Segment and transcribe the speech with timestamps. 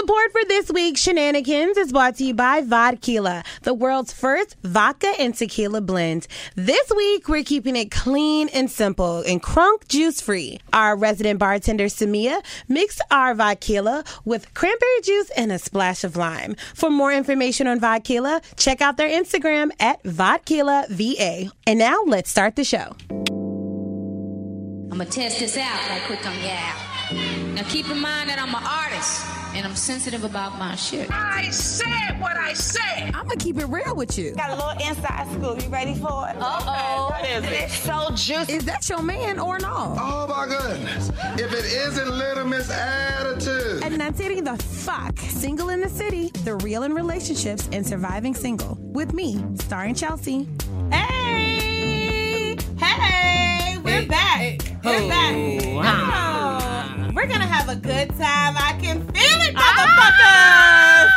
[0.00, 5.12] Support for this week's shenanigans is brought to you by Vodkila, the world's first vodka
[5.18, 6.26] and tequila blend.
[6.54, 10.58] This week, we're keeping it clean and simple and crunk juice free.
[10.72, 16.56] Our resident bartender, Samia, mixed our Vodkila with cranberry juice and a splash of lime.
[16.74, 21.52] For more information on Vodkila, check out their Instagram at Vodkila VA.
[21.66, 22.96] And now, let's start the show.
[24.90, 26.74] I'm gonna test this out right quick on yeah.
[27.54, 31.10] Now keep in mind that I'm an artist and I'm sensitive about my shit.
[31.10, 33.14] I said what I said.
[33.14, 34.32] I'm gonna keep it real with you.
[34.32, 35.62] Got a little inside scoop.
[35.62, 36.36] You ready for it?
[36.38, 37.10] Uh-oh.
[37.10, 37.52] What is it?
[37.52, 38.54] It's so juicy.
[38.54, 39.94] Is that your man or no?
[39.98, 41.10] Oh my goodness.
[41.38, 43.84] If it isn't Little Miss Attitude.
[43.84, 45.18] And that's it, the fuck.
[45.18, 48.78] Single in the City, the real in relationships and surviving single.
[48.80, 50.48] With me, starring Chelsea.
[50.90, 52.56] Hey!
[52.78, 53.76] Hey!
[53.76, 54.62] We're back.
[54.82, 55.34] We're back.
[55.34, 55.80] Oh,
[57.14, 58.54] we're gonna have a good time.
[58.56, 61.10] I can feel it, ah!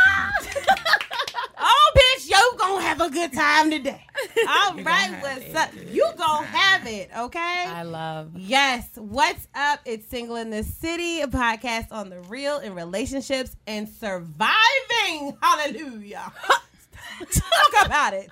[0.50, 0.66] motherfuckers!
[1.58, 4.02] oh, bitch, you gonna have a good time today.
[4.50, 5.70] All right, what's up?
[5.92, 7.66] You gonna have it, okay?
[7.68, 8.32] I love.
[8.36, 8.90] Yes.
[8.96, 9.82] What's up?
[9.86, 15.38] It's Single in the City, a podcast on the real in relationships and surviving.
[15.42, 16.32] Hallelujah.
[17.20, 18.32] Talk about it.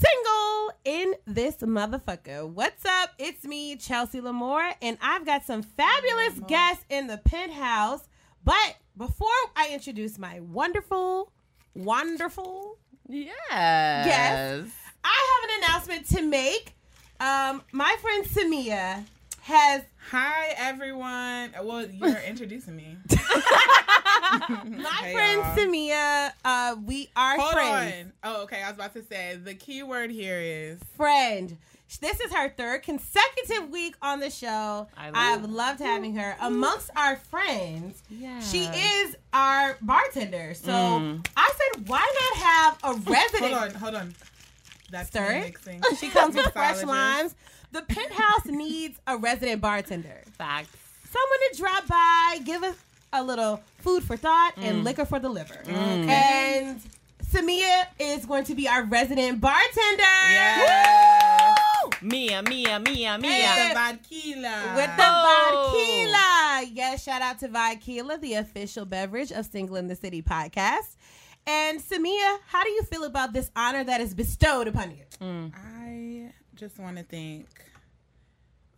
[0.00, 2.48] Single in this motherfucker.
[2.48, 3.10] What's up?
[3.18, 8.08] It's me, Chelsea Lamore, and I've got some fabulous guests in the penthouse.
[8.42, 11.32] But before I introduce my wonderful,
[11.74, 12.78] wonderful
[13.10, 13.26] Yes.
[13.50, 14.68] Yes.
[15.02, 16.74] I have an announcement to make.
[17.18, 19.04] Um, my friend Samia
[19.42, 21.50] has Hi everyone.
[21.62, 22.96] Well, you're introducing me.
[23.10, 25.56] my Hey, friend y'all.
[25.56, 26.32] Samia.
[26.44, 28.12] Uh, we are Hold friends.
[28.24, 28.34] on.
[28.34, 28.62] Oh, okay.
[28.62, 31.56] I was about to say the key word here is Friend.
[32.00, 34.86] This is her third consecutive week on the show.
[34.96, 38.00] I love- I've loved having her amongst our friends.
[38.08, 38.40] Yeah.
[38.40, 40.54] She is our bartender.
[40.54, 41.26] So Mm.
[41.36, 43.52] I said, why not have a resident?
[43.52, 44.14] hold on, hold on.
[44.92, 45.44] That's Stir me it.
[45.44, 45.82] mixing.
[45.98, 46.86] She comes with fresh Mixologist.
[46.86, 47.34] limes.
[47.72, 50.22] The penthouse needs a resident bartender.
[50.36, 50.68] Facts.
[51.04, 52.76] someone to drop by, give us
[53.12, 54.84] a little food for thought and mm.
[54.84, 55.60] liquor for the liver.
[55.64, 56.08] Mm.
[56.08, 56.80] And
[57.24, 60.02] Samia is going to be our resident bartender.
[60.02, 61.58] Yes.
[61.84, 61.90] Woo!
[62.02, 63.30] Mia, Mia, Mia, Mia.
[63.30, 63.68] Hey.
[63.68, 64.74] The vodka.
[64.76, 65.72] With the Oh.
[65.72, 66.72] vodka.
[66.72, 70.96] Yes, shout out to Vodkila, the official beverage of Single in the City podcast.
[71.46, 75.04] And Samia, how do you feel about this honor that is bestowed upon you?
[75.20, 75.52] Mm.
[75.54, 75.69] I
[76.54, 77.46] just want to thank.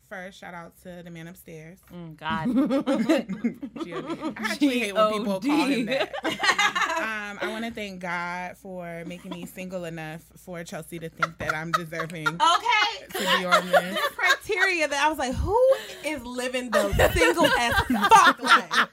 [0.09, 1.79] First, shout out to the man upstairs.
[1.91, 2.47] Mm, God.
[3.85, 4.33] G.O.D.
[4.37, 6.13] I actually hate when people call him that.
[6.23, 11.39] um, I want to thank God for making me single enough for Chelsea to think
[11.39, 13.07] that I'm deserving Okay.
[13.11, 13.99] to be on this.
[14.15, 15.59] Criteria that I was like, who
[16.05, 18.89] is living the single as fuck life?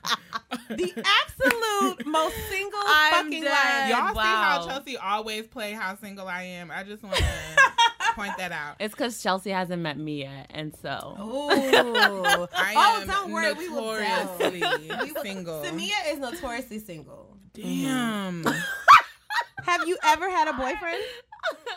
[0.70, 3.52] The absolute most single I'm fucking dead.
[3.52, 3.90] life.
[3.90, 6.72] Y'all see how Chelsea always play how single I am.
[6.72, 7.24] I just want to
[8.16, 8.76] point that out.
[8.80, 11.16] it's because Chelsea hasn't met Mia, and so.
[11.20, 11.50] Ooh.
[11.52, 14.38] I oh, am don't worry, we will tell.
[14.40, 15.64] notoriously We single.
[15.64, 17.38] Samia is notoriously single.
[17.54, 18.44] Damn.
[19.64, 21.04] Have you ever had a boyfriend?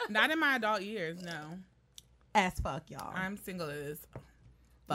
[0.08, 1.58] Not in my adult years, no.
[2.34, 3.12] As fuck, y'all.
[3.14, 3.98] I'm single as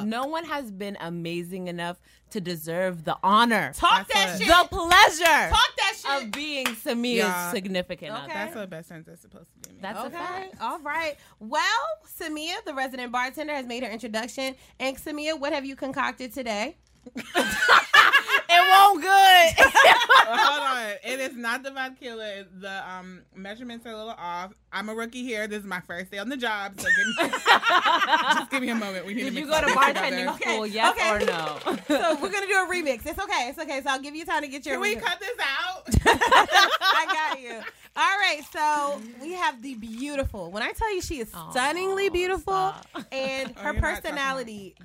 [0.06, 1.97] No one has been amazing enough
[2.31, 4.47] to deserve the honor, Talk That's that shit.
[4.47, 6.24] the pleasure Talk that shit.
[6.25, 7.52] of being Samia's Yeah.
[7.52, 8.22] significant Okay.
[8.24, 8.34] other.
[8.34, 9.75] That's what best friends are supposed to be.
[9.75, 9.81] Man.
[9.81, 10.16] That's a Okay.
[10.18, 10.56] fact.
[10.62, 11.16] All right.
[11.40, 11.62] Well,
[12.19, 14.56] Samia, the resident bartender, has made her introduction.
[14.80, 16.75] And Samia, what have you concocted today?
[18.96, 19.66] It good.
[20.28, 20.78] Hold on.
[21.03, 22.46] It is not the vodka.
[22.59, 24.53] The um, measurements are a little off.
[24.72, 25.48] I'm a rookie here.
[25.48, 26.80] This is my first day on the job.
[26.80, 27.38] So give me,
[28.34, 29.06] just give me a moment.
[29.06, 30.38] We need Did to you go to all this bartending together.
[30.38, 30.64] school?
[30.64, 31.12] Okay, Yes okay.
[31.12, 31.58] or no?
[31.88, 33.06] So we're gonna do a remix.
[33.06, 33.50] It's okay.
[33.50, 33.81] It's okay.
[33.84, 34.75] So I'll give you time to get your.
[34.75, 35.88] Can we cut this out?
[36.06, 37.56] I got you.
[37.96, 40.52] All right, so we have the beautiful.
[40.52, 42.86] When I tell you she is stunningly Aw, beautiful, stop.
[43.12, 43.81] and Oh, her you're not talking
[44.12, 44.75] personality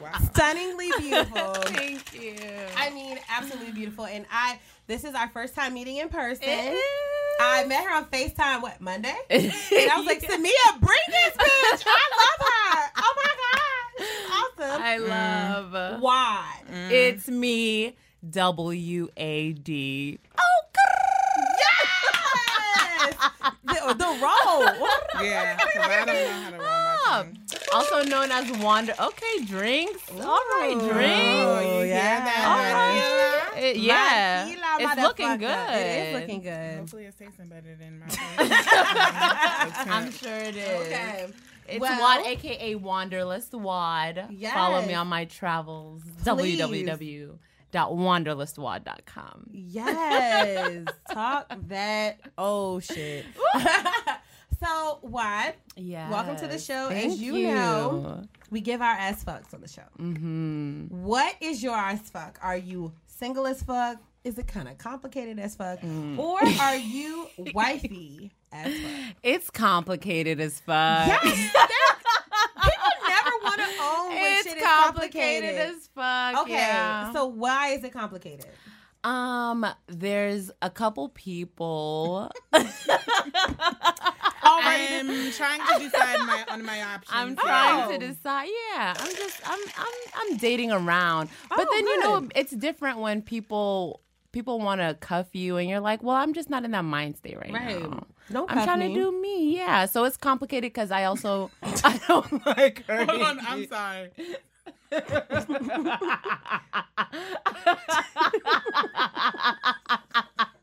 [0.00, 0.12] Wow.
[0.32, 1.54] stunningly beautiful.
[1.54, 2.36] Thank you.
[2.76, 4.06] I mean, absolutely beautiful.
[4.06, 6.48] And I, this is our first time meeting in person.
[7.40, 8.62] I met her on Facetime.
[8.62, 9.16] What Monday?
[9.30, 9.52] And
[9.90, 11.84] I was like, Samia, bring this bitch.
[11.86, 12.90] I love her.
[12.96, 14.82] Oh my god, awesome.
[14.82, 15.08] I mm.
[15.08, 16.00] love.
[16.00, 16.44] Why?
[16.70, 16.90] Mm.
[16.90, 17.96] It's me,
[18.28, 20.18] W A D.
[20.36, 20.67] Yes,
[23.70, 25.24] Oh, the, the role.
[25.24, 27.38] Yeah, I don't know how to roll my tongue.
[27.74, 28.94] Also known as Wander.
[29.00, 30.02] Okay, drinks.
[30.12, 31.66] All right, Oh, drinks.
[31.66, 32.24] you hear yeah.
[32.24, 33.52] that?
[33.58, 35.70] It- yeah, Tequila, it's looking good.
[35.74, 36.78] It is looking good.
[36.78, 38.06] Hopefully it's tasting better than my
[39.88, 40.86] I'm sure it is.
[40.86, 41.26] Okay.
[41.68, 44.28] It's Well- Wad, aka Wanderlust Wad.
[44.30, 44.54] Yes.
[44.54, 46.02] Follow me on my travels.
[46.24, 46.58] Please.
[46.60, 47.38] www
[47.72, 49.50] www.wanderlustwa.com.
[49.52, 50.84] Yes.
[51.12, 53.24] Talk that oh shit.
[54.60, 55.56] so what?
[55.76, 56.10] Yeah.
[56.10, 56.88] Welcome to the show.
[56.88, 59.82] Thank As you, know, we give our ass fucks on the show.
[59.98, 60.86] Mm-hmm.
[61.04, 62.38] What is your ass fuck?
[62.42, 63.98] Are you single as fuck?
[64.24, 65.80] Is it kind of complicated as fuck?
[65.80, 66.18] Mm.
[66.18, 69.16] Or are you wifey as fuck?
[69.22, 71.06] It's complicated as fuck.
[71.08, 71.97] Yes, that- people never
[74.08, 75.76] want when it's shit is complicated, complicated.
[75.76, 76.42] as fuck.
[76.42, 77.12] okay, yeah.
[77.12, 78.46] so why is it complicated?
[79.04, 82.30] um, there's a couple people.
[84.50, 87.10] I'm trying to decide my on my options.
[87.12, 87.92] I'm trying Oh.
[87.92, 88.48] to decide.
[88.74, 89.94] Yeah, I'm just I'm I'm
[90.30, 91.28] I'm dating around.
[91.48, 92.32] But Oh, then you know good.
[92.34, 94.00] it's different when people
[94.32, 97.16] people want to cuff you and you're like, "Well, I'm just not in that mind
[97.16, 97.80] state right, Right.
[97.80, 98.88] now." Don't I'm trying me.
[98.88, 99.56] to do me.
[99.56, 103.04] Yeah, so it's complicated cuz I also I don't like her.
[103.04, 104.10] Hold on, I'm sorry.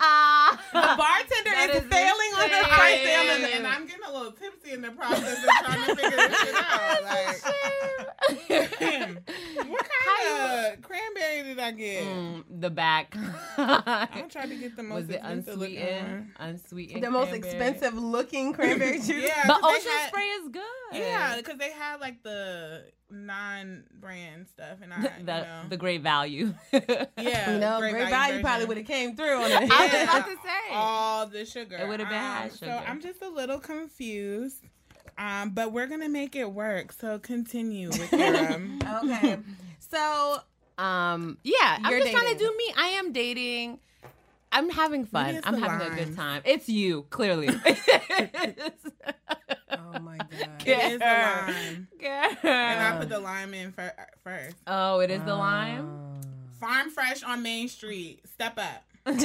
[0.00, 0.60] Ah.
[0.72, 2.70] The bartender That is, is failing on the insane.
[2.70, 5.86] first I am, and, and I'm getting a little tipsy in the process of trying
[5.86, 7.02] to figure this shit out.
[7.02, 8.48] Like,
[9.68, 12.04] what kind of cranberry did I get?
[12.04, 13.16] Mm, the back.
[13.56, 16.30] I'm tried to get the most Was it unsweetened?
[16.38, 17.02] Unsweetened.
[17.04, 19.08] the most expensive looking cranberry juice.
[19.26, 20.62] Yeah, But 'cause they ocean had- spray is good.
[20.92, 26.02] Yeah, because they had like the non-brand stuff, and I, the you know, the great
[26.02, 26.54] value.
[26.72, 29.70] yeah, You know, great great value value probably would have came through on it.
[29.70, 30.74] I was about to say.
[30.74, 31.76] all the sugar.
[31.76, 32.66] It would've been Um, sugar.
[32.66, 34.64] So I'm just a little confused.
[35.16, 36.92] Um, but we're gonna make it work.
[36.92, 39.38] So continue with your um, okay.
[39.78, 40.38] So
[40.78, 42.72] Um, yeah, I'm You're just trying to do me.
[42.76, 43.80] I am dating.
[44.52, 45.40] I'm having fun.
[45.44, 46.40] I'm the having a good time.
[46.44, 47.48] It's you, clearly.
[49.94, 50.28] Oh my god.
[50.66, 51.88] it is the lime,
[52.42, 54.56] and I put the lime in fir- first.
[54.66, 55.88] Oh, it is the lime.
[56.60, 58.20] Farm fresh on Main Street.
[58.34, 58.84] Step up.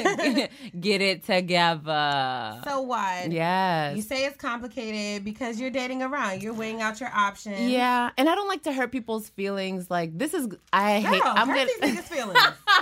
[0.80, 2.62] Get it together.
[2.64, 3.30] So what?
[3.32, 3.98] yes.
[3.98, 6.42] You say it's complicated because you're dating around.
[6.42, 7.60] You're weighing out your options.
[7.70, 9.92] yeah, and I don't like to hurt people's feelings.
[9.92, 11.22] Like this is, I Girl, hate.
[11.26, 11.92] I'm hurt gonna.
[11.96, 12.40] these feelings.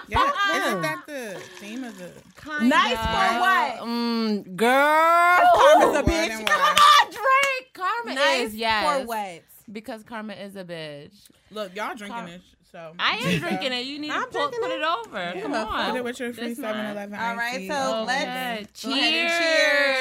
[0.09, 2.11] Yeah, isn't that the theme of the?
[2.39, 2.65] Kinda.
[2.65, 3.87] Nice for what?
[3.89, 5.39] Mm, girl.
[5.55, 6.45] Karma's a bitch.
[6.45, 7.60] Come on, Drake.
[7.73, 9.01] Karma Nice is yes.
[9.01, 9.41] for what?
[9.71, 11.13] Because karma is a bitch.
[11.51, 12.41] Look, y'all drinking Car- this,
[12.71, 13.85] so I am drinking it.
[13.85, 14.81] You need I'm to pull, put it.
[14.81, 15.41] it over.
[15.41, 15.71] Come up.
[15.71, 15.91] on.
[15.91, 16.73] Put it with your free This mine.
[16.73, 17.15] 7-Eleven.
[17.19, 18.05] All right, so Okay.
[18.05, 19.31] let's go ahead Cheers.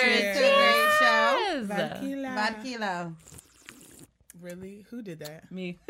[0.02, 1.36] cheers to a great show.
[1.46, 1.66] Cheers.
[1.66, 2.78] Vodka.
[2.78, 3.12] Vodka.
[4.40, 4.86] Really?
[4.90, 5.50] Who did that?
[5.52, 5.78] Me.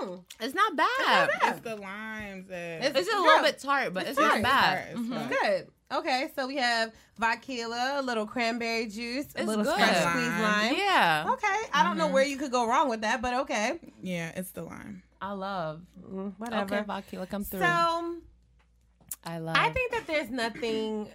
[0.00, 0.22] Mm.
[0.40, 1.30] It's not bad.
[1.44, 2.48] It's the limes.
[2.48, 2.82] That...
[2.84, 4.34] It's- It's just a little bit tart, but it's, tart.
[4.34, 4.88] not bad.
[4.90, 5.10] It's Mhm.
[5.18, 5.30] tart.
[5.42, 5.68] Good.
[5.92, 9.76] Okay, so we have vodka, a little cranberry juice, a It's little good.
[9.76, 10.74] fresh squeezed lime.
[10.76, 11.30] Yeah.
[11.32, 14.50] Okay, I don't know where you could go wrong with that, but okay, yeah, it's
[14.50, 15.02] the lime.
[15.20, 15.82] I love.
[16.04, 16.74] Mm, whatever.
[16.76, 17.60] Okay, vodka, come through.
[17.60, 18.16] So
[19.24, 19.56] I love.
[19.56, 21.08] I think that there's nothing.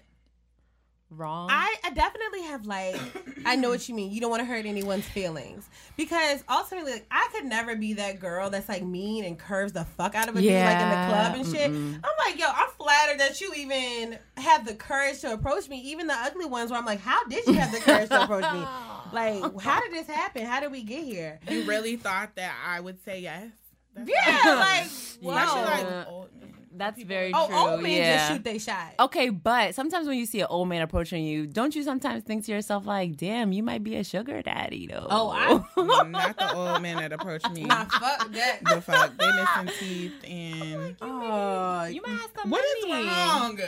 [1.12, 1.50] Wrong.
[1.52, 3.00] I, I definitely have like
[3.46, 4.12] I know what you mean.
[4.12, 8.20] You don't want to hurt anyone's feelings because ultimately, like, I could never be that
[8.20, 10.96] girl that's like mean and curves the fuck out of a dude like in the
[11.08, 11.72] club and shit.
[11.72, 11.96] mm-mm.
[11.96, 15.80] I'm like, yo, I'm flattered that you even have the courage to approach me.
[15.82, 18.52] Even the ugly ones, where I'm like, how did you have the courage to approach
[18.54, 18.64] me?
[19.14, 20.46] Like, how did this happen?
[20.46, 21.42] How did we get here?
[21.50, 23.50] You really thought that I would say yes?
[23.94, 25.34] That's Yeah, like, Especially whoa.
[25.66, 26.51] like old men.
[26.74, 27.56] That's very oh, true.
[27.58, 28.18] old men yeah.
[28.18, 28.94] just shoot they shot.
[29.00, 32.46] Okay, but sometimes when you see an old man approaching you, don't you sometimes think
[32.46, 36.38] to yourself like, "Damn, you might be a sugar daddy though." Oh, I- Mm, Not
[36.38, 37.64] the old man that approached me.
[37.64, 38.60] Nah, fuck that.
[38.64, 39.32] The fuck, they
[39.66, 43.06] missing teeth and Oh, you might have some what is money.
[43.08, 43.60] wrong?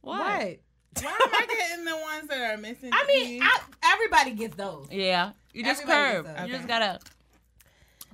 [0.00, 0.18] what?
[0.18, 0.58] Why
[1.04, 2.90] am I getting the ones that are missing?
[2.92, 3.42] I mean.
[3.42, 4.88] I, everybody gets those.
[4.90, 6.26] Yeah, you just Everybody curve.
[6.26, 6.56] You those.
[6.56, 6.98] just gotta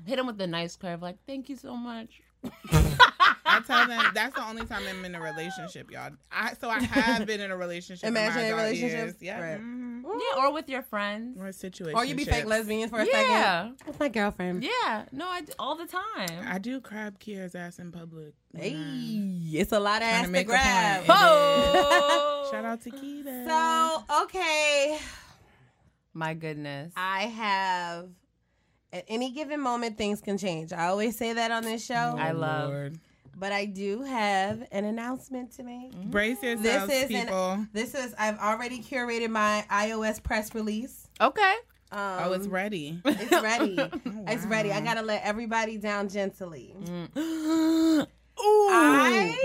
[0.05, 1.01] hit him with a nice curve.
[1.03, 2.21] Like, thank you so much.
[3.49, 6.11] I tell them that's the only time I'm in a relationship, y'all.
[6.31, 8.07] I so I have been in a relationship.
[8.07, 9.23] in my Imaginary relationships?
[9.23, 9.41] Yeah.
[9.41, 9.61] Right.
[9.61, 10.03] mhm.
[10.05, 11.37] Yeah, or with your friends.
[11.41, 11.97] Or situation.
[11.99, 13.21] Or you be fake lesbian for a second.
[13.31, 14.63] Yeah, With my girlfriend.
[14.63, 15.05] yeah.
[15.13, 16.47] No, I all the time.
[16.47, 18.35] I do grab Kia's ass in public.
[18.55, 20.97] Hey, when it's a lot of I'm trying ass to to make a grab.
[21.07, 21.19] point.
[21.23, 23.47] Oh, Shout out to Kita.
[23.47, 24.99] So, okay,
[26.15, 26.93] my goodness.
[26.97, 28.09] I have.
[28.97, 30.73] At any given moment, things can change.
[30.73, 32.99] I always say that on this show, I love- Lord.
[33.39, 35.93] but I do have an announcement to make.
[36.11, 37.51] Brace This yourselves, is people.
[37.53, 41.09] an, this is I've already curated my iOS press release.
[41.21, 41.55] Okay.
[41.93, 43.01] Um, oh, it's ready.
[43.05, 43.79] it's ready.
[44.29, 44.73] It's ready.
[44.73, 46.75] I gotta let everybody down gently.
[47.17, 48.07] Ooh.
[48.71, 49.37] I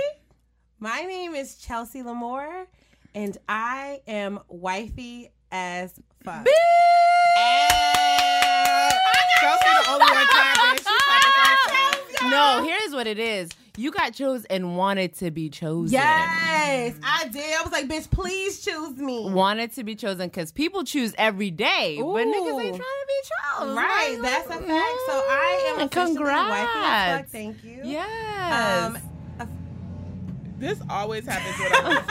[0.79, 2.65] my name is Chelsea Lamore,
[3.13, 5.93] and I am wifey as
[6.23, 6.47] fuck.
[9.41, 10.77] Chelsea the only one clapping.
[10.77, 12.31] She clapping for herself.
[12.31, 13.49] No, here's what it is.
[13.77, 15.91] You got chose and wanted to be chosen.
[15.93, 17.55] Yes, I did.
[17.57, 19.31] I was like, bitch, please choose me.
[19.31, 23.21] Wanted to be chosen because people choose every day, but niggas ain't trying to be
[23.57, 23.75] chosen.
[23.75, 24.99] Right, Like, that's a fact.
[25.07, 27.21] So I am Mm, officially wifey as Congrats.
[27.21, 27.31] fuck.
[27.31, 27.79] Thank you.
[27.85, 28.85] Yes.
[28.85, 29.47] Um,
[30.59, 32.01] This always happens when I'm on the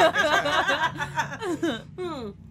[1.61, 2.33] fucking show.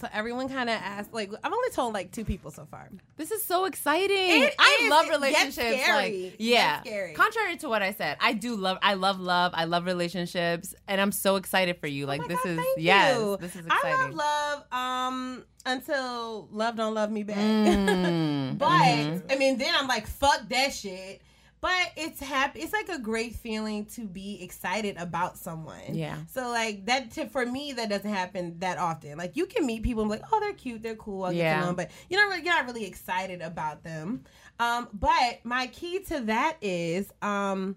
[0.00, 2.88] So everyone kind of asked, like, I've only told like two people so far.
[3.18, 4.44] This is so exciting.
[4.44, 4.90] It I is.
[4.90, 5.88] love relationships.
[5.88, 6.80] Like, yeah.
[7.14, 8.78] Contrary to what I said, I do love.
[8.82, 9.52] I love love.
[9.54, 12.06] I love relationships, and I'm so excited for you.
[12.06, 13.36] Like Oh this God, is yes, you.
[13.40, 13.94] this is exciting.
[13.94, 17.36] I love love um until love don't love me back.
[17.36, 19.22] Mm, but mhm.
[19.30, 21.20] I mean, then I'm like, fuck that shit.
[21.62, 22.60] But it's happy.
[22.60, 25.92] It's like a great feeling to be excited about someone.
[25.94, 26.16] Yeah.
[26.32, 29.18] So like that to, for me, that doesn't happen that often.
[29.18, 31.38] Like you can meet people and be like, oh, they're cute, they're cool, I'll get
[31.38, 31.54] Yeah.
[31.56, 34.24] to know them, but you don't really, you're not really excited about them.
[34.58, 37.76] Um, but my key to that is, um,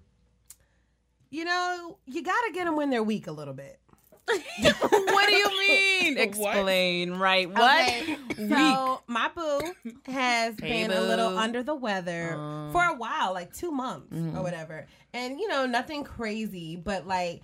[1.30, 3.80] you know, you got to get them when they're weak a little bit.
[4.28, 6.16] What do you mean?
[6.16, 6.24] What?
[6.24, 7.14] Explain.
[7.14, 7.50] Right.
[7.50, 7.88] What?
[7.88, 8.18] Okay,
[8.50, 9.62] So my boo
[10.06, 12.72] has Hey, been a little under the weather Um.
[12.72, 14.36] for a while, like two months Mhm.
[14.38, 14.88] or whatever.
[15.14, 17.42] And you know, nothing crazy, but like,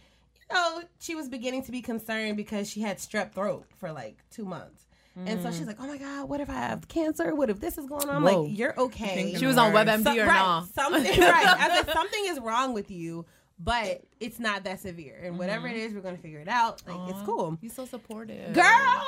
[0.49, 4.17] you know, she was beginning to be concerned because she had strep throat for like
[4.31, 4.85] two months.
[5.25, 5.57] And so Mm.
[5.57, 7.35] she's like, "Oh my god, what if I have cancer?
[7.35, 8.43] What if this is going on?" I'm Whoa.
[8.43, 10.67] like, "You're okay." She was on WebMD So- or right, not?
[10.73, 11.45] Something right.
[11.45, 13.25] I said something is wrong with you,
[13.59, 15.17] but it's not that severe.
[15.17, 15.37] And mm-hmm.
[15.37, 16.81] whatever it is, we're gonna figure it out.
[16.87, 17.57] Like it's cool.
[17.61, 19.05] You're so supportive, Girl,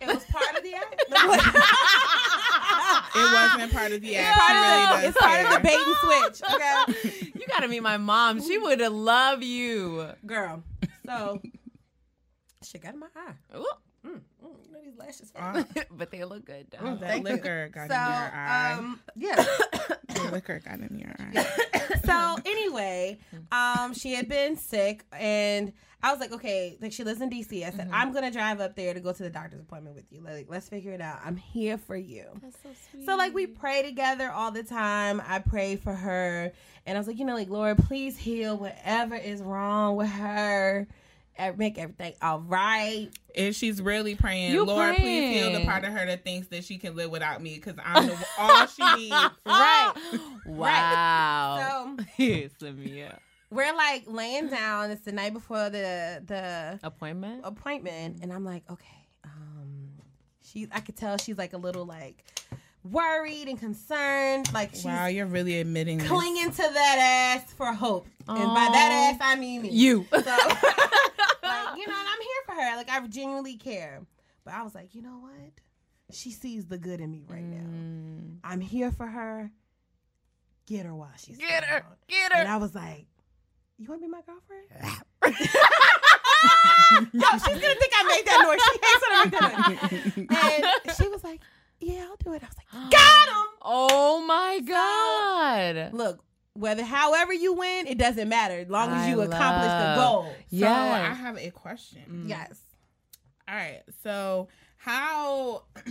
[0.00, 1.04] it was part of the act.
[3.16, 4.36] It wasn't part of the act.
[4.36, 6.42] It's part, really of the, does it's part of the bait and switch.
[6.52, 8.42] Okay, You gotta meet my mom.
[8.42, 10.08] She would love you.
[10.26, 10.62] girl.
[11.06, 11.40] So
[12.64, 13.56] shit got in my eye.
[13.56, 13.66] Ooh.
[14.04, 15.32] Mm, mm, you know these lashes.
[15.34, 16.66] Uh, but they look good.
[16.70, 16.78] though.
[16.78, 17.34] Mm, that thank you.
[17.34, 18.72] liquor got So in your eye.
[18.72, 19.36] um, yeah.
[20.14, 21.46] the liquor got in your eye.
[22.04, 23.18] so anyway,
[23.52, 25.72] um, she had been sick, and
[26.02, 27.66] I was like, okay, like she lives in DC.
[27.66, 30.20] I said, I'm gonna drive up there to go to the doctor's appointment with you.
[30.22, 31.20] Like, let's figure it out.
[31.24, 32.24] I'm here for you.
[32.42, 33.06] That's so sweet.
[33.06, 35.22] So like we pray together all the time.
[35.26, 36.52] I pray for her,
[36.86, 40.78] and I was like, you know, like Lord, please heal whatever is wrong with her,
[40.80, 40.86] and
[41.56, 43.08] make everything all right.
[43.36, 46.64] And she's really praying, You Lord, please heal the part of her that thinks that
[46.64, 49.14] she can live without me because I'm the, all she needs.
[49.46, 49.92] Right.
[50.46, 51.94] Wow.
[51.98, 52.04] So
[52.60, 53.18] Samia.
[53.50, 54.90] we're like laying down.
[54.90, 57.40] It's the night before the the Appointment?
[57.44, 59.88] appointment, and I'm like, okay, um,
[60.44, 60.68] she.
[60.72, 62.24] I could tell she's like a little like
[62.84, 64.52] worried and concerned.
[64.52, 66.08] Like Wow, you're really admitting this.
[66.08, 69.70] clinging to that ass for hope, and by that ass I mean me.
[69.70, 70.06] You.
[70.12, 72.76] So, like, you know, and I'm here for her.
[72.76, 74.00] Like, I genuinely care.
[74.44, 75.52] But I was like, you know what?
[76.12, 77.64] She sees the good in me right now.
[77.64, 78.36] Mm.
[78.44, 79.50] I'm here for her.
[80.66, 81.84] Get her while she's Get her.
[82.08, 82.48] Get And.
[82.48, 83.06] I was like,
[83.78, 84.66] you want to be my girlfriend?
[87.12, 88.60] Yo, she's gonna think I made that noise.
[88.62, 90.86] She hates when I make that noise.
[90.86, 91.40] And she was like,
[91.80, 95.92] "Yeah, I'll do it." I was like, "Got him." Oh my God.
[95.94, 99.96] Look, whether however you win, it doesn't matter as long as I you accomplish the
[99.96, 100.34] love- goal.
[100.58, 102.02] So I have a question.
[102.26, 102.28] Mm.
[102.28, 102.58] Yes.
[103.48, 103.82] All right.
[104.02, 105.64] So how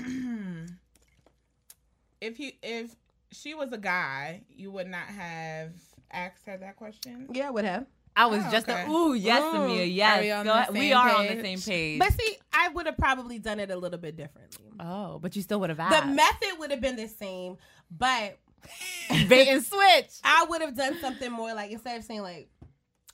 [2.21, 2.95] if you if
[3.31, 5.71] she was a guy, you would not have
[6.11, 7.27] asked her that question?
[7.31, 7.85] Yeah, I would have.
[8.15, 8.85] I was Oh, just okay.
[8.85, 9.53] a, ooh, yes, Mm.
[9.53, 10.17] Samia, yes.
[10.17, 10.73] Are we on Go the ahead.
[10.73, 11.99] We same are on the same page.
[11.99, 14.65] But see, I would have probably done it a little bit differently.
[14.79, 16.05] oh, but you still would have asked.
[16.05, 17.57] The method would have been the same,
[17.89, 18.37] but
[19.27, 20.11] Bait and switch.
[20.23, 22.49] I would have done something more like instead of saying like,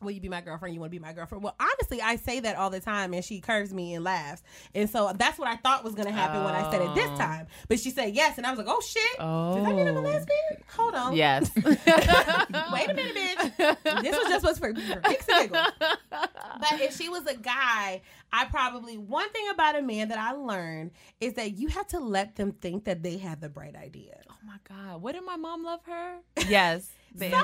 [0.01, 0.73] "Will you be my girlfriend?
[0.73, 3.23] You want to be my girlfriend?" Well, honestly, I say that all the time, and
[3.23, 4.41] she curves me and laughs,
[4.73, 7.09] and so that's what I thought was going to happen when I said it this
[7.11, 7.17] Oh.
[7.17, 7.47] time.
[7.67, 9.01] But she said yes, and I was like, "Oh shit!
[9.19, 9.55] Oh.
[9.55, 10.03] Does that mean I'm a oh.
[10.03, 10.63] lesbian?
[10.75, 11.51] Hold on, Yes.
[11.55, 14.01] Wait a minute, bitch.
[14.01, 15.67] This was just what's for, kicks and giggles.
[16.09, 18.01] But if she was a guy,
[18.31, 21.99] I probably one thing about a man that I learned is that you have to
[21.99, 24.19] let them think that they have the bright idea.
[24.29, 25.01] Oh my God.
[25.01, 26.17] What did my mom love her?
[26.47, 26.89] Yes.
[27.15, 27.37] The So.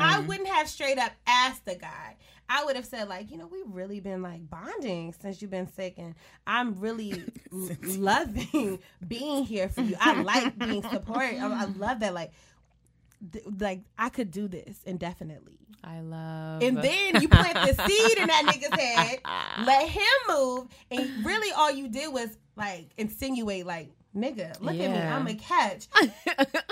[0.00, 2.16] I wouldn't have straight up asked the guy.
[2.48, 5.72] I would have said like, you know, we've really been like bonding since you've been
[5.72, 6.14] sick, and
[6.46, 7.12] I'm really
[7.52, 9.96] l- loving being here for you.
[10.00, 11.38] I like being supported.
[11.38, 12.12] I, I love that.
[12.12, 12.32] Like,
[13.58, 15.58] like I could do this indefinitely.
[15.84, 16.62] I love.
[16.62, 19.18] And then you plant the seed in that nigga's head,
[19.66, 24.90] let him move, and really all you did was like insinuate, like, nigga, look at
[24.90, 25.86] me, I'm a catch.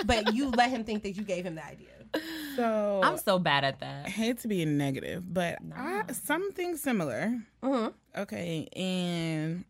[0.05, 1.87] but you let him think that you gave him the idea.
[2.55, 4.07] So I'm so bad at that.
[4.07, 7.39] hate to be negative, but I, something similar.
[7.63, 8.21] Mm-hmm.
[8.21, 9.63] Okay, and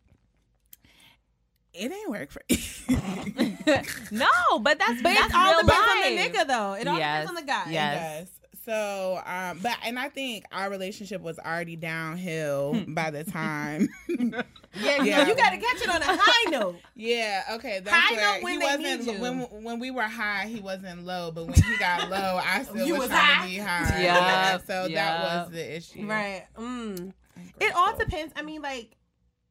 [1.72, 2.56] it ain't work for you.
[4.10, 6.32] no, but that's But that's all real depends on life.
[6.32, 6.72] the nigga, though.
[6.74, 7.22] It all Yes.
[7.22, 7.70] depends on the guy.
[7.70, 8.18] Yes.
[8.18, 8.28] Yes.
[8.64, 13.88] So, um, but and I think our relationship was already downhill by the time.
[14.08, 14.42] Yeah,
[15.02, 15.26] Yeah.
[15.26, 16.76] you got to catch it on a high note.
[16.94, 17.80] yeah, okay.
[17.84, 19.20] That's High where note when he they wasn't need you.
[19.20, 22.86] when when we were high, he wasn't low, but when he got low, I still
[22.86, 23.42] You was, was trying high?
[23.44, 24.00] to be high.
[24.02, 26.06] Yeah, so that was the issue.
[26.06, 26.44] Right.
[26.56, 27.12] Mm.
[27.60, 28.32] It all depends.
[28.36, 28.96] I mean, like,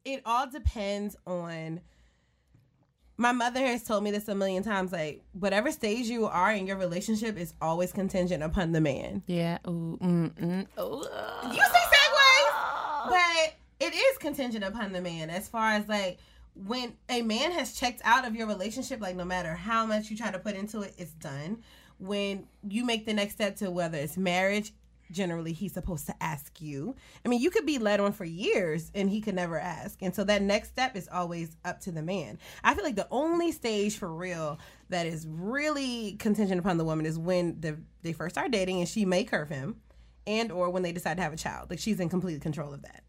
[0.05, 1.81] it all depends on.
[3.21, 4.91] My mother has told me this a million times.
[4.91, 9.21] Like, whatever stage you are in your relationship is always contingent upon the man.
[9.27, 9.59] Yeah.
[9.67, 11.03] Ooh, mm, mm, ooh.
[11.53, 16.17] You see segues, but it is contingent upon the man as far as like
[16.55, 18.99] when a man has checked out of your relationship.
[18.99, 21.61] Like, no matter how much you try to put into it, it's done.
[21.99, 24.73] When you make the next step to whether it's marriage,
[25.11, 26.95] generally he's supposed to ask you.
[27.25, 30.01] I mean, you could be led on for years and he could never ask.
[30.01, 32.39] And so that next step is always up to the man.
[32.63, 37.05] I feel like the only stage for real that is really contingent upon the woman
[37.05, 39.77] is when the, they first start dating and she may curve him
[40.27, 41.69] and or when they decide to have a child.
[41.69, 43.03] Like she's in complete control of that.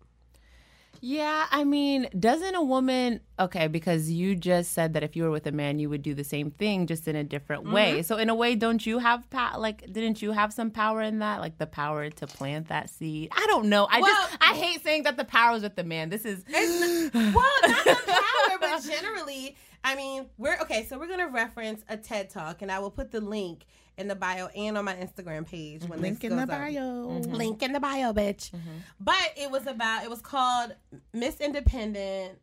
[1.04, 5.32] Yeah, I mean, doesn't a woman okay, because you just said that if you were
[5.32, 7.72] with a man you would do the same thing just in a different Mm-hmm.
[7.74, 8.02] way.
[8.02, 11.18] So in a way, don't you have power like didn't you have some power in
[11.18, 11.40] that?
[11.40, 13.30] Like the power to plant that seed?
[13.32, 13.88] I don't know.
[13.90, 16.08] I Well- just I hate saying that the power is with the man.
[16.08, 20.86] This is Well, not the power, but generally, I mean, we're okay.
[20.86, 23.64] So we're gonna reference a TED talk, and I will put the link
[23.98, 26.58] in the bio and on my Instagram page when Link this in goes the up.
[26.60, 26.80] bio.
[26.80, 27.32] Mm-hmm.
[27.34, 28.50] Link in the bio, bitch.
[28.50, 28.70] Mm-hmm.
[29.00, 30.04] But it was about.
[30.04, 30.74] It was called
[31.12, 32.38] Miss Independent,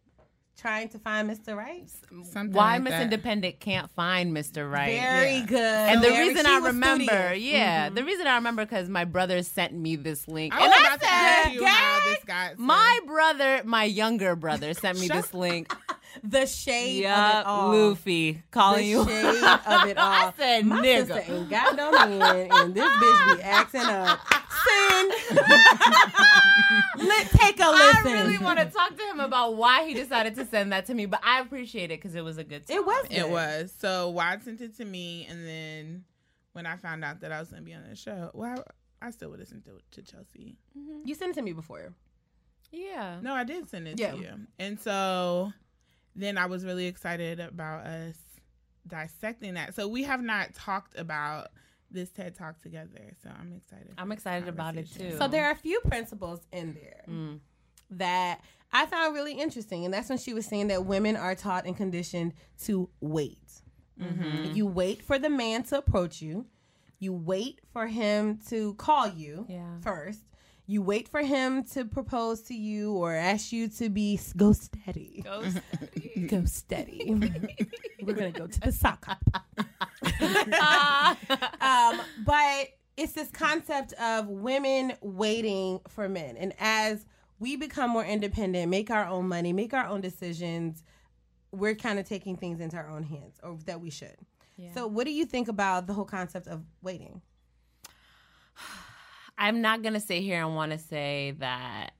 [0.58, 1.56] trying to find Mr.
[1.56, 1.90] Right.
[2.24, 3.02] Something why like Miss that.
[3.04, 4.70] Independent can't find Mr.
[4.70, 5.00] Right.
[5.00, 5.46] Very Yeah.
[5.46, 5.58] good.
[5.58, 7.44] And the Very- reason I remember, studious.
[7.52, 8.08] yeah, the mm-hmm.
[8.08, 11.00] reason I remember because my brother sent me this link, I and was I about
[11.00, 12.60] to ask said, you how this got.
[12.60, 15.74] my brother, my younger brother, sent me this link.
[16.24, 17.90] The shade of it all.
[17.90, 19.06] Luffy calling the you.
[19.06, 20.12] shade of it all.
[20.12, 21.08] I said, My nigga.
[21.08, 24.20] sister ain't got no man, and this bitch be acting up.
[24.66, 25.12] Sin.
[26.98, 27.72] Let take a I
[28.04, 28.12] listen.
[28.18, 30.94] I really want to talk to him about why he decided to send that to
[30.94, 32.68] me, but I appreciate it because it was a good.
[32.68, 32.78] Time.
[32.78, 33.06] It was.
[33.10, 33.74] It was.
[33.78, 36.04] So Wad sent it to me, and then
[36.54, 38.64] when I found out that I was going to be on the show, well,
[39.02, 40.58] I, I still would have sent it to Chelsea.
[41.06, 41.94] You sent it to me before.
[42.72, 43.20] Yeah.
[43.22, 44.12] No, I did send it Yeah.
[44.12, 44.34] to you.
[44.60, 45.54] And so
[46.16, 48.16] then I was really excited about us
[48.88, 49.76] dissecting that.
[49.76, 51.50] So we have not talked about
[51.92, 53.14] this TED Talk together.
[53.24, 53.94] So I'm excited.
[53.98, 55.16] I'm excited about it too.
[55.18, 57.40] So there are a few principles in there Mm.
[57.92, 58.42] that
[58.72, 61.76] I found really interesting, and that's when she was saying that women are taught and
[61.76, 62.34] conditioned
[62.66, 63.62] to wait.
[64.00, 64.54] Mm-hmm.
[64.56, 66.46] You wait for the man to approach you.
[67.00, 69.80] You wait for him to call you Yeah.
[69.82, 70.22] first.
[70.70, 75.24] You wait for him to propose to you or ask you to be go steady.
[75.26, 75.44] Go
[76.28, 77.12] Go steady.
[78.04, 79.24] We're gonna go to the sock hop.
[81.60, 87.04] um, but it's this concept of women waiting for men, and as
[87.40, 90.84] we become more independent, make our own money, make our own decisions,
[91.52, 94.18] we're kind of taking things into our own hands, or that we should.
[94.76, 97.24] So, what do you think about the whole concept of waiting?
[99.40, 101.92] I'm not gonna sit here and want to say that.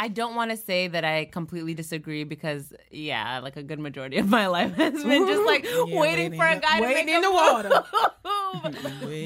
[0.00, 4.18] I don't want to say that I completely disagree because, yeah, like a good majority
[4.18, 7.16] of my life has been just like waiting, waiting for a guy waiting to make
[7.16, 7.84] in a the water.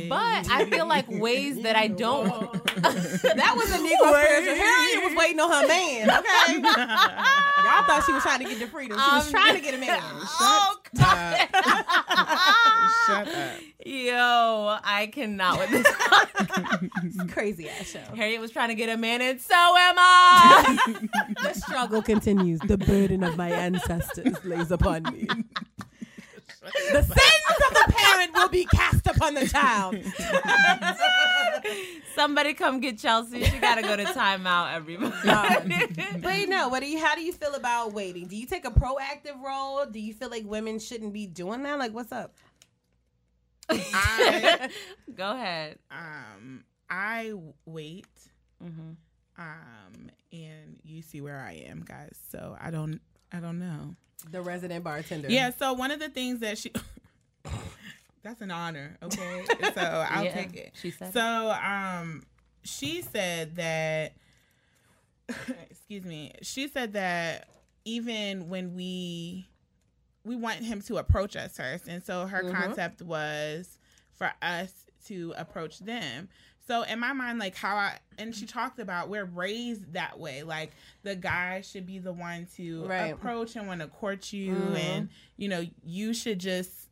[0.08, 2.28] But I feel like ways that I don't.
[2.62, 4.54] That was a Negro spiritual.
[4.56, 6.11] Harriet was waiting on her man.
[6.11, 8.98] Okay, y'all thought she was trying to get the freedom.
[8.98, 10.02] She was Um, trying to get a man.
[13.07, 13.61] Shut up.
[13.85, 17.33] Yo, I cannot with this.
[17.33, 18.14] Crazy ass show.
[18.14, 21.09] Harriet was trying to get a man, and so am I.
[21.42, 22.61] The struggle continues.
[22.61, 25.26] The burden of my ancestors lays upon me.
[26.62, 26.70] The
[27.03, 29.96] sins of the parent will be cast upon the child.
[32.14, 33.42] Somebody come get Chelsea.
[33.44, 35.12] She got to go to timeout, everybody.
[36.22, 36.68] Wait, no.
[36.68, 37.01] What do you?
[37.01, 38.27] How do you feel about waiting?
[38.27, 39.87] Do you take a proactive role?
[39.87, 41.79] Do you feel like women shouldn't be doing that?
[41.79, 42.35] Like, what's up?
[43.68, 44.68] I,
[45.14, 45.79] go ahead.
[45.90, 47.33] um, I
[47.64, 48.07] wait.
[48.62, 48.90] Mm-hmm.
[49.38, 52.16] Um, and you see where I am, guys.
[52.31, 53.01] So I don't,
[53.33, 53.96] I don't know.
[54.30, 55.28] The resident bartender.
[55.30, 55.50] Yeah.
[55.58, 56.72] So one of the things that she,
[58.22, 58.96] that's an honor.
[59.02, 59.44] Okay.
[59.74, 60.72] so I'll Yeah, take it.
[60.80, 62.22] she said So, um,
[62.64, 64.12] she said that.
[65.70, 66.32] excuse me.
[66.42, 67.48] She said that
[67.85, 69.48] even when we
[70.24, 73.78] we want him to approach us first, and so her concept was
[74.12, 74.72] for us
[75.06, 76.28] to approach them.
[76.66, 80.42] So in my mind, like how I and she talked about we're raised that way.
[80.42, 80.72] Like
[81.03, 83.12] the guy should be the one to Right.
[83.12, 84.77] approach and want to court you, Mhm.
[84.77, 86.88] and you know you should just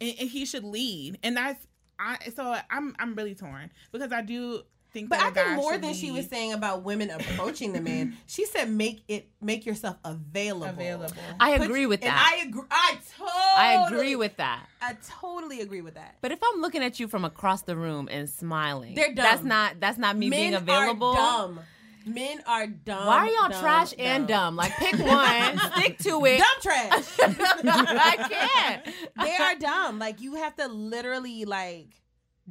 [0.00, 1.18] and, and he should lead.
[1.22, 1.66] And that's
[1.98, 2.30] I.
[2.34, 5.08] So I'm I'm really torn because I do think.
[5.08, 7.72] But that I a guy think more should than she was saying about women approaching
[7.72, 10.64] the man, she said make it make yourself available.
[10.66, 11.14] available.
[11.40, 12.32] I Put- agree with and that.
[12.38, 12.62] I agree.
[12.70, 13.32] I totally.
[13.56, 14.66] I agree with that.
[14.82, 16.16] I totally agree with that.
[16.20, 19.16] But if I'm looking at you from across the room and smiling, They're dumb.
[19.24, 21.08] That's not that's not me being Men available.
[21.08, 21.60] are dumb.
[22.06, 23.06] Men are dumb.
[23.06, 24.56] Why are y'all dumb, trash and dumb?
[24.56, 26.38] Like pick one, stick to it.
[26.38, 26.90] Dumb trash.
[27.20, 28.96] I can't.
[29.22, 29.98] they are dumb.
[29.98, 31.88] Like you have to literally like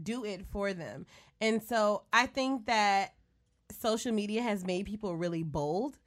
[0.02, 1.08] do it for them.
[1.42, 3.14] And so I think that
[3.80, 5.98] social media has made people really bold.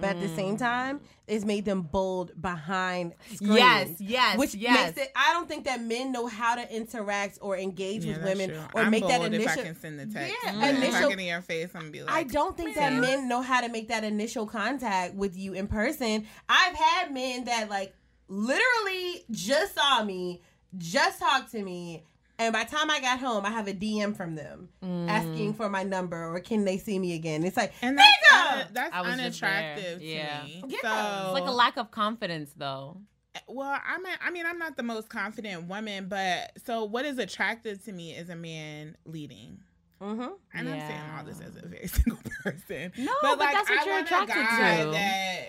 [0.00, 0.58] But at the same Mm.
[0.60, 3.56] time, it's made them bold behind screens.
[3.56, 4.94] Yes, yes, which yes.
[4.94, 5.12] makes it.
[5.16, 8.60] I don't think that men know how to interact or engage Yeah, with women true.
[8.74, 9.50] or I'm make that initial.
[9.54, 10.56] If I can send the text, Yeah, Mm.
[10.58, 12.92] if I initial- get in your face, I'm gonna be like, I don't think that
[12.92, 16.28] "Man." men know how to make that initial contact with you in person.
[16.48, 17.92] I've had men that like
[18.28, 20.42] literally just saw me,
[20.76, 22.04] just talked to me,
[22.38, 25.08] and by the time I got home, I have a DM from them Mm.
[25.08, 27.44] asking for my number or can they see me again?
[27.44, 28.60] It's like, And that's, nigga!
[28.60, 29.50] un- that's I was just there.
[29.50, 30.42] unattractive to Yeah.
[30.44, 30.64] me.
[30.68, 30.78] Yeah.
[30.82, 33.00] So It's like a lack of confidence, though.
[33.46, 37.18] Well, I mean, I mean, I'm not the most confident woman, but so what is
[37.18, 39.60] attractive to me is a man leading.
[40.00, 40.28] mm-hmm.
[40.54, 42.92] And I'm saying all this as a very single person.
[42.96, 44.90] No, but that's what I you're attracted to.
[44.92, 45.40] That,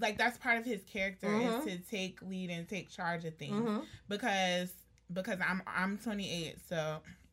[0.00, 1.58] like that's part of his character Mhm.
[1.58, 3.84] is to take lead and take charge of things Mm-hmm.
[4.08, 4.70] because
[5.12, 6.74] because I'm I'm 28, so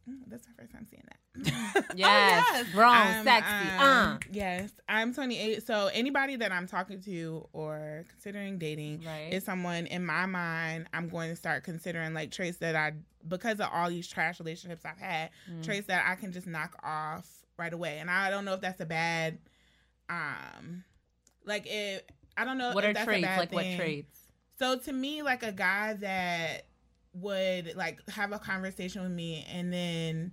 [0.09, 1.17] mm, that's my first time seeing that.
[1.95, 2.67] Yes, yes.
[2.73, 3.69] grown, I'm, sexy.
[3.77, 4.17] um, uh.
[4.31, 5.65] Yes, I'm 28.
[5.65, 9.31] So anybody that I'm talking to or considering dating Right.
[9.31, 10.87] is someone in my mind.
[10.93, 12.93] I'm going to start considering like traits that I
[13.27, 15.63] because of all these trash relationships I've had, Mm.
[15.63, 17.99] traits that I can just knock off right away.
[17.99, 19.37] And I don't know if that's a bad,
[20.09, 20.83] um,
[21.45, 22.01] like if
[22.37, 23.27] I don't know What if are that's a traits?
[23.37, 24.17] Like what traits?
[24.59, 26.65] So to me, like a guy that
[27.13, 30.31] would like have a conversation with me and then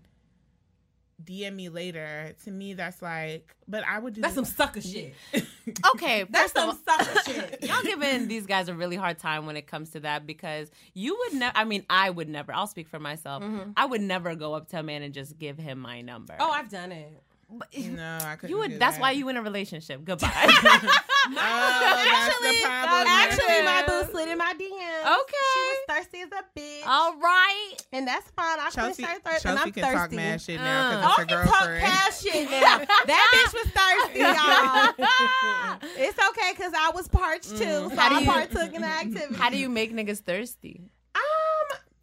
[1.24, 5.14] DM me later, to me that's like, but I would do That's some sucker shit.
[5.94, 7.58] Okay, That's some all- sucker shit.
[7.68, 11.14] Y'all giving these guys a really hard time when it comes to that because you
[11.18, 11.54] would never.
[11.56, 12.54] I mean, I would never.
[12.54, 13.42] I'll speak for myself.
[13.42, 13.72] Mm-hmm.
[13.76, 16.36] I would never go up to a man and just give him my number.
[16.40, 17.22] Oh, I've done it.
[17.78, 18.50] No, I couldn't.
[18.50, 18.78] you would.
[18.78, 19.00] That's that.
[19.00, 20.04] why you in a relationship.
[20.04, 20.30] Goodbye.
[20.34, 21.08] Oh,
[22.62, 23.06] problem.
[23.08, 24.60] Actually, my boo slid in my DM.
[25.22, 25.48] Okay.
[25.54, 26.86] She was thirsty as a bitch.
[26.86, 27.74] All right.
[27.92, 28.58] And that's fine.
[28.60, 29.96] I Chelsea, finished her thirst, Chelsea and I'm can thirsty.
[29.96, 30.90] talk mad shit now mm.
[30.90, 31.84] because Oh, I it's her oh, can talk girlfriend.
[31.84, 32.78] cash shit now.
[33.06, 34.18] that bitch was thirsty,
[35.88, 36.04] y'all.
[36.06, 37.90] it's okay because I was parched too, mm.
[37.90, 39.34] so How do I you- partook in the activity.
[39.34, 40.90] How do you make niggas thirsty?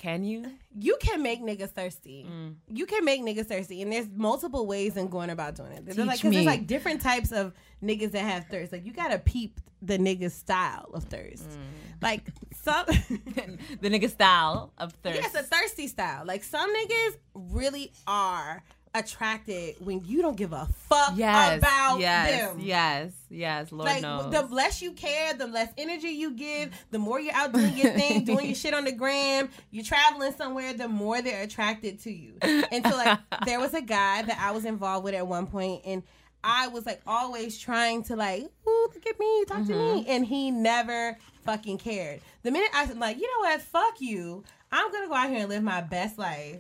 [0.06, 0.46] Can you?
[0.78, 2.28] you can make niggas thirsty.
[2.30, 2.56] Mm.
[2.70, 5.84] You can make niggas thirsty, and there's multiple ways in going about doing it.
[5.84, 6.30] There's Teach like, me.
[6.30, 8.72] there's like different types of niggas that have thirst.
[8.72, 11.50] Like you gotta peep the nigga style of thirst.
[11.50, 12.04] Mm.
[12.04, 12.22] Like
[12.54, 12.86] some.
[12.86, 15.22] The nigga style of thirst.
[15.22, 16.24] Yes, a thirsty style.
[16.24, 18.64] Like some niggas really are
[18.96, 22.60] attracted when you don't give a fuck yes, about yes, them.
[22.60, 23.72] yes, yes.
[23.72, 24.32] Lord Like knows.
[24.32, 27.92] the less you care, the less energy you give, the more you're out doing your
[27.92, 32.12] thing, doing your shit on the gram, you're traveling somewhere, the more they're attracted to
[32.12, 32.34] you.
[32.42, 35.82] And so like there was a guy that I was involved with at one point
[35.86, 36.02] and
[36.44, 39.96] I was like always trying to like, ooh, look at me, talk to Mm-hmm.
[39.96, 40.06] me.
[40.08, 42.22] And he never fucking cared.
[42.44, 44.44] The minute I was like, you know what, fuck you.
[44.72, 46.58] I'm gonna go out here and live my best life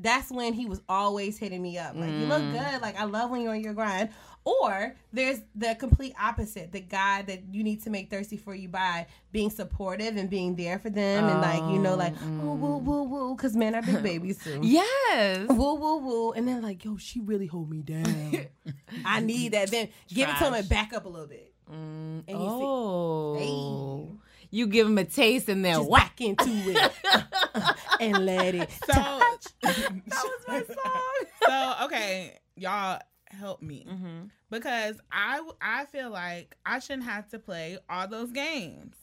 [0.00, 1.94] that's when he was always hitting me up.
[1.96, 2.52] Like, you look Mm.
[2.52, 2.80] good.
[2.82, 4.10] Like, I love when you're on your grind.
[4.44, 8.68] Or there's the complete opposite the guy that you need to make thirsty for you
[8.68, 11.24] by being supportive and being there for them.
[11.24, 14.60] And, like, you know, like, woo, woo, woo, woo, because men are big babies too.
[14.62, 15.46] yes.
[15.48, 16.32] Woo, woo, woo.
[16.32, 18.46] And then, like, yo, she really hold me down.
[19.04, 19.70] I need that.
[19.70, 20.60] Then give it to him Trash.
[20.60, 21.52] and back up a little bit.
[21.70, 24.18] And you see, Oh.
[24.50, 26.14] You give them a taste and they're whack.
[26.18, 26.92] whack into it
[28.00, 28.70] and let it.
[28.70, 28.92] So
[29.62, 31.26] that was my song.
[31.46, 34.24] so okay, y'all help me Mm-hmm.
[34.50, 38.94] because I I feel like I shouldn't have to play all those games.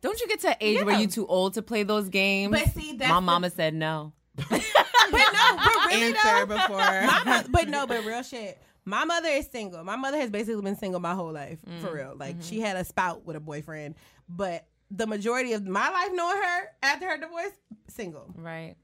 [0.00, 2.52] Don't you get to an age where you're too old to play those games?
[2.52, 4.12] But see, that's my the- mama said no.
[4.36, 6.78] But no, but really Answer though, before.
[6.78, 8.58] my but no, but real shit.
[8.84, 9.84] My mother is single.
[9.84, 12.14] My mother has basically been single my whole life, Mm, for real.
[12.16, 12.48] Like mm-hmm.
[12.48, 13.94] she had a spout with a boyfriend,
[14.28, 17.52] but the majority of my life knowing her after her divorce,
[17.88, 18.26] single.
[18.36, 18.74] Right.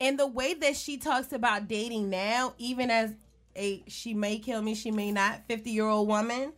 [0.00, 3.14] And the way that she talks about dating now, even as
[3.56, 6.52] a she may kill me, she may not, fifty year old woman,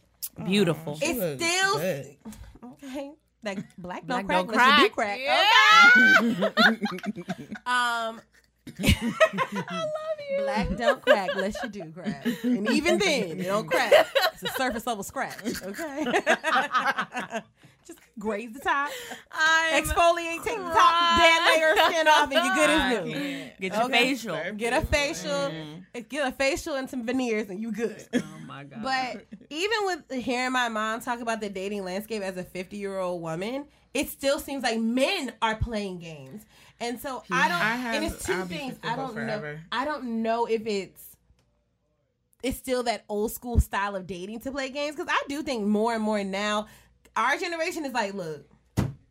[0.45, 0.97] Beautiful.
[0.99, 2.17] She it's still good.
[2.65, 3.13] okay.
[3.45, 6.59] Like black, Black don't don't crack, unless you do crack.
[8.73, 8.97] crack.
[9.53, 9.63] Yeah.
[9.69, 12.27] Um, Black don't crack unless you do crack.
[12.45, 13.93] And even then, it don't crack.
[14.35, 15.39] It's a surface level scratch.
[15.63, 16.05] Okay.
[17.87, 18.91] Just graze the top,
[19.33, 23.51] I'm exfoliate, take the top dead layer of skin off, and you're good as new.
[23.59, 23.93] Get your Okay.
[24.15, 24.39] facial.
[24.59, 25.51] Get a facial,
[26.11, 28.07] get a facial and some veneers, and you good.
[28.15, 28.83] Oh my god.
[28.83, 32.99] But even with hearing my mom talk about the dating landscape as a 50 year
[32.99, 36.45] old woman, it still seems like men are playing games.
[36.81, 37.57] And so I don't.
[37.61, 38.79] I have- and it's 2 I'll things.
[38.85, 39.57] I don't know.
[39.73, 41.05] I don't know if it's
[42.43, 45.67] it's still that old school style of dating to play games because I do think
[45.67, 46.67] more and more now,
[47.17, 48.49] our generation is like, look,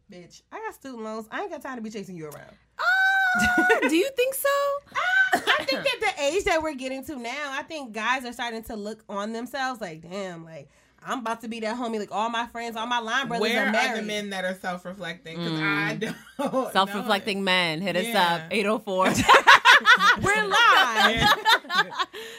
[0.10, 1.28] bitch, I got student loans.
[1.30, 2.52] I ain't got time to be chasing you around.
[2.80, 4.50] Oh, do you think so?
[5.34, 8.32] Ah, I think that the age that we're getting to now, I think guys are
[8.32, 10.70] starting to look on themselves like, damn, like
[11.06, 12.00] I'm about to be that homie.
[12.00, 14.56] Like all my friends, all my line brothers Where are are the men that are
[14.56, 15.38] self-reflecting?
[15.38, 15.96] Because I
[16.40, 16.74] don't.
[16.74, 18.36] Self-reflecting men, hit us Yeah.
[18.46, 19.06] up 804.
[20.22, 21.28] We're live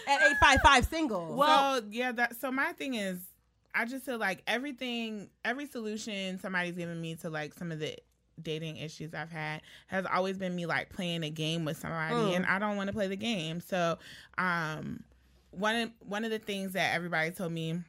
[0.08, 1.36] at eight five five single.
[1.40, 3.18] so yeah, that so my thing is,
[3.74, 7.96] I just feel like everything, every solution somebody's given me to like some of the
[8.42, 12.36] dating issues I've had has always been me like playing a game with somebody, Mm.
[12.36, 13.60] and I don't want to play the game.
[13.60, 13.98] So,
[14.36, 15.02] um,
[15.50, 17.80] one of, one of the things that everybody told me,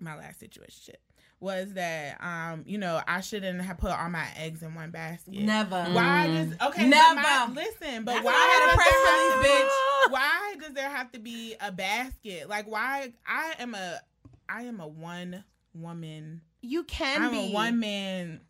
[0.00, 0.94] my last situation
[1.40, 5.34] was that um, you know, I shouldn't have put all my eggs in one basket.
[5.34, 5.84] Never.
[5.92, 6.88] Why does okay?
[6.88, 7.14] Never.
[7.14, 9.34] But my, listen, but That's why why I had a does press there have release,
[9.34, 10.10] to be- bitch.
[10.10, 12.48] Why does there have to be a basket?
[12.48, 13.12] Like why?
[13.26, 14.00] I am a,
[14.48, 16.40] I am a one woman.
[16.62, 18.40] You can I'm be a one man.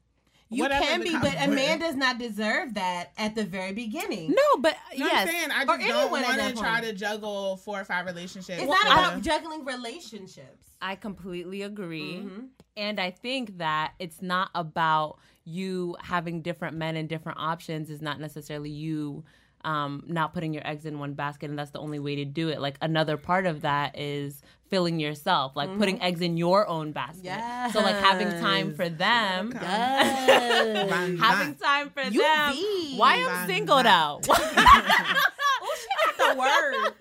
[0.50, 3.72] You whatever can be, com- but a man does not deserve that at the very
[3.72, 4.30] beginning.
[4.30, 5.34] no, but You know what I'm yes.
[5.36, 5.50] saying?
[5.52, 6.84] I Or just don't want to try point.
[6.84, 8.58] to juggle four or five relationships.
[8.62, 9.08] It's not Yeah.
[9.10, 10.70] about juggling relationships.
[10.80, 12.14] I completely agree.
[12.20, 12.40] Mm-hmm.
[12.76, 18.00] And I think that it's not about you having different men and different options, is
[18.00, 19.24] not necessarily you
[19.64, 22.48] um, not putting your eggs in one basket, and that's the only way to do
[22.48, 22.60] it.
[22.60, 24.40] Like another part of that is
[24.70, 27.38] filling yourself, like putting eggs in your own basket.
[27.72, 32.52] So like having time for them, Bang, having time for You them.
[32.52, 32.96] be.
[32.96, 33.84] Why I'm Bang, single bang.
[33.86, 34.20] now?
[36.18, 36.92] the word.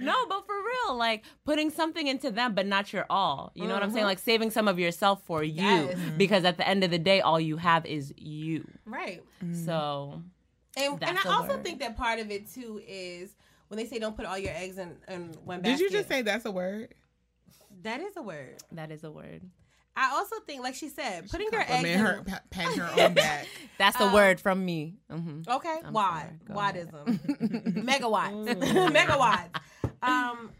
[0.00, 3.52] no, but for real, like putting something into them, but not your all.
[3.54, 4.06] You know what I'm saying?
[4.06, 5.98] Like saving some of yourself for you, Yes.
[6.16, 8.66] because at the end of the day, all you have is you.
[8.86, 9.22] right.
[9.64, 10.22] So
[10.76, 11.64] And, and That's I a also word.
[11.64, 13.34] think that part of it too is
[13.68, 16.22] when they say don't put all your eggs in, in one Did you just say
[16.22, 16.94] that's a word?
[17.82, 18.56] that is a word?
[18.72, 19.42] that is a word.
[19.96, 21.98] I also think, like she said, putting your eggs in.
[21.98, 23.46] her, pa- pat her own back.
[23.76, 24.94] That's a word from me.
[25.10, 26.30] hmm Okay, I'm why?
[26.46, 26.56] sorry.
[26.56, 27.18] Wadism,
[27.74, 29.48] megawatts, megawatts.
[30.02, 30.50] Um,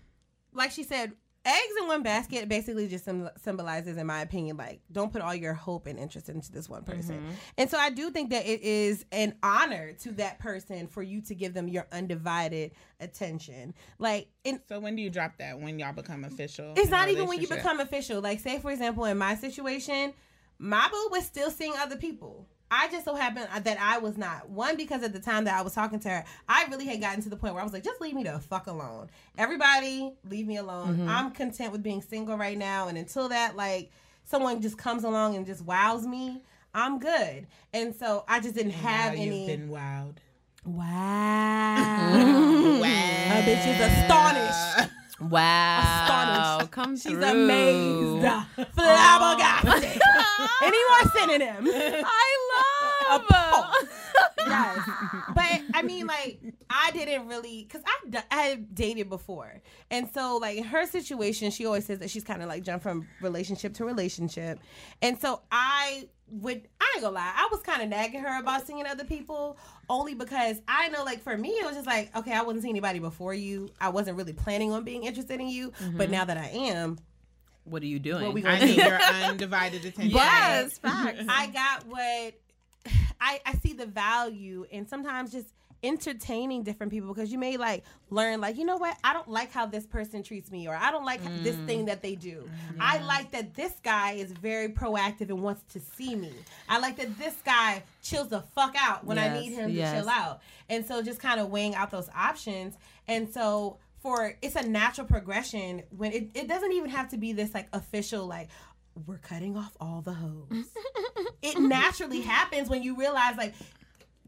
[0.52, 1.12] like she said,
[1.44, 5.34] eggs in one basket basically just sym- symbolizes, in my opinion, like don't put all
[5.34, 7.16] your hope and interest into this one person.
[7.16, 7.30] Mm-hmm.
[7.58, 11.20] And so I do think that it is an honor to that person for you
[11.22, 13.74] to give them your undivided attention.
[13.98, 15.58] Like, in So when do you drop that?
[15.58, 16.74] When y'all become official?
[16.76, 18.20] it's not even when you become official.
[18.20, 20.12] Like, say for example, in my situation,
[20.58, 22.46] my boo was still seeing other people.
[22.70, 24.48] I just so happened that I was not.
[24.48, 27.22] One because at the time that I was talking to her, I really had gotten
[27.22, 29.08] to the point where I was like, just leave me the fuck alone.
[29.36, 30.96] Everybody, leave me alone.
[30.98, 31.08] Mm-hmm.
[31.08, 33.90] I'm content with being single right now, and until that, like,
[34.24, 37.46] someone just comes along and just wows me, I'm good.
[37.72, 39.48] And so I just didn't have Now any.
[39.50, 40.16] You've been wowed.
[40.64, 42.12] wow.
[42.12, 42.82] Wow.
[43.30, 44.90] Her bitch is astonished.
[45.20, 46.70] Wow, Astonished.
[46.72, 47.22] come She's through.
[47.24, 48.22] amazed.
[48.74, 50.00] Flabbergasted.
[50.62, 51.68] Any more synonyms?
[52.06, 52.48] I
[53.18, 53.74] love.
[54.46, 54.78] yes.
[55.34, 57.82] But I mean, like, I didn't really, because
[58.30, 59.60] I, had dated before.
[59.90, 62.82] And so, like, in her situation, she always says that she's kind of like jumped
[62.82, 64.58] from relationship to relationship.
[65.02, 68.66] And so I would, I ain't gonna lie, I was kind of nagging her about
[68.66, 69.56] seeing other people
[69.88, 72.72] only because I know, like, for me, it was just like, okay, I wasn't seeing
[72.72, 73.70] anybody before you.
[73.80, 75.72] I wasn't really planning on being interested in you.
[75.96, 76.12] But mm-hmm.
[76.12, 76.98] now that I am,
[77.64, 78.24] What are you doing?
[78.24, 78.82] what we I gonna need do?
[78.82, 80.10] your undivided attention.
[80.10, 81.24] yes, facts.
[81.28, 82.34] I got what
[83.20, 85.48] I, I see the value in sometimes just
[85.82, 89.50] entertaining different people because you may like learn like you know what I don't like
[89.50, 91.86] how this person treats me or I don't like this thing mm.
[91.86, 92.42] that they do.
[92.42, 92.80] Mm-hmm.
[92.80, 96.32] I like that this guy is very proactive and wants to see me.
[96.68, 99.92] I like that this guy chills the fuck out when I need him yes.
[99.92, 100.42] to chill out.
[100.68, 102.76] And so just kind of weighing out those options.
[103.08, 107.32] And so for it's a natural progression when it, it doesn't even have to be
[107.32, 108.48] this like official like
[109.06, 110.66] we're cutting off all the hoes.
[111.42, 113.54] it naturally happens when you realize like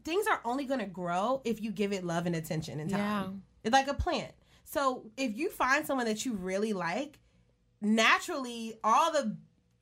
[0.03, 2.99] things are only going to grow if you give it love and attention and time.
[2.99, 3.29] Yeah.
[3.65, 4.31] It's like a plant.
[4.65, 7.19] So if you find someone that you really like,
[7.81, 9.35] naturally all the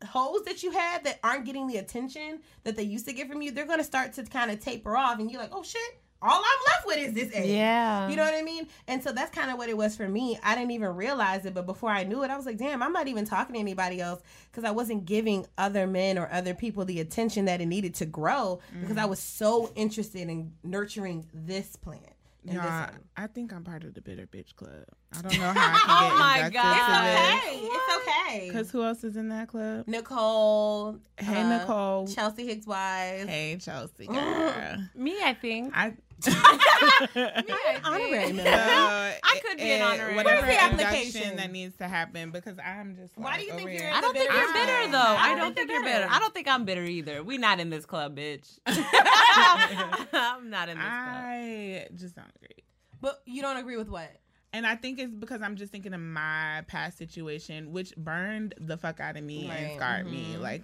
[0.05, 3.41] holes that you had that aren't getting the attention that they used to get from
[3.41, 6.00] you, they're going to start to kind of taper off and you're like, "Oh shit,
[6.21, 7.49] all I'm left with is this egg.
[7.49, 8.07] Yeah.
[8.09, 8.67] You know what I mean?
[8.87, 10.37] And so that's kind of what it was for me.
[10.43, 12.93] I didn't even realize it, but before I knew it, I was like, damn, I'm
[12.93, 16.85] not even talking to anybody else because I wasn't giving other men or other people
[16.85, 21.75] the attention that it needed to grow because I was so interested in nurturing this
[21.75, 22.03] plant.
[22.43, 22.99] And this Yeah, one.
[23.17, 24.85] I think I'm part of the bitter bitch club.
[25.15, 27.17] I don't know how I can get Oh my inducted God.
[27.17, 28.47] Hey, it's okay.
[28.47, 29.87] Because who else is in that club?
[29.87, 30.97] Nicole.
[31.17, 32.07] Hey, uh, Nicole.
[32.07, 33.27] Chelsea Hicks Wise.
[33.27, 34.07] Hey, Chelsea.
[34.07, 34.77] girl.
[34.95, 35.71] Me, I think.
[35.77, 35.93] I
[37.83, 38.49] Honorary member.
[38.51, 40.15] I could be an honorary.
[40.15, 41.35] Whatever Where's the application?
[41.37, 43.17] that needs to happen because I'm just.
[43.17, 44.97] Why like, do you think you're I don't think you're bitter though.
[44.97, 45.99] I I don't don't think think you're you're bitter.
[46.05, 46.13] bitter.
[46.13, 47.23] I don't think I'm bitter either.
[47.23, 48.59] We not in this club, bitch.
[48.67, 50.87] I'm not in this club.
[50.87, 52.63] I just don't agree.
[53.01, 54.09] But you don't agree with what?
[54.53, 58.77] And I think it's because I'm just thinking of my past situation, which burned the
[58.77, 59.55] fuck out of me Right.
[59.55, 60.33] and scarred me.
[60.33, 60.41] Mm-hmm.
[60.41, 60.63] Like,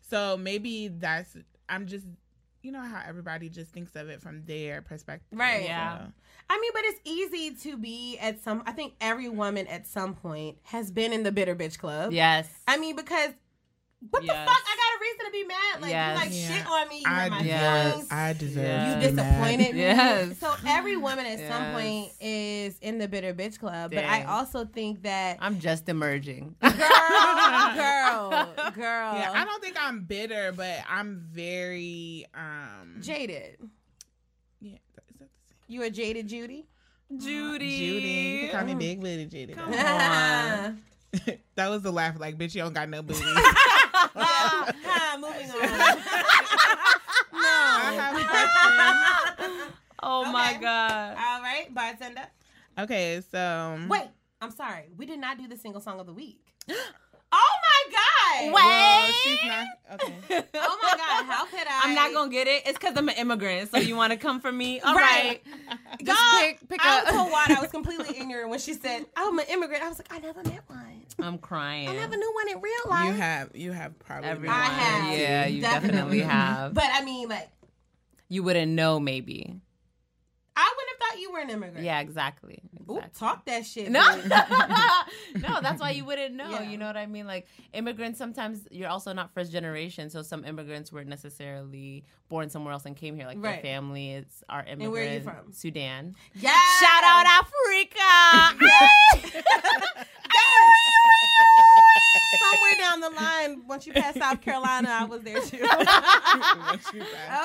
[0.00, 1.36] so maybe that's,
[1.68, 2.06] I'm just,
[2.66, 5.38] you know how everybody just thinks of it from their perspective.
[5.38, 5.64] Right.
[5.64, 5.98] Yeah.
[5.98, 6.12] So,
[6.50, 8.64] I mean, but it's easy to be at some.
[8.66, 12.12] I think every woman at some point has been in the bitter bitch club.
[12.12, 12.48] Yes.
[12.66, 13.30] I mean, because
[14.10, 14.36] what the fuck?
[14.38, 15.80] I got a reason to be mad.
[15.82, 16.14] Like Yes.
[16.14, 16.56] you like Yeah.
[16.58, 16.96] shit on me.
[16.98, 17.90] You I, hurt my Yes.
[17.92, 18.08] feelings.
[18.12, 18.86] I deserve Yeah.
[18.88, 19.16] You to mad.
[19.32, 19.80] disappointed me.
[19.80, 20.38] Yes.
[20.38, 23.92] So every woman at some point is in the bitter bitch club.
[23.92, 26.56] But I also think that I'm just emerging.
[26.60, 33.56] girl, girl, girl, Yeah, I don't think I'm bitter, but I'm very, um, jaded.
[34.60, 35.28] yeah, is that the same?
[35.68, 36.66] You a jaded Judy?
[37.16, 37.78] Judy.
[37.78, 38.08] Judy.
[38.08, 39.54] You can call me Big Booty Judy.
[39.54, 40.82] Come on.
[41.56, 43.20] that was the laugh, like, bitch, you don't got no booty.
[43.24, 45.58] Ah, moving on.
[47.32, 49.72] I have questions.
[50.02, 50.60] Oh my Okay.
[50.60, 51.16] god.
[51.18, 52.26] All right, bye, bartender.
[52.78, 54.02] Okay, so Wait,
[54.40, 54.84] I'm sorry.
[54.96, 56.40] We did not do the single song of the week.
[56.68, 56.74] oh
[57.32, 58.52] my god!
[58.52, 60.44] Well, she's not okay.
[60.54, 61.24] Oh my god!
[61.24, 61.80] How could I?
[61.84, 62.62] I'm not gonna get it.
[62.66, 63.70] It's because I'm an immigrant.
[63.70, 64.80] So you want to come for me?
[64.80, 65.40] All Right.
[65.68, 65.78] right.
[66.04, 67.08] Just Dog, pick, pick I up.
[67.08, 69.82] told Wad I was completely ignorant when she said I'm an immigrant.
[69.82, 70.95] I was like, I never met one.
[71.20, 71.88] I'm crying.
[71.88, 73.06] I never knew one in real life.
[73.06, 74.56] You have you have probably Everyone.
[74.56, 75.18] I have.
[75.18, 76.74] Yeah, you definitely, have.
[76.74, 77.48] But I mean, like,
[78.28, 79.60] you wouldn't know, maybe.
[80.58, 81.84] I wouldn't have thought you were an immigrant.
[81.84, 82.60] Yeah, exactly.
[82.90, 83.90] Ooh, talk that shit.
[83.90, 86.48] No, no, that's why you wouldn't know.
[86.48, 86.62] Yeah.
[86.62, 87.26] You know what I mean?
[87.26, 92.72] Like immigrants, sometimes you're also not first generation, so some immigrants weren't necessarily born somewhere
[92.72, 93.26] else and came here.
[93.26, 93.62] Like Right.
[93.62, 94.92] their family is our immigrant.
[94.92, 95.52] where are you from?
[95.52, 96.14] Sudan.
[96.34, 96.56] Yeah.
[96.80, 97.26] Shout out
[98.56, 100.06] Africa.
[103.06, 105.64] Somewhere down the line, once you pass South Carolina, I was there too.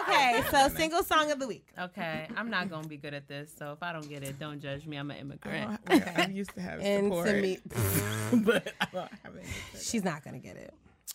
[0.02, 1.68] okay, so single song of the week.
[1.80, 4.60] okay, I'm not gonna be good at this, so if I don't get it, don't
[4.62, 4.98] judge me.
[4.98, 5.80] I'm an immigrant.
[5.88, 7.58] I, I used to have And support, to me,
[8.44, 9.46] but I don't have any.
[9.80, 10.74] she's not gonna get it.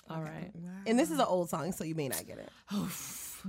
[0.09, 0.53] All right.
[0.87, 2.51] And this is an old song, so you may not get it.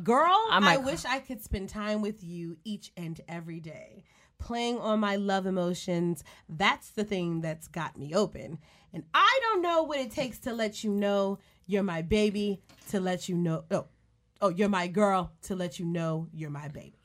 [0.03, 4.03] Girl, I I, might- wish I could spend time with you each and every day.
[4.39, 8.59] Playing on my love emotions, that's the thing that's got me open.
[8.97, 12.99] And I don't know what it takes to let you know you're my baby, to
[12.99, 13.85] let you know, oh,
[14.41, 16.97] oh, you're my girl, to let you know you're my baby.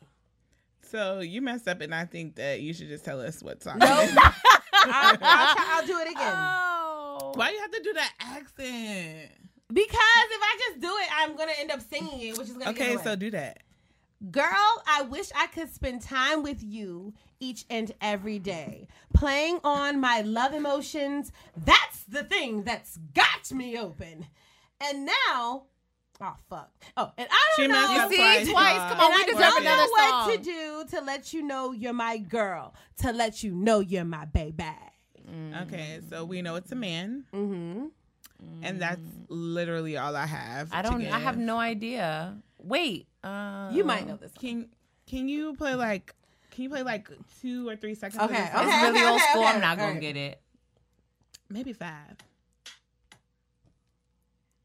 [0.81, 3.77] So you messed up, and I think that you should just tell us what song.
[3.79, 3.91] Nope.
[3.91, 4.33] I,
[5.21, 6.33] I'll, I'll do it again.
[6.35, 7.33] Oh.
[7.35, 9.33] Why you have to do that accent?
[9.71, 12.55] Because if I just do it, I'm going to end up singing it, which is
[12.55, 13.59] going to Okay, so do that.
[14.31, 18.87] Girl, I wish I could spend time with you each and every day.
[19.15, 24.27] Playing on my love emotions, that's the thing that's got me open.
[24.81, 25.65] And now,
[26.21, 26.71] oh fuck.
[26.97, 27.99] Oh, and I don't messed know.
[28.05, 28.49] up See, twice.
[28.49, 28.93] twice.
[28.93, 31.43] Come on, and we I deserve don't another know what to do to let you
[31.43, 34.65] know you're my girl, to let you know you're my baby.
[35.63, 37.87] Okay, so we know it's a man, Mm-hmm.
[38.63, 40.69] and that's literally all I have.
[40.73, 41.05] I don't.
[41.07, 42.37] I have no idea.
[42.63, 43.09] Wait.
[43.23, 44.33] Uh, You might know this.
[44.33, 44.41] Song.
[44.41, 44.69] Can
[45.07, 46.15] Can you play like?
[46.51, 47.09] Can you play like
[47.41, 48.23] two or three seconds?
[48.23, 48.65] of Okay, this song?
[48.67, 48.93] It's okay.
[48.93, 49.43] really old school.
[49.43, 50.01] okay, I'm not gonna okay.
[50.01, 50.41] get it.
[51.49, 52.17] maybe five.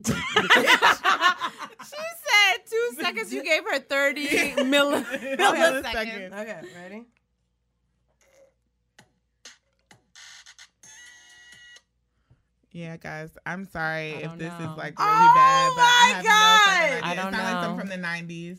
[1.89, 3.33] She said two seconds.
[3.33, 5.37] You gave her 30 milli- milliseconds.
[5.37, 6.41] Milliseconds.
[6.41, 7.03] Okay, ready?
[12.77, 14.71] Yeah, guys, I'm sorry if this know.
[14.71, 16.29] is like really Oh bad, but I my have God.
[16.29, 17.01] no fucking idea.
[17.03, 17.61] I don't it sounds like know.
[17.61, 18.57] something from the '90s.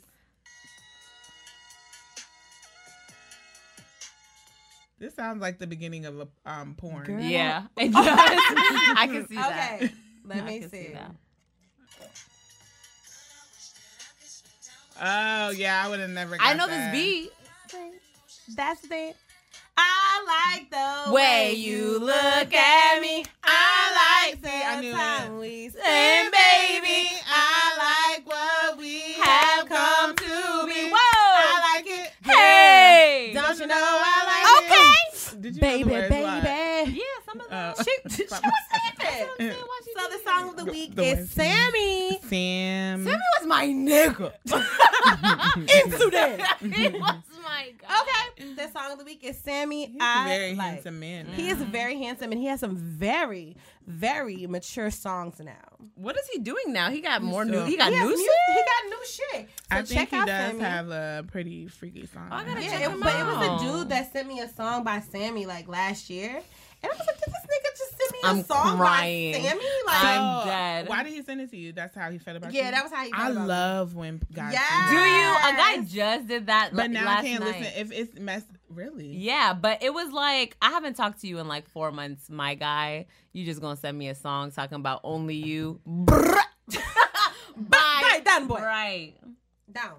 [4.98, 7.04] This sounds like the beginning of a um porn.
[7.04, 7.20] Girl.
[7.20, 8.04] Yeah, it does.
[8.04, 9.74] I can see that.
[9.82, 9.92] Okay,
[10.24, 10.88] let I me can see.
[10.94, 11.12] that.
[15.00, 16.36] Oh yeah, I would have never.
[16.36, 16.92] Got I know that.
[16.92, 17.32] this beat.
[18.56, 19.12] That's the thing.
[19.80, 23.24] I like the Way way you look at me.
[23.44, 30.14] I like I the knew time we spend, baby, I like what we have come
[30.16, 30.90] to be.
[30.90, 30.96] Whoa.
[31.00, 32.12] I like it.
[32.24, 35.46] Hey, Don't you know I like Okay.
[35.46, 35.54] it.
[35.54, 36.10] You Baby, words?
[36.14, 36.40] Why?
[36.40, 36.98] baby.
[36.98, 37.84] Yeah, some of Uh, them.
[37.84, 38.42] She, she was
[39.12, 39.56] it.
[39.96, 41.30] So the song of the week the is words.
[41.32, 42.18] Sammie.
[42.28, 43.04] Sam.
[43.04, 44.32] Sammie was my nigga.
[45.56, 46.56] Into that.
[46.60, 48.00] he was my guy.
[48.40, 48.54] Okay.
[48.54, 49.86] The song of the week is Sammie.
[49.86, 50.66] He's I a very like.
[50.74, 51.26] handsome man.
[51.28, 51.32] now.
[51.34, 53.56] He is very handsome and he has some very,
[53.86, 55.52] very mature songs now.
[55.94, 56.90] What is he doing now?
[56.90, 57.64] He got more So- new.
[57.64, 58.26] He got he new music.
[58.26, 58.56] shit.
[58.56, 59.48] He got new shit.
[59.48, 60.60] So I check think he out does Sammie.
[60.60, 62.28] have a pretty freaky song.
[62.30, 63.60] I gotta yeah, check it, him but it was out.
[63.60, 66.40] a dude that sent me a song by Sammie like last year.
[66.82, 69.32] And I was like, did this nigga just send me a I'm song crying.
[69.32, 69.60] by Sammie?
[69.86, 70.88] Like, I'm So, dead.
[70.88, 71.72] Why did he send it to you?
[71.72, 72.60] That's how he felt about you.
[72.60, 73.46] yeah, that was how he felt I about me.
[73.48, 74.52] love when guys.
[74.52, 74.90] Yes.
[74.90, 75.28] Do do you?
[75.28, 76.70] A guy just did that.
[76.72, 77.60] But like, now last I can't night.
[77.60, 78.42] listen if it's mess.
[78.70, 79.08] Really?
[79.16, 82.54] Yeah, but it was like I haven't talked to you in like four months, my
[82.54, 83.06] guy.
[83.32, 85.80] You just gonna send me a song talking about only you.
[85.86, 86.42] Bye.
[88.02, 88.60] Right, done, boy.
[88.60, 89.14] Right.
[89.72, 89.94] down.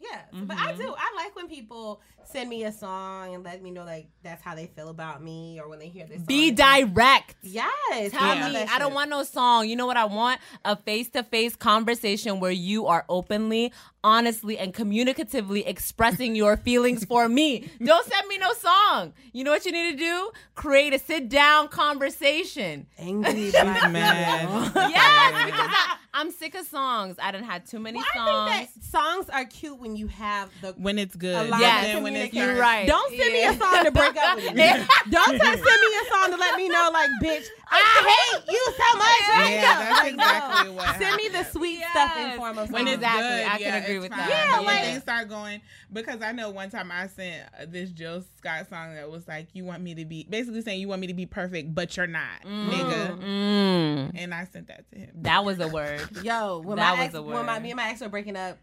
[0.00, 0.80] Yeah, but I mm-hmm.
[0.80, 0.94] do.
[0.96, 4.54] I like when people send me a song and let me know like that's how
[4.54, 6.22] they feel about me, or when they hear this.
[6.22, 7.34] Be direct.
[7.42, 9.68] Yes, Tell I love me, that I don't want no song.
[9.68, 10.40] You know what I want?
[10.64, 13.72] A face to face conversation where you are openly,
[14.04, 17.68] honestly, and communicatively expressing your feelings for me.
[17.84, 19.12] Don't send me no song.
[19.32, 20.30] You know what you need to do?
[20.54, 22.86] Create a sit down conversation.
[22.98, 23.32] angry.
[23.32, 24.48] She's black mad.
[24.74, 27.16] Yes, because I, I'm sick of songs.
[27.20, 28.50] I didn't have too many Well, songs.
[28.50, 30.72] I think that songs are cute when you have the.
[30.72, 31.34] when it's good.
[31.36, 32.38] A lot But of then when it's communication.
[32.54, 32.86] You're right.
[32.86, 34.70] Don't send me a song to break up with me.
[35.10, 38.98] Don't send me a song to let me know, like, bitch, I hate you so
[38.98, 39.06] much.
[39.28, 39.78] Right Yeah, now.
[39.80, 40.24] that's Like, no.
[40.24, 43.22] exactly what Send me the sweet stuff in form of when it's Exactly.
[43.22, 44.28] good, I can yeah, agree it's with fine.
[44.28, 44.46] that.
[44.50, 45.60] Yeah, When like- things start going
[45.92, 49.48] because I know one time I sent uh, this Jill Scott song that was like,
[49.54, 52.06] "You want me to be," basically saying, "You want me to be perfect, but you're
[52.06, 55.10] not, nigga." Mm, And I sent that to him.
[55.22, 56.00] that was a word.
[56.22, 57.62] Yo, when That my was ex, a when my word.
[57.62, 58.58] me and my ex were breaking up,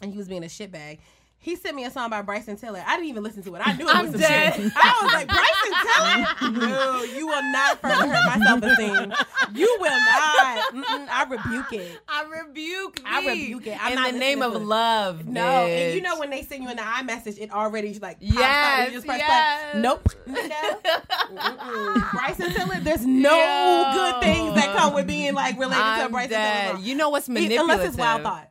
[0.00, 0.98] and he was being a shitbag.
[1.42, 2.82] He sent me a song by Bryson Tiller.
[2.86, 3.62] I didn't even listen to it.
[3.66, 4.54] I knew it I'm was some dead.
[4.54, 4.72] shit.
[4.76, 6.68] I was like, Bryson Tiller?
[6.72, 9.12] No, you will not further hurt my self esteem.
[9.54, 10.74] You will not.
[10.74, 11.98] Mm-mm, I rebuke it.
[12.08, 13.00] I rebuke.
[13.04, 13.78] I rebuke it.
[13.84, 15.26] I'm in not the name of listening to love.
[15.26, 18.32] No, and you know when they send you in the iMessage, it already like pops
[18.34, 18.86] Yes, up.
[18.88, 19.72] You just press yes.
[19.72, 19.80] play.
[19.82, 20.08] Nope.
[20.28, 20.82] nigga.
[21.34, 22.10] Mm-mm.
[22.12, 23.92] Bryson Tiller, there's no Yo.
[23.94, 26.62] good things that come with being like related to a I'm Bryson dead.
[26.66, 26.76] Tiller.
[26.76, 26.84] song.
[26.84, 27.62] You know what's manipulative?
[27.70, 28.48] Unless it's Wild Thoughts.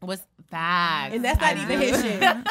[0.00, 1.14] What's facts?
[1.14, 1.86] And that's not I even do.
[1.86, 2.20] his shit.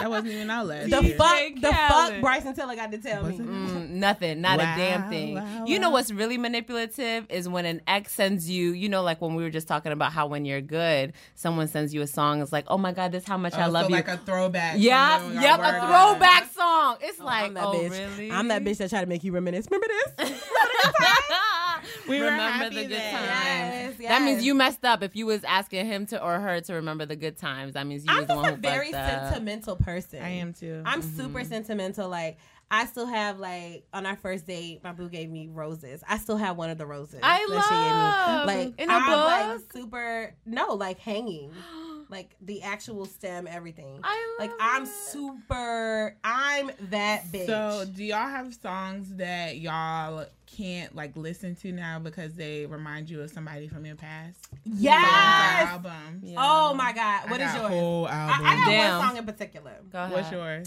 [0.00, 1.14] That wasn't even our last The year.
[1.18, 3.36] fuck, DJ the fuck Bryson Tiller got to tell me.
[3.36, 5.34] Mm, nothing, not Wow, a damn thing.
[5.34, 9.20] wow, you know what's really manipulative is when an ex sends you, you know, like
[9.20, 12.40] when we were just talking about how when you're good, someone sends you a song.
[12.40, 13.94] It's like, oh my god, this is how much I Oh, love so you.
[13.96, 14.72] like a throwback.
[14.72, 15.86] from yeah, yep, a together.
[15.86, 16.96] throwback song.
[17.02, 17.90] It's like, I'm that oh bitch.
[17.90, 18.30] really?
[18.32, 19.66] I'm that bitch that try to make you reminisce.
[19.70, 19.86] Remember
[20.16, 20.42] this?
[22.10, 23.14] We remember the good then.
[23.14, 23.96] times.
[24.00, 26.74] Yes, That means you messed up if you was asking him to or her to
[26.74, 27.74] remember the good times.
[27.74, 29.28] That means you I'm was the just one a who very fucked up.
[29.32, 30.22] sentimental person.
[30.22, 30.82] I am too.
[30.84, 31.16] I'm Mm-hmm.
[31.16, 32.08] super sentimental.
[32.08, 32.38] Like
[32.70, 36.02] I still have like on our first date, my boo gave me roses.
[36.08, 37.18] I still have one of the roses.
[37.22, 38.46] I that she gave love.
[38.48, 38.64] me.
[38.66, 41.52] Like In a I'm like super no, like hanging.
[42.10, 44.00] like the actual stem, everything.
[44.02, 47.46] I like love I'm super I'm that bitch.
[47.46, 53.08] So, do y'all have songs that y'all can't like listen to now because they remind
[53.08, 54.48] you of somebody from your past?
[54.64, 55.68] yes.
[55.68, 56.22] album.
[56.36, 57.30] Oh my god.
[57.30, 57.72] What I is got yours?
[57.72, 58.46] Whole I, album.
[58.46, 58.98] I got Damn.
[58.98, 59.72] one song in particular.
[59.90, 60.12] Go ahead.
[60.12, 60.66] What's yours?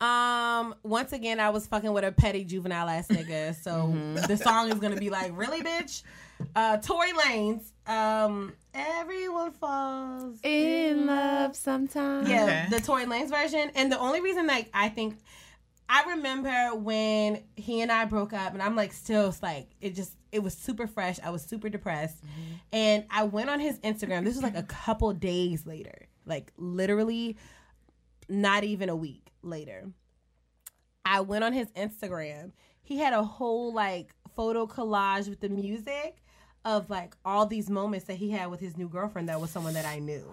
[0.00, 3.54] Um, once again, I was fucking with a petty juvenile ass nigga.
[3.54, 3.94] So
[4.28, 6.02] the song is gonna be like, really, bitch?
[6.54, 7.62] Uh, Tory Lanez.
[7.86, 12.28] Um, everyone falls In love sometimes.
[12.28, 12.66] Yeah, Okay.
[12.70, 13.70] the Tory Lanez version.
[13.74, 15.18] And the only reason, like, I think
[15.88, 20.16] I remember when he and I broke up, and I'm like, still, like, it just,
[20.32, 21.20] it was super fresh.
[21.22, 22.16] I was super depressed.
[22.72, 24.24] And I went on his Instagram.
[24.24, 27.36] This was like a couple days later, like, literally
[28.28, 29.84] not even a week later.
[31.04, 32.50] I went on his Instagram.
[32.82, 36.16] He had a whole, like, photo collage with the music
[36.66, 39.72] of, like, all these moments that he had with his new girlfriend that was someone
[39.74, 40.24] that I knew.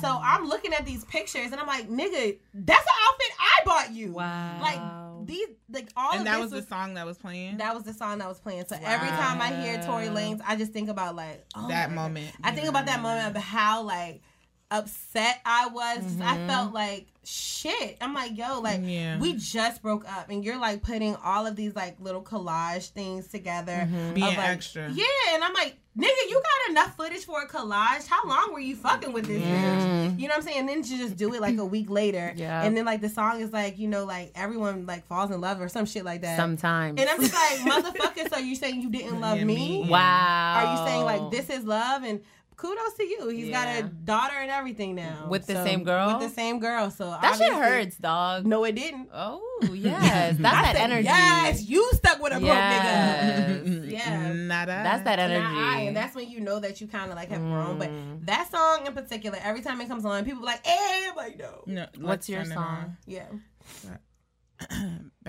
[0.00, 3.92] So I'm looking at these pictures and I'm like, nigga, that's an outfit I bought
[3.92, 4.12] you.
[4.12, 4.58] Wow.
[4.60, 7.58] Like these, like all And of that this was the song that was playing.
[7.58, 8.64] that was the song that was playing.
[8.66, 10.16] So every time I hear Tory Wow.
[10.16, 12.02] Lanez, I just think about like oh that my God.
[12.02, 12.34] moment.
[12.42, 14.22] I think about that moment of how like
[14.70, 16.20] upset I was.
[16.22, 16.74] I felt mm-hmm.
[16.74, 17.96] like shit.
[18.00, 19.18] I'm like, yo, like Yeah.
[19.18, 23.28] we just broke up, and you're like putting all of these like little collage things
[23.28, 24.14] together, mm-hmm.
[24.14, 24.90] Being like- extra.
[24.90, 28.06] Yeah, and I'm like, nigga, you got enough footage for a collage.
[28.08, 29.80] How long were you fucking with this bitch?
[29.80, 30.18] Mm-hmm.
[30.18, 30.58] You know what I'm saying?
[30.60, 32.62] And then you just do it like a week later, Yeah.
[32.62, 35.60] and then like the song is like, you know, like everyone like falls in love
[35.60, 36.36] or some shit like that.
[36.36, 37.00] Sometimes.
[37.00, 39.82] And I'm just like, motherfucker, so you saying you didn't love Yeah, me?
[39.82, 39.90] me.
[39.90, 40.54] wow.
[40.56, 42.20] Are you saying like this is love and
[42.60, 43.28] kudos to you.
[43.28, 46.18] He's got a daughter and everything now With the So- same girl?
[46.18, 46.90] With the same girl.
[46.90, 48.46] So That shit obviously- hurts, dog.
[48.46, 49.08] No, it didn't.
[49.12, 49.40] Oh
[49.72, 51.04] yes, that's I that said, energy.
[51.04, 53.62] Yes, you stuck with a broke Yes.
[53.64, 53.90] nigga.
[53.90, 54.32] yeah.
[54.32, 54.80] Nada.
[54.84, 55.42] That's that energy.
[55.42, 57.78] Not I, and that's when you know that you kind of like have grown.
[57.78, 58.26] But Mm.
[58.26, 61.38] that song in particular, every time it comes on, people be like, "Hey," I'm like,
[61.38, 62.96] "No." No, What's your turn song?
[63.06, 63.26] Yeah.
[63.30, 63.98] on.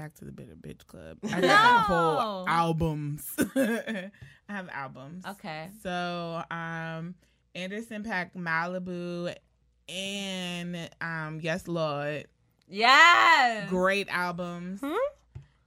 [0.02, 1.20] Back to the Bitter Bitch Club.
[1.32, 1.96] I got No.
[1.96, 3.36] whole albums.
[3.56, 4.10] I
[4.50, 5.24] have albums.
[5.28, 5.70] Okay.
[5.84, 7.14] So, um,
[7.54, 9.32] Anderson Paak, Malibu,
[9.88, 12.26] and um, Yes Lord.
[12.68, 13.70] Yes.
[13.70, 14.80] Great albums.
[14.84, 14.96] Hmm?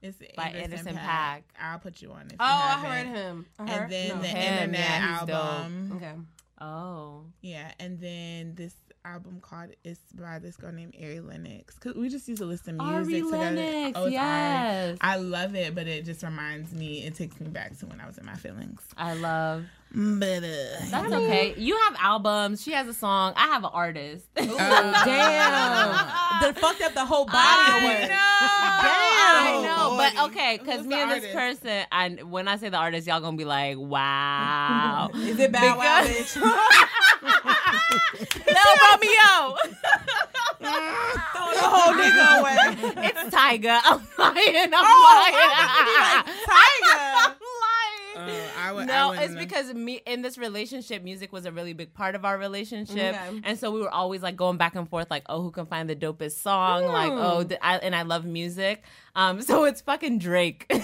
[0.03, 1.43] It's By Anderson Paak.
[1.61, 2.35] I'll put you on it.
[2.41, 3.47] Oh, I heard him.
[3.61, 4.21] I heard And then no.
[4.23, 5.31] the Him, internet yeah, he's dope.
[5.37, 5.93] album.
[5.95, 6.13] Okay.
[6.61, 7.21] Oh.
[7.41, 8.75] Yeah, and then this
[9.05, 11.79] album called it's by this girl named Ari Lennox.
[11.79, 13.57] 'Cause we just used to listen to Ari music together.
[13.57, 14.99] Lennox, Oh, yes.
[15.01, 15.13] Ari.
[15.13, 17.05] I love it, but it just reminds me.
[17.05, 18.81] It takes me back to when I was in my feelings.
[18.97, 19.65] I love.
[19.97, 20.47] But uh,
[20.91, 21.55] That's okay.
[21.57, 22.63] You have albums.
[22.63, 23.33] She has a song.
[23.37, 24.25] I have an artist.
[24.35, 24.57] Damn.
[24.57, 27.89] That fucked up the whole body I of know.
[27.89, 28.11] work.
[29.37, 30.15] I know, Damn.
[30.27, 31.63] but okay, because me the and this artist?
[31.63, 35.79] person, and when I say the artist, y'all gonna be like, "Wow, Is it Bow
[35.79, 36.37] Wow, bitch?
[38.47, 39.57] Lil Romeo,
[40.61, 42.57] Throw the whole nigga away.
[43.09, 44.73] it's Tyga." I'm lying.
[44.73, 46.25] I'm Oh, lying.
[46.25, 47.01] Tiger.
[47.27, 48.41] I'm lying.
[48.41, 48.87] uh, I would.
[48.87, 52.15] No, I it's wouldn't- because me in this relationship, music was a really big part
[52.15, 53.41] of our relationship, Okay.
[53.45, 55.89] and so we were always like going back and forth, like, oh, who can find
[55.91, 56.85] the dopest song?
[56.87, 58.83] Like, oh, th- I, and I love music,
[59.17, 60.71] um, so it's fucking Drake.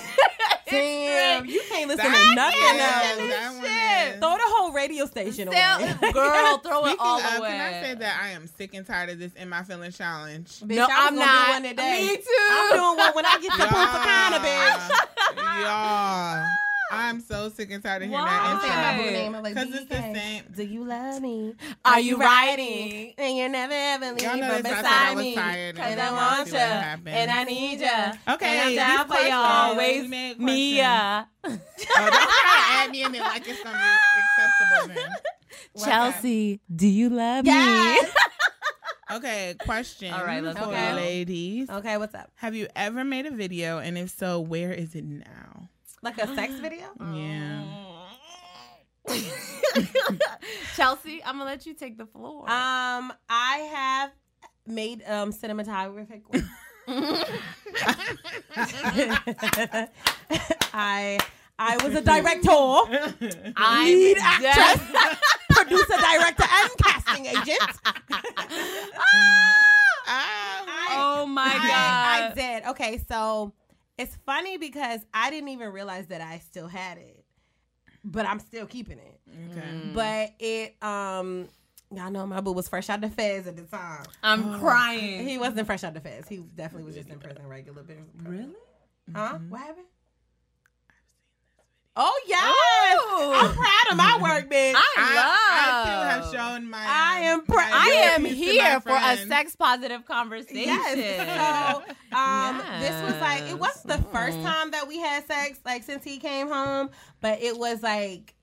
[0.71, 1.55] It's Damn, Drake.
[1.55, 3.31] you can't listen That- to nothing yeah, else.
[3.31, 4.21] that one shit.
[4.21, 6.12] Throw the whole radio station Still, away.
[6.12, 7.49] girl, throw it all of, away.
[7.51, 10.61] can I say that I am sick and tired of this in my feeling challenge?
[10.61, 11.47] Bitch, No, I was I'm not.
[11.47, 12.07] Do one today.
[12.07, 12.49] Me too.
[12.51, 14.91] I'm doing one when I get to Punta Cana, bitch.
[15.62, 16.47] Y'all,
[16.91, 18.38] I'm so sick and tired of hearing Why?
[18.41, 19.20] I'm saying my that boo intro.
[19.20, 19.34] name.
[19.34, 20.45] I'm it's the same.
[20.57, 21.55] Do you love me?
[21.84, 23.14] Are you riding?
[23.16, 25.34] And you're never ever leave Y'all know from I said I beside me.
[25.34, 26.45] Cause and I I want want you.
[26.45, 27.09] to see what happens.
[27.09, 28.32] And I need you.
[28.34, 30.03] Okay, And I'm down for you always.
[30.03, 30.57] we made questions.
[30.57, 35.84] Mia, Oh, don't try to add me in it like it's gonna be acceptable then.
[35.84, 38.12] Chelsea, do you love Yes.
[39.12, 40.12] Okay, question.
[40.14, 40.70] All right, let's for go.
[40.70, 41.68] ladies.
[41.68, 42.30] Okay, what's up?
[42.36, 45.68] Have you ever made a video, and if so, where is it now?
[46.03, 46.86] Like a sex video?
[47.12, 47.62] Yeah.
[50.76, 52.42] Chelsea, I'm gonna let you take the floor.
[52.48, 54.11] Um, I have
[54.66, 56.22] made um cinematographic.
[56.32, 56.42] work.
[60.72, 61.18] I
[61.59, 62.51] I was a director,
[63.57, 64.80] I'm lead actress,
[65.51, 67.59] producer, director, and casting agent.
[70.92, 72.32] oh my I, god.
[72.32, 72.64] I did.
[72.70, 73.53] Okay, so
[74.01, 77.22] it's funny because I didn't even realize that I still had it,
[78.03, 79.20] but I'm still keeping it.
[79.51, 79.92] Okay.
[79.94, 81.48] But it, um,
[81.94, 84.05] y'all know my boo was fresh out the feds at the time.
[84.22, 85.28] I'm crying.
[85.28, 86.28] He wasn't fresh out the feds.
[86.28, 87.84] He definitely was just in prison regular.
[88.24, 88.48] Really?
[89.14, 89.38] Huh?
[89.48, 89.86] What happened?
[91.97, 93.43] Oh yes!
[93.43, 94.74] I'm proud of my work, bitch.
[94.76, 95.36] I I, love.
[95.51, 96.78] I too have shown my.
[96.86, 100.57] I am pr- my I am abilities to my here for a sex positive conversation.
[100.57, 101.86] Yes.
[102.11, 105.82] So, um, this was like it wasn't the first time that we had sex, like
[105.84, 108.34] since he came home, but it was like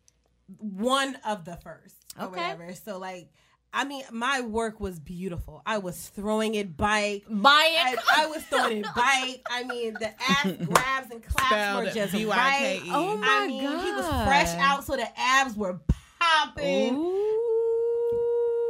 [0.60, 2.40] one of the first or Okay.
[2.40, 2.74] whatever.
[2.76, 3.30] So like,
[3.74, 5.62] I mean, my work was beautiful.
[5.66, 7.24] I was throwing it bike.
[7.30, 7.96] Buy I.
[8.16, 9.42] I was throwing it bike.
[9.52, 12.26] I mean, the ass grabs and claps were just V-Y-K-E.
[12.26, 12.82] right.
[12.88, 15.80] Oh my I mean, he was fresh out, so the abs were
[16.20, 16.96] popping.
[16.96, 17.34] Ooh.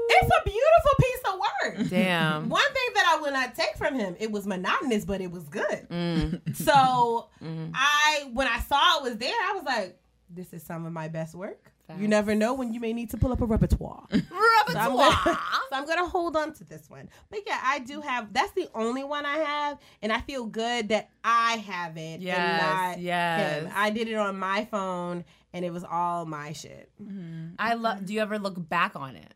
[0.09, 1.89] It's a beautiful piece of work.
[1.89, 2.49] Damn.
[2.49, 5.43] One thing that I will not take from him, it was monotonous, but it was
[5.43, 5.87] good.
[5.89, 6.41] Mm.
[6.55, 7.71] So Mm.
[7.75, 11.07] I, when I saw it was there, I was like, "This is some of my
[11.07, 14.05] best work." You never know when you may need to pull up a repertoire.
[14.69, 15.15] So I'm, gonna,
[15.69, 17.07] so I'm gonna hold on to this one.
[17.29, 18.33] But yeah, I do have.
[18.33, 22.19] That's the only one I have, and I feel good that I have it.
[22.19, 23.63] Yes, yes.
[23.63, 23.71] him.
[23.73, 25.23] I did it on my phone,
[25.53, 26.91] and it was all my shit.
[27.57, 28.05] I love.
[28.05, 29.33] Do you ever look back on it?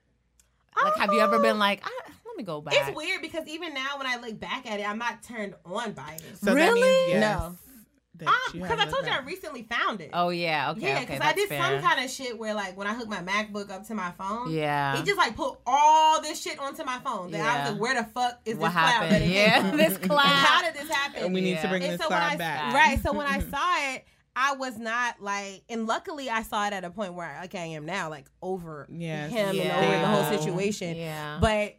[0.84, 2.74] Like, have you ever been like, ah, let me go back?
[2.76, 5.94] It's weird because even now, when I look back at it, I'm not turned on
[5.94, 6.38] by it.
[6.44, 6.82] So Really?
[6.82, 7.56] means yes, No.
[8.16, 10.10] That Ah, you because have I told you I recently found it.
[10.14, 10.72] Oh yeah.
[10.72, 10.82] Okay.
[10.82, 11.62] yeah, because That's I did fair.
[11.64, 14.52] some kind of shit where, like, when I hooked my MacBook up to my phone,
[14.52, 14.98] Yeah.
[14.98, 17.32] he just like put all this shit onto my phone.
[17.32, 18.88] That I was like, where the fuck is what this cloud?
[18.88, 19.12] happened?
[19.14, 19.72] that it came Yeah.
[19.90, 20.20] this cloud.
[20.26, 21.24] How did this happen?
[21.24, 21.62] And we need Yeah.
[21.62, 22.74] to bring And this so when cloud I back.
[22.74, 24.06] right, so when I saw it,
[24.36, 27.60] I was not like, and luckily I saw it at a point where like I
[27.66, 29.32] am now, like over Yes.
[29.32, 29.64] him Yeah.
[29.78, 30.96] and over the whole situation.
[30.98, 31.38] Yeah.
[31.42, 31.78] But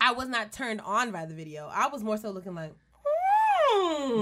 [0.00, 1.66] I was not turned on by the video.
[1.72, 2.74] I was more so looking like,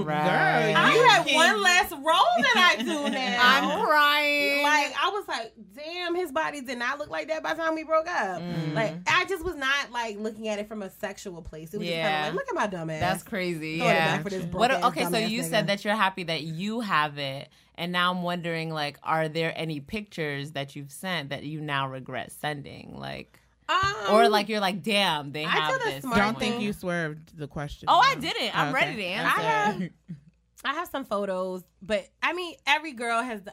[0.05, 0.73] Right.
[0.75, 3.39] I you had can- one less role than I do now.
[3.41, 4.63] I'm crying.
[4.63, 5.83] like I was like, damn.
[5.93, 8.41] damn, his body did not look like that by the time we broke up.
[8.41, 8.73] Mm.
[8.73, 11.73] Like I just was not like looking at it from a sexual place.
[11.73, 12.01] It was Yeah.
[12.03, 12.99] just kind of like, look at my dumb ass.
[13.01, 13.77] That's crazy.
[13.77, 14.15] Throwing Yeah.
[14.15, 14.71] back for this What?
[14.85, 15.49] Okay, so you nigga.
[15.49, 19.53] said that you're happy that you have it, and now I'm wondering, like, are there
[19.55, 23.39] any pictures that you've sent that you now regret sending, like,
[23.69, 26.01] Um, or like you're like, damn, they I have feel this.
[26.03, 27.85] smart Don't thing- think you swerved the question.
[27.87, 28.57] Oh, I didn't.
[28.57, 28.85] I'm Okay.
[28.85, 29.41] ready to I answer.
[29.41, 29.89] have,
[30.65, 33.41] I have some photos, but I mean, every girl has.
[33.41, 33.51] The,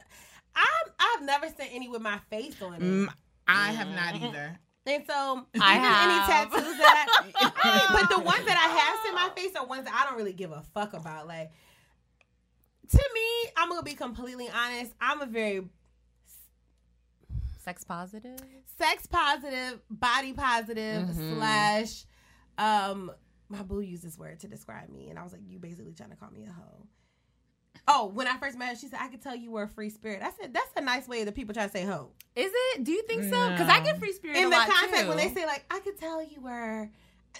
[0.55, 3.07] I'm, I've never sent any with my face on it, Mm,
[3.47, 4.57] I have not either.
[4.85, 6.09] and so I have.
[6.09, 9.65] any tattoos that I, I but the ones that I have sent my face are
[9.65, 11.27] ones that I don't really give a fuck about.
[11.27, 11.51] Like
[12.89, 14.91] to me, I'm gonna be completely honest.
[14.99, 15.69] I'm a very
[17.63, 18.39] Sex positive.
[18.77, 21.37] sex positive, body positive Mhm.
[21.37, 22.05] slash.
[22.57, 23.11] Um,
[23.49, 26.09] my boo used this word to describe me, and I was like, "You basically trying
[26.09, 26.87] to call me a hoe."
[27.87, 29.89] Oh, when I first met her, she said, "I could tell you were a free
[29.89, 32.83] spirit." I said, "That's a nice way that people try to say hoe." Is it?
[32.83, 33.49] Do you think so?
[33.51, 35.07] Because I get free spirit In a the lot context too.
[35.07, 36.89] when they say like, "I could tell you were."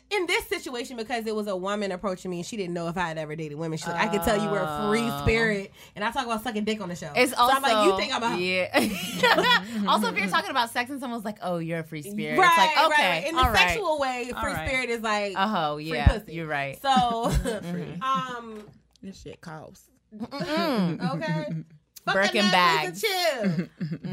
[0.10, 2.98] In this situation, because it was a woman approaching me, and she didn't know if
[2.98, 3.78] I had ever dated women.
[3.78, 5.22] She's like, "I could tell you were a free Oh.
[5.22, 7.12] spirit," and I talk about sucking dick on the show.
[7.16, 9.86] It's so also I'm like, "You think I'm a yeah.
[9.88, 12.48] also, if you're talking about sex and someone's like, "Oh, you're a free spirit," Right,
[12.70, 13.28] it's like, okay, right.
[13.28, 13.70] In the all right.
[13.70, 14.68] sexual way, free right.
[14.68, 16.34] spirit is like, a hoe, free yeah, pussy.
[16.34, 16.82] you're right.
[16.82, 16.90] So,
[17.32, 18.02] Mm-hmm.
[18.04, 18.64] um,
[19.02, 19.90] This shit costs.
[20.22, 21.46] Okay.
[22.06, 23.02] Fuck Birkin a net, bags.
[23.02, 23.68] Chill.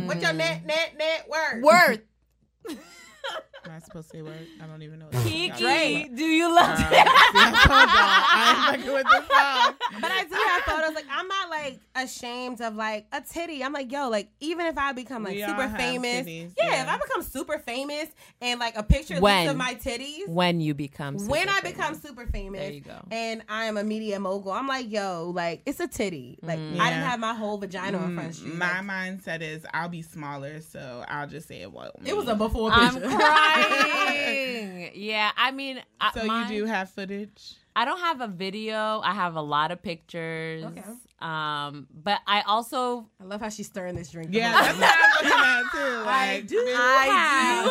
[0.06, 1.62] What's your net, net, net worth?
[1.62, 2.00] Worth.
[3.64, 4.46] Am I supposed to say word?
[4.62, 5.06] I don't even know.
[5.24, 7.98] Kiki, do you love Uh, I told y'all,
[8.32, 10.00] I fucking with this song.
[10.00, 10.94] But I do have photos.
[10.94, 13.62] Like I'm not like ashamed of like a titty.
[13.64, 16.82] I'm like, yo, like even if I become like We super famous, titties, yeah, yeah.
[16.84, 18.08] if I become super famous
[18.40, 19.48] and like a picture leaks When?
[19.48, 21.72] of my titties, when you become super when I famous.
[21.76, 23.04] become super famous, There you go.
[23.10, 26.38] and I am a media mogul, I'm like, yo, like it's a titty.
[26.42, 26.80] Like Mm.
[26.80, 28.52] I didn't have my whole vagina in front of you.
[28.54, 31.92] My Like, mindset is I'll be smaller, so I'll just say it won't.
[32.04, 33.08] it was a before I'm picture.
[33.08, 33.57] crying.
[35.28, 37.54] Yeah, I mean, I, So you do have footage?
[37.76, 39.00] I don't have a video.
[39.00, 40.64] I have a lot of pictures.
[40.64, 40.82] Okay.
[41.20, 44.30] Um, but I also I love how she's stirring this drink.
[44.32, 46.04] Yeah, that's what I'm looking at too.
[46.08, 47.70] Like, do bitch, I do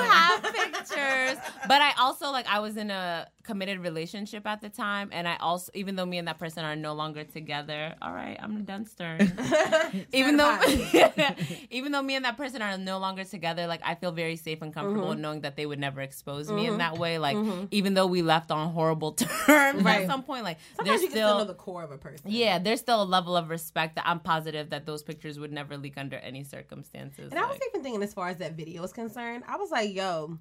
[0.53, 1.37] have pictures,
[1.67, 5.37] but I also like I was in a committed relationship at the time, and I
[5.37, 7.95] also even though me and that person are no longer together.
[8.01, 9.31] All right, I'm done stirring.
[10.13, 10.59] even though
[11.69, 14.61] even though me and that person are no longer together, like I feel very safe
[14.61, 15.21] and comfortable Mm-hmm.
[15.21, 17.17] knowing that they would never expose me in that way.
[17.17, 17.37] Like
[17.71, 20.01] even though we left on horrible terms Right.
[20.01, 21.97] at some point, like Sometimes there's you can still still know the core of a
[21.97, 22.25] person.
[22.25, 25.77] yeah, there's still a level of respect that I'm positive that those pictures would never
[25.77, 27.31] leak under any circumstances.
[27.31, 29.93] And I was even thinking, as far as that video is concerned, I was like,
[29.93, 30.37] yo,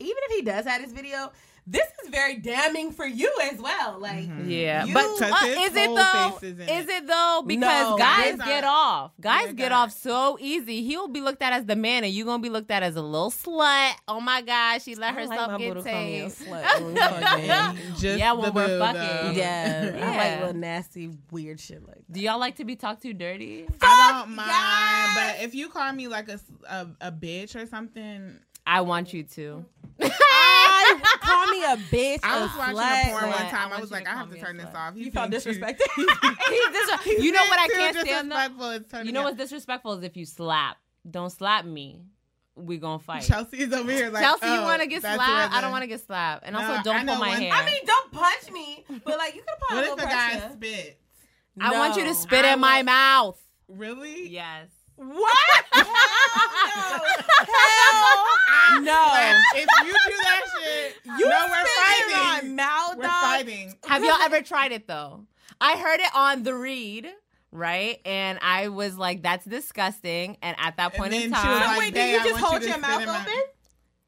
[0.00, 1.32] even if he does have this video,
[1.70, 3.98] this is very damning for you as well.
[4.00, 6.38] Like, Yeah, You- but uh, is it though?
[6.42, 6.58] is
[6.88, 6.88] it.
[6.88, 7.42] it though?
[7.46, 8.64] Because No, guys get not.
[8.64, 9.10] off.
[9.20, 10.82] Guys get off so easy.
[10.82, 13.02] He'll be looked at as the man, and you gonna be looked at as a
[13.02, 13.92] little slut.
[14.08, 16.20] Oh my gosh, she let I don't like herself my get boo to call me
[16.20, 16.44] a tased.
[16.48, 17.92] slut when we fucking.
[17.98, 19.00] Just Yeah, when the we're boo, fucking.
[19.00, 19.30] though.
[19.32, 20.38] yeah, I like Yeah.
[20.40, 22.12] little nasty, weird shit like that.
[22.12, 23.66] Do y'all like to be talked to dirty?
[23.82, 25.36] I don't mind, yes!
[25.38, 29.24] but if you call me like a, a, a bitch or something, I want you
[29.24, 29.64] to.
[30.90, 32.20] I, call me a bitch.
[32.22, 33.54] I was watching a porn one time.
[33.54, 34.74] I, want was like, I have to turn this slut.
[34.74, 34.96] off.
[34.96, 35.80] You felt being too- disrespected.
[35.96, 38.34] He's dis- you know what I can't stand though?
[38.36, 38.70] disrespectful.
[38.70, 40.76] It's turning You know me what's disrespectful is if you slap.
[41.08, 42.02] Don't slap me.
[42.54, 43.22] We gonna fight.
[43.22, 45.54] Chelsea's over here like Chelsea, you oh, want to get slapped?
[45.54, 46.44] I don't want to get slapped.
[46.44, 47.52] And also, don't I pull my one- hair.
[47.52, 50.02] I mean, don't punch me, but like you can apply What a if little the
[50.02, 50.52] guy pressure.
[50.54, 50.96] spits?
[51.60, 53.40] I want you to spit I in my mouth.
[53.68, 54.28] Really?
[54.28, 54.68] Yes.
[54.98, 55.64] What?
[56.68, 58.24] Hell
[58.82, 58.82] no.
[58.82, 59.40] Hell no.
[59.54, 62.56] If you do that shit, You no, we're spit in my fighting.
[62.56, 63.12] mouth, We're dog.
[63.22, 63.74] fighting.
[63.86, 65.24] Have y'all ever tried it though?
[65.60, 67.08] I heard it on the read,
[67.50, 67.98] right?
[68.04, 71.66] And I was like, "That's disgusting." And at that point in then she was time,
[71.68, 73.34] like, Wait, did you just hold you your mouth in my-" open?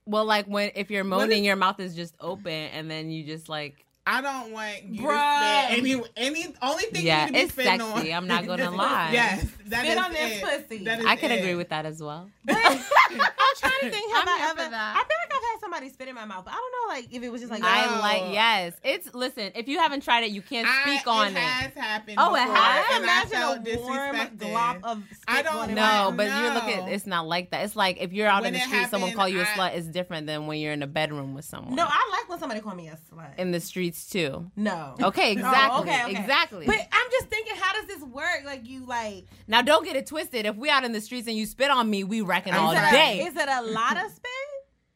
[0.06, 3.24] well, like when if you're moaning, is- your mouth is just open, and then you
[3.24, 5.68] just like, I don't want you Bruh.
[5.68, 5.78] to spit.
[5.78, 8.12] Any, any, only thing Yeah, you need to be it's spitting sexy.
[8.12, 8.16] on.
[8.18, 9.10] I'm not gonna lie.
[9.12, 10.42] yes, that Spit is on this it.
[10.68, 10.84] pussy.
[10.84, 11.40] That is I can it.
[11.40, 12.28] agree with that as well.
[12.48, 14.12] I'm trying to think.
[14.14, 14.70] Have I'm I here ever?
[14.70, 14.96] that.
[14.96, 15.29] I feel like I've had
[15.60, 17.62] somebody spit in my mouth, but I don't know, like if it was just like
[17.62, 18.00] I oh.
[18.00, 18.72] like yes.
[18.82, 19.52] It's listen.
[19.54, 21.30] If you haven't tried it, you can't speak I, on it.
[21.32, 21.36] it.
[21.38, 22.16] has happened.
[22.18, 22.50] Oh, it has?
[22.52, 25.02] I Imagine a warm glop of.
[25.08, 25.82] Spit I don't going in know.
[25.82, 26.84] my No, but you look No.
[26.86, 27.64] at it's not like that.
[27.64, 29.46] It's like if you're out When in the it street, someone call you a I-
[29.46, 29.74] slut.
[29.76, 31.74] It's different than when you're in a bedroom with someone.
[31.74, 33.38] No, I like when somebody call me a slut.
[33.38, 34.50] in the streets too.
[34.56, 34.94] no.
[35.10, 36.20] Okay, oh, exactly, Oh, okay, okay.
[36.20, 36.66] exactly.
[36.66, 38.42] But I'm just thinking, how does this work?
[38.44, 40.46] Like you like now, don't get it twisted.
[40.46, 42.72] If we out in the streets and you spit on me, we reckon I'm all
[42.72, 43.20] is it, day.
[43.20, 44.30] A, is it a lot of spit?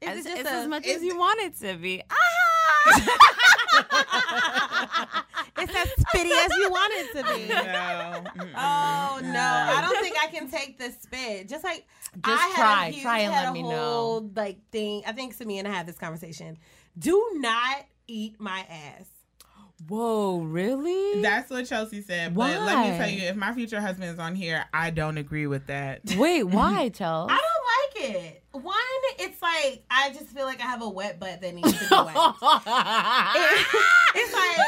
[0.09, 2.03] Is It's, it just it's a, as much is as you want it to be.
[5.59, 7.49] it's as spitty as you want it to be.
[7.49, 8.25] No.
[8.57, 11.49] Oh no, I don't think I can take the spit.
[11.49, 11.87] Just like
[12.25, 12.87] Just I had try.
[12.87, 13.69] a huge, Try and had let a me know.
[13.71, 15.03] whole, Like thing.
[15.07, 16.59] I think Sami and I had this conversation.
[16.99, 19.07] Do not eat my ass.
[19.89, 21.21] Whoa, really?
[21.21, 22.35] That's what Chelsea said.
[22.35, 25.47] But let me tell you, if my future husband is on here, I don't agree
[25.47, 26.01] with that.
[26.17, 27.29] Wait, why, Chels?
[27.29, 27.64] I don't
[27.97, 28.43] like it.
[28.53, 28.75] One,
[29.19, 31.87] it's like I just feel like I have a wet butt that needs to be
[31.91, 32.17] wet.
[34.15, 34.59] it's like.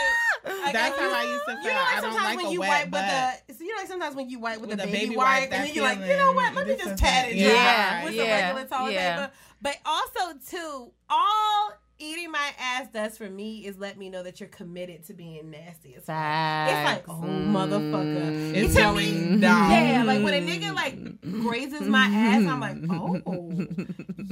[0.65, 2.51] like, That's how I used- to You know, like I don't sometimes like when a
[2.53, 3.03] you wet wipe butt.
[3.49, 4.99] with a, so you know, like sometimes when you wipe with, With a a baby,
[5.07, 6.55] baby wipe, wipe, and then you're like, you know what?
[6.55, 9.17] Let me just pat it dry Yeah, with yeah, some regular toilet yeah.
[9.27, 9.33] paper.
[9.63, 14.41] But also, too, all eating my ass does for me is let me know that
[14.41, 16.17] you're committed to being nasty as fuck.
[16.69, 17.09] It's like, Facts.
[17.09, 18.23] oh, motherfucker.
[18.23, 18.55] Mm-hmm.
[18.55, 19.71] It's To going me, down.
[19.71, 23.67] Yeah, like when a nigga like grazes my ass, I'm like, oh,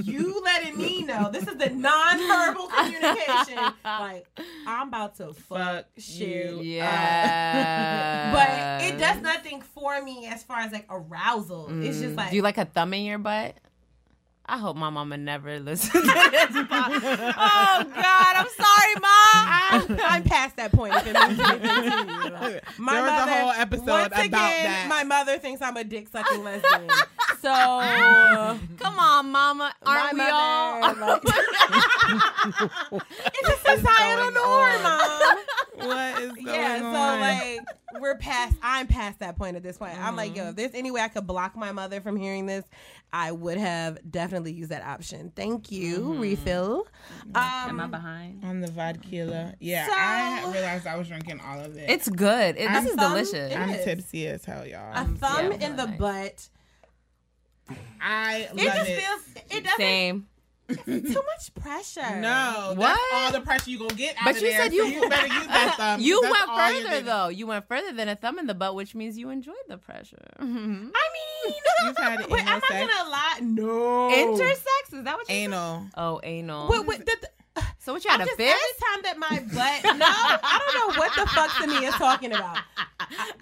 [0.03, 1.31] you letting me know.
[1.31, 3.59] This is the non-verbal communication.
[3.85, 4.27] Like,
[4.67, 6.47] I'm about to fuck, Fuck shit.
[6.47, 6.61] you.
[6.63, 8.33] Yeah.
[8.35, 11.69] But it does nothing for me as far as like arousal.
[11.83, 12.17] It's just mm.
[12.17, 13.55] like Do you like a thumb in your butt?
[14.47, 16.13] I hope my mama never listens to this.
[16.69, 19.49] pod- oh God, I'm sorry, mom.
[19.71, 20.95] I'm, I'm past that point.
[20.95, 22.61] If it means anything.
[22.79, 24.87] My There was a mother, whole episode once about again, that.
[24.89, 26.91] My mother thinks I'm a dick sucking lesbian.
[27.45, 29.75] So Come on, mama.
[29.85, 30.81] Aren't we my all?
[30.81, 31.23] like-
[33.35, 35.37] it's a societal norm, mom.
[35.87, 37.21] What is going Yeah, so on?
[37.21, 37.61] like
[38.01, 38.57] we're past.
[38.63, 39.97] I'm past that point at this point.
[39.99, 42.65] I'm like, yo, if there's any way I could block my mother from hearing this,
[43.13, 45.31] I would have definitely used that option.
[45.37, 46.89] Thank you, refill.
[47.35, 48.45] Am I Um, behind?
[48.45, 49.55] on the vodka.
[49.61, 51.89] Yeah, So- I realized I was drinking all of it.
[51.89, 52.57] It's good.
[52.57, 53.53] It, this is thumb delicious.
[53.53, 54.93] in I'm tipsy as hell, y'all.
[54.93, 55.99] a thumb yeah, in the nice.
[55.99, 56.49] butt.
[58.01, 58.99] I It love just it.
[59.01, 59.21] feels.
[59.51, 59.77] It doesn't.
[59.79, 60.27] Same.
[60.69, 60.77] Too
[61.15, 62.17] much pressure.
[62.21, 62.79] No, What?
[62.79, 64.63] that's all the pressure you gonna get out But of you there.
[64.63, 66.01] said so you- you better use that thumb.
[66.01, 67.29] You went further though.
[67.29, 70.17] You went further than a thumb in the butt, which means you enjoyed the pressure.
[70.41, 70.89] Mm-hmm.
[70.95, 71.55] I mean,
[71.85, 72.93] You've had Wait, anal I'm not sex?
[72.95, 73.39] gonna lie.
[73.43, 74.11] No.
[74.11, 74.99] Intersex?
[74.99, 75.83] Is that what you Anal.
[75.83, 75.91] said?
[75.97, 76.69] Oh, anal.
[76.71, 77.17] Wait, wait, the,
[77.55, 78.55] the, so what you had I'm a just, fist?
[78.55, 79.97] every time that my butt.
[79.99, 82.59] No, I don't know what the fuck Samia is talking about.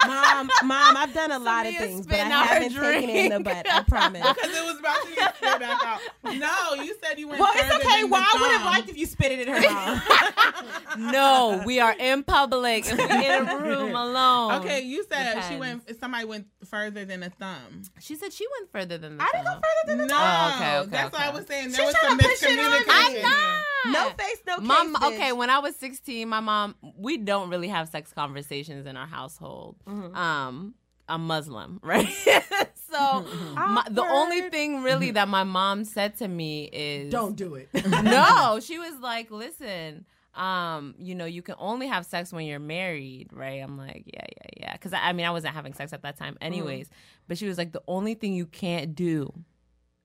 [0.05, 3.09] Mom, mom, I've done a lot of things, but I spitting out her haven't taken
[3.09, 3.65] it in the butt.
[3.69, 4.21] I promise.
[4.33, 5.99] Because it was about to get spit back out.
[6.25, 7.39] No, you said you went.
[7.39, 8.01] Well, it's okay.
[8.01, 10.97] than Well, I would have liked if you spit it in her mouth.
[10.97, 14.53] No, we are in public and we in a room alone.
[14.61, 15.59] Okay, you said she Depends.
[15.87, 15.99] went.
[15.99, 17.83] Somebody went further than a thumb.
[17.99, 20.51] She said she went further than the I didn't go further than the No, thumb.
[20.51, 21.69] Oh, okay, okay, that's what I was saying.
[21.71, 22.61] She There was tryna some push it on me.
[22.63, 22.89] miscommunication.
[22.89, 23.59] I'm here.
[23.93, 24.67] No face, no case.
[24.67, 25.13] Mom, bitch.
[25.13, 29.07] okay, when I was 16, my mom, we don't really have sex conversations in our
[29.07, 29.75] household.
[29.87, 30.15] Mm-hmm.
[30.15, 30.75] Um,
[31.07, 32.07] I'm Muslim, right?
[32.91, 33.25] so
[33.55, 37.69] my, the only thing really that my mom said to me is Don't do it.
[38.03, 40.05] no, she was like, listen,
[40.35, 43.61] um, you know, you can only have sex when you're married, right?
[43.61, 44.73] I'm like, yeah, yeah, yeah.
[44.73, 46.89] Because I, I mean, I wasn't having sex at that time, anyways.
[47.27, 49.31] But she was like, the only thing you can't do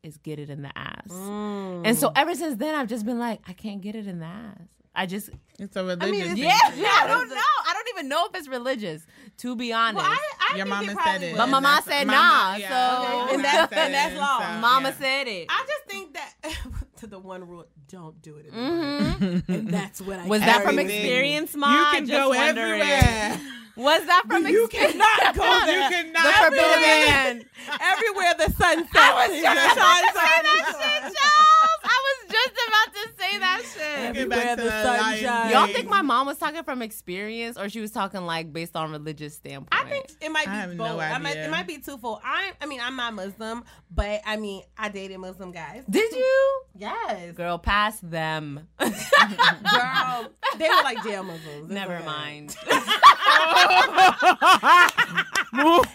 [0.08, 1.10] is get it in the ass.
[1.10, 2.12] And so mm.
[2.16, 4.77] ever since then, I've just been like, I can't get it in the ass.
[4.94, 5.30] I just,
[5.60, 6.10] It's a religious.
[6.10, 6.34] mean, it's-
[6.72, 6.82] thing.
[6.82, 7.36] yeah, I don't know.
[7.36, 9.06] I don't even know if it's religious,
[9.38, 10.04] to be honest.
[10.04, 11.32] Well, I, I Your mama said it.
[11.32, 11.36] was.
[11.36, 14.38] But and mama said mama- nah, yeah, so- mama And that's- said and that's law.
[14.40, 14.94] so, Mama yeah.
[14.96, 15.46] said it.
[15.48, 16.34] I just think that
[16.96, 18.46] to the one rule, don't do it.
[18.46, 19.48] In the Mhm.
[19.54, 21.78] and that's what I Was that from experience, mom.
[21.78, 22.80] You can Just go wondering.
[22.82, 23.40] everywhere.
[23.76, 24.94] Was that from You experience?
[24.96, 25.74] cannot go there.
[25.74, 25.90] You there.
[26.02, 27.06] cannot the go forbidden there.
[27.06, 27.44] man.
[27.80, 28.96] Everywhere the sun sets.
[28.96, 31.77] I was is just the about to say that shit, Charles.
[32.72, 33.80] I was just about to say that shit.
[33.80, 34.82] Back Everywhere to the the
[35.22, 38.76] sun Y'all think my mom was talking from experience, or she was talking like based
[38.76, 39.68] on religious standpoint?
[39.72, 40.88] I think it might be I have both.
[40.88, 42.20] no I might, it might be twofold.
[42.24, 45.84] I, I mean, I'm not Muslim, but I mean, I dated Muslim guys.
[45.88, 47.58] Did you, Yes, girl?
[47.58, 48.68] Pass them.
[48.78, 48.90] girl,
[50.58, 51.64] they were like jail Muslims.
[51.64, 52.06] It's Never okay.
[52.06, 52.56] mind.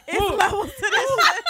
[0.06, 1.43] It's levels to this shit.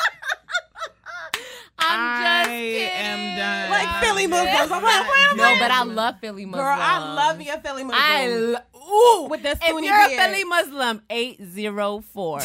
[1.93, 2.89] I'm just kidding.
[2.89, 3.71] am done.
[3.71, 4.71] Like Philly Muslims.
[4.71, 6.63] I'm like, wait a No, but I love Philly Muslims.
[6.65, 8.01] Girl, I love me a Philly Muslim.
[8.01, 10.09] I lo- ooh With the if Sunni you're a.
[10.09, 12.39] Philly Muslim, eight zero four.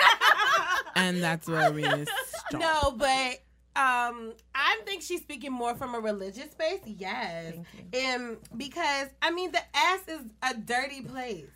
[0.96, 2.60] and that's where we stop.
[2.60, 3.40] No, but
[3.76, 6.80] um, I think she's speaking more from a religious space.
[6.86, 7.54] Yes,
[7.92, 11.46] and because I mean, the ass is a dirty place.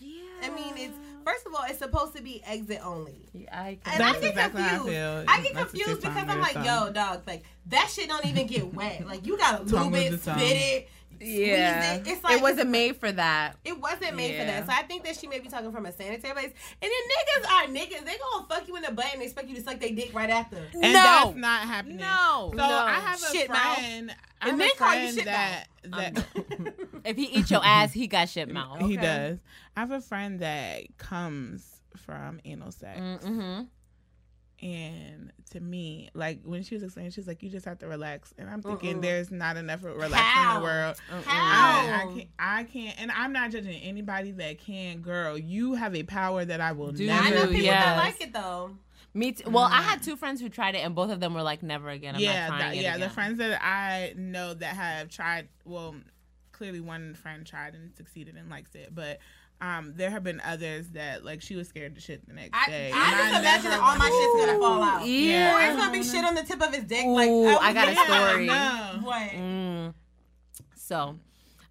[0.00, 0.96] Yeah, I mean, it's
[1.28, 3.28] first of all, it's supposed to be exit only.
[3.52, 4.96] I And That's I get exactly how I confused.
[4.96, 5.24] feel.
[5.28, 8.72] I get That's confused because I'm like, yo, dog, like that shit don't even get
[8.74, 9.06] wet.
[9.06, 10.88] Like you gotta Tongue lube of it, spit it,
[11.20, 12.12] yeah, squeeze it.
[12.12, 13.56] It's like it wasn't made for that.
[13.64, 14.66] It wasn't made for that.
[14.66, 16.52] So I think that she may be talking from a sanitary place.
[16.80, 18.04] And then niggas are niggas.
[18.04, 20.30] They gonna fuck you in the butt and expect you to suck their dick right
[20.30, 20.56] after.
[20.74, 20.90] And No.
[20.92, 21.96] that's not happening.
[21.98, 22.50] No.
[22.52, 22.64] So No.
[22.64, 23.76] I have a Shit mouth.
[23.76, 24.14] friend.
[24.40, 26.68] I And have then a call you friend shit that that If um,
[27.04, 28.80] If he eats your ass, he got shit mouth.
[28.82, 29.38] He does.
[29.78, 32.98] I have a friend that comes from anal sex.
[32.98, 33.62] Mm-hmm.
[34.60, 38.34] And to me, like when she was explaining, she's like, "You just have to relax."
[38.36, 39.02] And I'm thinking, Mm-mm.
[39.02, 40.96] there's not enough relax in the world.
[41.24, 41.28] How?
[41.28, 42.28] I, I can't.
[42.40, 43.00] I can't.
[43.00, 45.00] And I'm not judging anybody that can.
[45.00, 47.24] Girl, you have a power that I will Dude, never.
[47.24, 47.84] I know people Yes.
[47.84, 48.72] that like it though.
[49.14, 49.48] Me too.
[49.48, 51.88] Well, I had two friends who tried it, and both of them were like, "Never
[51.90, 52.96] again." I'm yeah, not trying that- it yeah.
[52.96, 53.08] again.
[53.08, 55.94] The friends that I know that have tried, well,
[56.50, 59.20] clearly one friend tried and succeeded and likes it, but
[59.60, 62.70] um, there have been others that like she was scared to shit the next I,
[62.70, 62.90] day.
[62.94, 65.06] I and just imagine never- that all my shit's gonna fall out.
[65.06, 65.54] Yeah.
[65.56, 67.06] Or it's gonna be shit on the tip of his dick.
[67.06, 68.46] like Ooh, I got a story.
[68.46, 69.00] No.
[69.02, 69.30] What?
[69.30, 69.94] Mm.
[70.76, 71.16] So,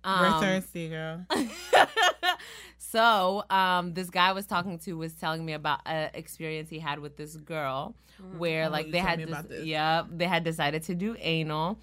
[0.05, 1.25] We're um, thirsty, girl.
[2.77, 6.79] so um, this guy I was talking to was telling me about an experience he
[6.79, 7.95] had with this girl,
[8.38, 11.77] where Oh, like they had, des- yeah, they had decided to do anal,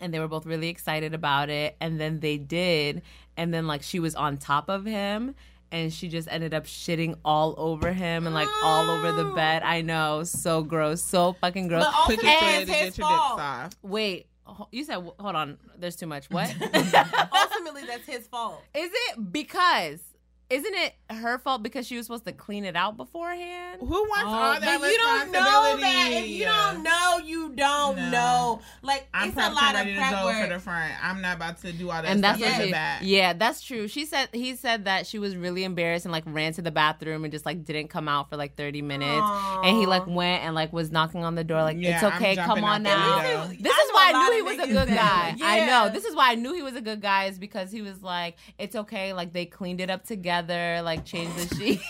[0.00, 3.02] and they were both really excited about it, and then they did,
[3.36, 5.34] and then like she was on top of him.
[5.72, 9.64] And she just ended up shitting all over him and like all over the bed.
[9.64, 11.84] I know, so gross, so fucking gross.
[11.84, 13.74] But also Quick and it's to get his your fault.
[13.82, 14.26] Wait,
[14.70, 15.58] you said hold on.
[15.76, 16.30] There's too much.
[16.30, 16.54] What?
[16.62, 18.62] Ultimately, that's his fault.
[18.74, 20.00] Is it because?
[20.48, 23.80] Isn't it her fault because she was supposed to clean it out beforehand?
[23.80, 26.08] Who wants oh, all that But you don't know that.
[26.12, 28.10] If you don't know, you don't No.
[28.10, 28.60] know.
[28.82, 30.46] Like I'm it's a lot and of ready to go work.
[30.46, 30.92] for the front.
[31.04, 33.00] I'm not about to do all that and that's stuff what in she, the back.
[33.02, 33.88] yeah, that's true.
[33.88, 37.24] She said he said that she was really embarrassed and like ran to the bathroom
[37.24, 39.26] and just like didn't come out for like 30 minutes.
[39.64, 42.36] And he like went and like was knocking on the door like Yeah, it's okay,
[42.36, 43.16] come on now.
[43.16, 43.48] window.
[43.48, 43.62] Me too.
[43.64, 45.44] This I is why I knew he was a good that- guy.
[45.62, 45.88] I know.
[45.92, 48.36] This is why I knew he was a good guy is because he was like,
[48.58, 51.80] it's okay, like they cleaned it up together, like change the sheet.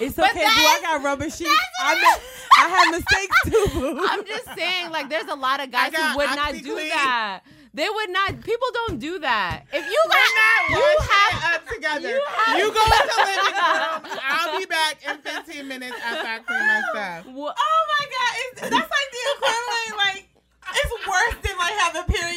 [0.00, 0.40] It's okay.
[0.40, 1.50] that boo, I got rubber sheets.
[1.80, 2.20] I, ma-
[2.58, 3.98] I have mistakes too.
[4.08, 6.88] I'm just saying, like, there's a lot of guys got who would not do OxiClean.
[6.90, 7.40] that.
[7.74, 8.40] They would not.
[8.42, 9.64] People don't do that.
[9.72, 11.34] If you We're not got, you washing have.
[11.34, 12.08] it up together.
[12.08, 14.18] you have- You, go into the living room.
[14.30, 17.26] I'll be back in 15 minutes after I clean my stuff.
[17.26, 19.92] Oh my god, it's, that's like the equivalent.
[19.98, 20.28] Like
[20.70, 22.33] it's worse than like having period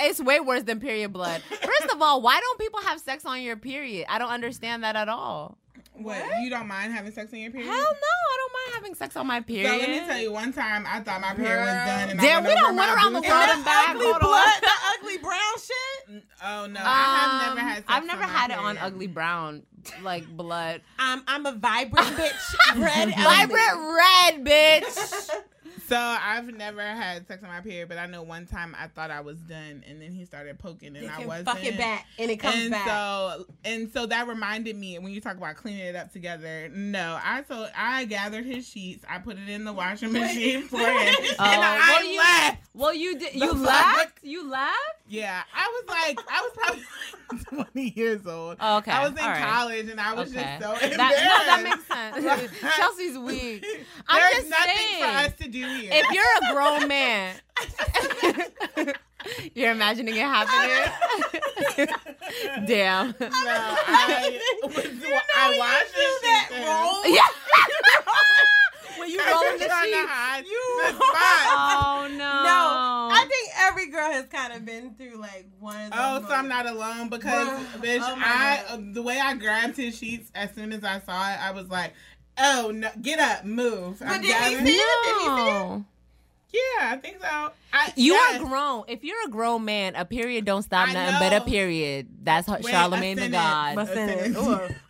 [0.00, 1.42] It's way worse than period blood.
[1.42, 4.06] First of all, why don't people have sex on your period?
[4.08, 5.58] I don't understand that at all.
[5.98, 6.22] What?
[6.42, 7.68] You don't mind having sex on your period?
[7.68, 9.70] Hell no, I don't mind having sex on my period.
[9.70, 12.38] So let me tell you, one time I thought my period was done, and Damn,
[12.38, 13.54] I we went done over went around the world hole.
[13.54, 13.88] and back.
[13.96, 16.22] ugly blood, the ugly brown shit.
[16.44, 17.76] Oh no, I have Um, never had.
[17.76, 19.62] Sex I've never on my had it on ugly brown
[20.02, 20.82] like blood.
[20.98, 22.76] I'm I'm a vibrant bitch.
[22.76, 25.30] Red Vibrant red, bitch.
[25.88, 29.10] So I've never had sex on my period, but I know one time I thought
[29.10, 31.48] I was done, and then he started poking, and You I wasn't.
[31.48, 32.86] fuck it back, and it comes and back.
[32.88, 36.68] so and so that reminded me when you talk about cleaning it up together.
[36.74, 40.78] No, I so I gathered his sheets, I put it in the washing machine for
[40.80, 42.62] him, uh, and Oh, I well, you- left.
[42.74, 43.34] Well, you did.
[43.34, 44.18] You laughed.
[44.22, 44.76] You laughed.
[45.08, 48.56] Yeah, I was like, I was probably 20 years old.
[48.60, 49.42] Oh, okay, I was in right.
[49.42, 50.42] college, and I was Okay.
[50.58, 51.24] just so that, embarrassed.
[51.24, 52.60] no, that makes sense.
[52.76, 53.64] Chelsea's weak.
[54.08, 55.02] I'm There's just nothing saying.
[55.02, 55.90] for us to do here.
[55.92, 57.34] If you're a grown man,
[59.54, 60.92] you're imagining it happening.
[62.66, 63.14] Damn.
[63.20, 64.76] no, I, was,
[65.36, 67.12] I watched do that roll.
[67.12, 67.28] Yeah.
[68.98, 70.08] when you rolling the trying to sheets.
[70.10, 71.02] hide You- the spot.
[71.12, 72.16] Oh no.
[72.16, 76.00] No, I think every girl has kind of been through like one of those.
[76.00, 77.48] Oh, so I'm not alone because,
[77.78, 78.78] bitch, Oh I God.
[78.80, 81.68] uh, the way I grabbed his sheets as soon as I saw it, I was
[81.68, 81.92] like,
[82.38, 84.72] "Oh no, get up, move." But I'm did he gathering- see?
[84.72, 85.82] Did he see it?
[86.52, 86.60] No.
[86.80, 87.50] Yeah, I think so.
[87.72, 88.40] I, You yes.
[88.40, 88.84] are grown.
[88.88, 92.06] If you're a grown man, a period don't stop I nothing but a period.
[92.22, 93.28] That's Wait, Charlamagne a the.
[93.28, 93.76] God.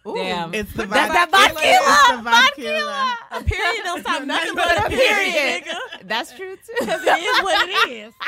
[0.07, 0.15] Ooh, ooh.
[0.15, 0.55] Damn.
[0.55, 1.55] It's the That- that vodka.
[1.55, 1.69] vodka.
[1.69, 3.17] It's the vodka.
[3.33, 5.33] A period don't stop nothing Nothing but a period.
[5.33, 5.65] period.
[5.65, 6.09] nigga.
[6.09, 6.73] That's true too.
[6.81, 8.13] Because it is what it is.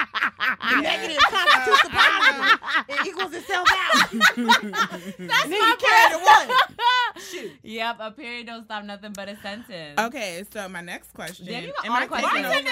[0.69, 2.61] The negative constitutes the positive.
[2.89, 4.11] It equals itself out.
[4.11, 7.23] That's Nigga my carried the one.
[7.23, 7.53] Shoot.
[7.63, 9.99] Yep, a period don't stop nothing but a sentence.
[9.99, 11.47] Okay, so my next question.
[11.47, 12.49] Damn, you got Am all I the questions.
[12.49, 12.67] taking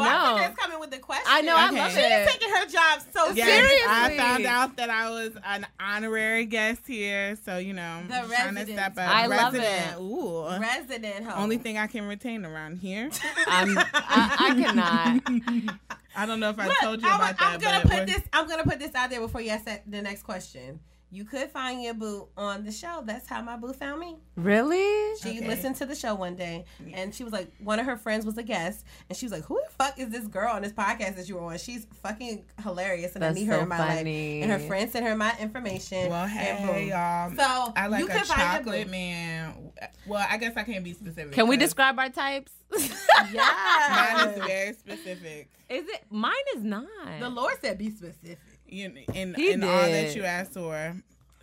[0.00, 0.10] over?
[0.10, 0.54] Bartender, no, No.
[0.54, 1.26] coming with the question.
[1.28, 1.78] I know, I Okay.
[1.78, 2.28] love She's it.
[2.28, 3.86] taking her job so Yes, seriously.
[3.88, 8.28] I found out that I was an honorary guest here, so you know, The trying
[8.28, 8.68] to resident.
[8.70, 9.08] step up.
[9.08, 9.92] I love Resident.
[9.96, 10.00] it.
[10.00, 11.42] Ooh, Resident hoe.
[11.42, 13.10] only thing I can retain around here.
[13.46, 15.76] I'm, I, I cannot.
[16.16, 18.22] I don't know if I Look, told you I'm, about I'm that, gonna put this.
[18.32, 20.80] I'm gonna put this out there before you ask that- the next question.
[21.12, 23.02] You could find your boo on the show.
[23.04, 24.16] That's how my boo found me.
[24.36, 25.16] Really?
[25.20, 25.46] She Okay.
[25.46, 28.38] listened to the show one day and she was like, one of her friends was
[28.38, 31.16] a guest and she was like, who the fuck is this girl on this podcast
[31.16, 31.58] that you were on?
[31.58, 34.40] She's fucking hilarious and That's I need her so in my funny.
[34.40, 34.42] life.
[34.50, 36.08] And her friend sent her my information.
[36.10, 36.88] Well, and hey, boom.
[36.88, 37.30] y'all.
[37.36, 39.72] So I like you a find chocolate man.
[40.06, 41.32] Well, I guess I can't be specific.
[41.32, 42.52] Can we describe our types?
[43.32, 44.14] Yeah.
[44.14, 45.50] Mine is very specific.
[45.68, 46.04] Is it?
[46.10, 46.86] Mine is not.
[47.20, 48.38] the Lord said be specific.
[48.70, 50.96] You in He in all that you asked for.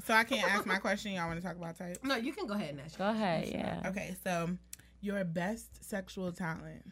[0.06, 1.12] So I can't ask my question.
[1.12, 1.98] Y'all want to talk about type?
[2.04, 2.98] No, you can go ahead and ask.
[2.98, 3.50] Go ahead.
[3.50, 3.82] Yeah.
[3.88, 4.50] Okay, so
[5.02, 6.86] your best sexual talent.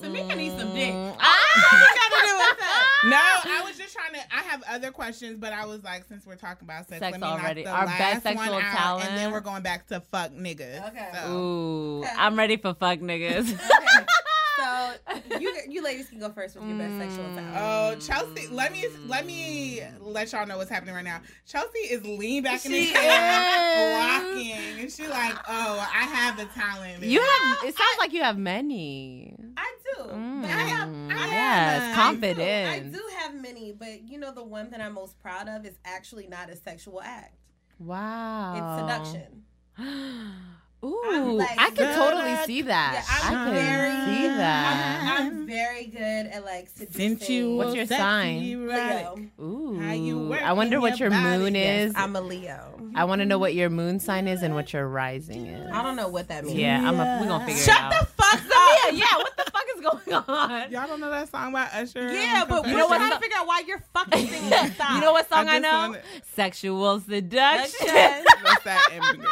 [0.00, 0.92] Samika needs some dick.
[0.92, 1.16] Mm.
[3.04, 4.34] No, I was just trying to.
[4.34, 7.20] I have other questions, but I was like, since we're talking about sex, Sex let
[7.20, 7.62] me knock already.
[7.62, 10.88] the Our last best one sexual out, and then we're going back to fuck niggas.
[10.88, 11.10] Okay.
[11.12, 11.36] So.
[11.36, 13.52] Ooh, I'm ready for fuck niggas.
[13.52, 14.06] Okay.
[14.84, 17.54] So you you ladies can go first with your best sexual talent.
[17.56, 21.20] Oh, Chelsea, let me let me let y'all know what's happening right now.
[21.46, 24.34] Chelsea is leaning back in the chair, is.
[24.34, 27.02] rocking, and she's like, oh, I have a talent.
[27.02, 27.64] you have.
[27.64, 29.36] It sounds like you have many.
[29.56, 30.02] I do.
[30.02, 31.94] Mm, But I have, I have yes, I do.
[31.94, 32.68] confidence.
[32.70, 35.74] I do have many, but you know the one that I'm most proud of is
[35.84, 37.34] actually not a sexual act.
[37.78, 38.54] Wow.
[38.56, 39.42] It's seduction.
[40.84, 42.92] Ooh, like- I can totally see that.
[42.94, 45.18] Yeah, I'm I could very- see that.
[45.20, 47.32] I'm, I'm very good at like seducing.
[47.34, 48.40] you, What's your sign?
[48.68, 49.18] Leo.
[49.40, 51.38] Ooh, How you work I wonder what your your body.
[51.38, 51.94] moon Yes, is.
[51.96, 52.80] I'm a Leo.
[52.94, 55.70] I want to know what your moon sign is and what your rising is.
[55.72, 56.58] I don't know what that means.
[56.58, 56.98] Yeah, I'm.
[57.00, 57.92] A, we gonna figure Shut it out.
[57.92, 58.50] Shut the fuck up.
[58.50, 59.16] yeah, yeah.
[59.16, 60.70] What the fuck is going on?
[60.72, 62.12] Y'all don't know that song by Usher?
[62.12, 64.76] Yeah, but You we're know what trying to figure out why you're fucking singing this
[64.78, 64.94] song.
[64.96, 65.70] You know what song I, I know?
[65.88, 66.02] wanna-
[66.34, 67.86] Sexual seduction.
[68.42, 68.88] What's that?
[68.92, 69.28] immigrant?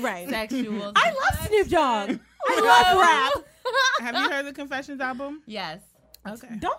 [0.00, 0.28] Right.
[0.28, 0.92] Sexual.
[0.96, 2.18] I love Snoop Dogg.
[2.48, 3.44] I love rap.
[4.00, 5.42] Have you heard the Confessions album?
[5.46, 5.80] Yes.
[6.26, 6.48] Okay.
[6.58, 6.78] Don't.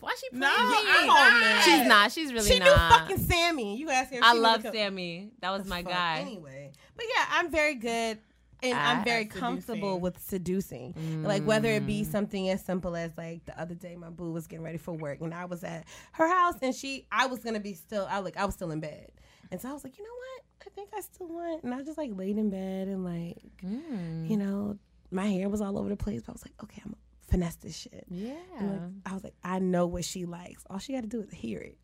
[0.00, 0.48] Why she No.
[0.52, 1.62] I'm on, man.
[1.64, 2.12] She's not.
[2.12, 3.76] She's really she knew fucking Sammie.
[3.76, 4.20] You ask her.
[4.22, 5.30] I love Sammie.
[5.40, 6.18] That was my Fuck, guy.
[6.20, 8.18] Anyway, but yeah, I'm very good.
[8.60, 9.40] And I'm At very seducing.
[9.40, 11.22] comfortable with seducing.
[11.24, 11.86] Like whether it Mm.
[11.86, 14.92] be something as simple as like the other day my boo was getting ready for
[14.92, 18.18] work and I was at her house and she I was gonna be still I
[18.18, 19.10] like I was still in bed.
[19.52, 20.44] And so I was like, you know what?
[20.68, 24.28] I think I still want and I just like laid in bed and like Mm.
[24.28, 24.76] you know,
[25.10, 27.56] my hair was all over the place, but I was like, okay, I'm gonna finesse
[27.56, 28.04] this shit.
[28.10, 28.34] Yeah.
[28.58, 30.64] And like, I was like, I know what she likes.
[30.68, 31.78] All she got to do is hear it.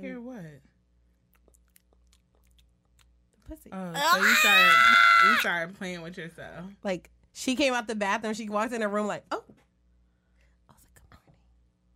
[0.00, 0.42] Hear what?
[3.32, 3.70] The pussy.
[3.72, 4.72] Oh, so you started
[5.28, 6.64] you started playing with yourself.
[6.82, 8.34] Like she came out the bathroom.
[8.34, 9.44] She walked in the room like, oh.
[10.68, 11.22] I was like, come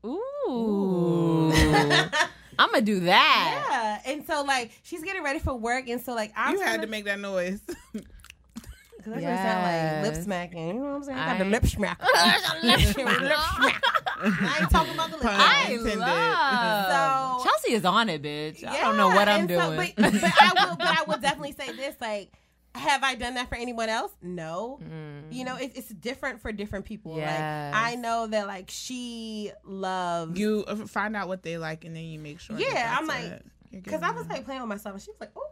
[0.05, 0.51] on.
[0.53, 2.19] Ooh.
[2.59, 4.01] I'm gonna do that.
[4.05, 6.81] Yeah, and so like she's getting ready for work, and so like I'm you had
[6.83, 7.61] to make that noise.
[9.05, 10.67] Cause that's what it sound like lip smacking.
[10.69, 11.19] You know what I'm saying?
[11.19, 12.03] I got the I- lip smack.
[12.63, 13.85] lip smack.
[14.21, 15.23] I ain't talking about the lip.
[15.27, 15.35] Pun.
[15.41, 15.99] I intended.
[15.99, 17.39] love.
[17.41, 18.61] So- Chelsea is on it, bitch.
[18.63, 19.93] Yeah, I don't know what I'm and so- doing.
[19.97, 20.77] but, but I will.
[20.77, 22.33] But I will definitely say this: like,
[22.79, 24.13] have I done that for anyone else?
[24.23, 24.79] No.
[25.31, 27.15] You know, it, it's different for different people.
[27.15, 27.19] Mm.
[27.19, 27.75] Yes.
[27.75, 31.95] Like, I know that like she loves you uh, find out what they like, and
[31.95, 32.57] then you make sure.
[32.57, 35.21] that Yeah, that's I'm like- because I was like playing with myself, and she was
[35.21, 35.51] like, oh.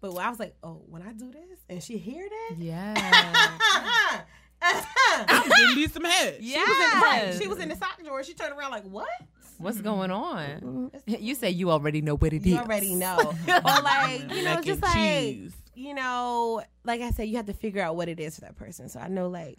[0.00, 2.56] But I was like, oh, when I do this, and she hear that.
[2.58, 4.20] yeah.
[4.62, 6.38] I'm getting me some head.
[6.42, 7.34] She was in right.
[7.40, 8.22] She was in the sock drawer.
[8.24, 9.08] She turned around like, "What?
[9.58, 10.90] What's going on?
[11.06, 12.46] You say you already know what it is.
[12.46, 13.16] You already know."
[13.48, 15.52] or like, you know, Mac just and like, cheese.
[15.76, 18.56] You know, like I said, you have to figure out what it is for that
[18.56, 18.88] person.
[18.88, 19.58] So I know, like,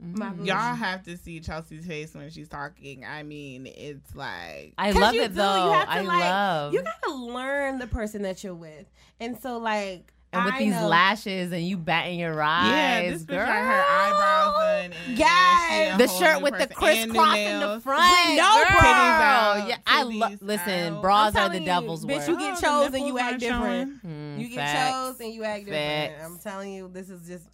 [0.00, 0.38] my mm-hmm.
[0.42, 3.04] boo- Y'all have to see Chelsea's face when she's talking.
[3.04, 5.66] I mean, it's like I love it do, though.
[5.66, 6.72] You have to, I like, love.
[6.74, 8.86] You gotta learn the person that you're with,
[9.18, 13.10] and so like, and with I these know- lashes and you batting your eyes, yeah,
[13.10, 13.46] this bitch girl.
[13.46, 14.92] got her eyebrows done.
[15.08, 15.98] And Yes.
[15.98, 18.36] The shirt new with the crisscross And in the front.
[18.36, 18.78] no girl.
[18.82, 20.42] out, Yeah, I love.
[20.42, 21.02] Listen, out.
[21.02, 22.22] bras are the devil's you, work.
[22.22, 24.04] bitch, you get Oh, the chose and nipples you act aren't different.
[24.40, 24.50] Showing.
[24.50, 24.92] You get facts.
[24.92, 26.12] chose and you act different.
[26.12, 26.24] Facts.
[26.24, 27.44] I'm telling you, this is just.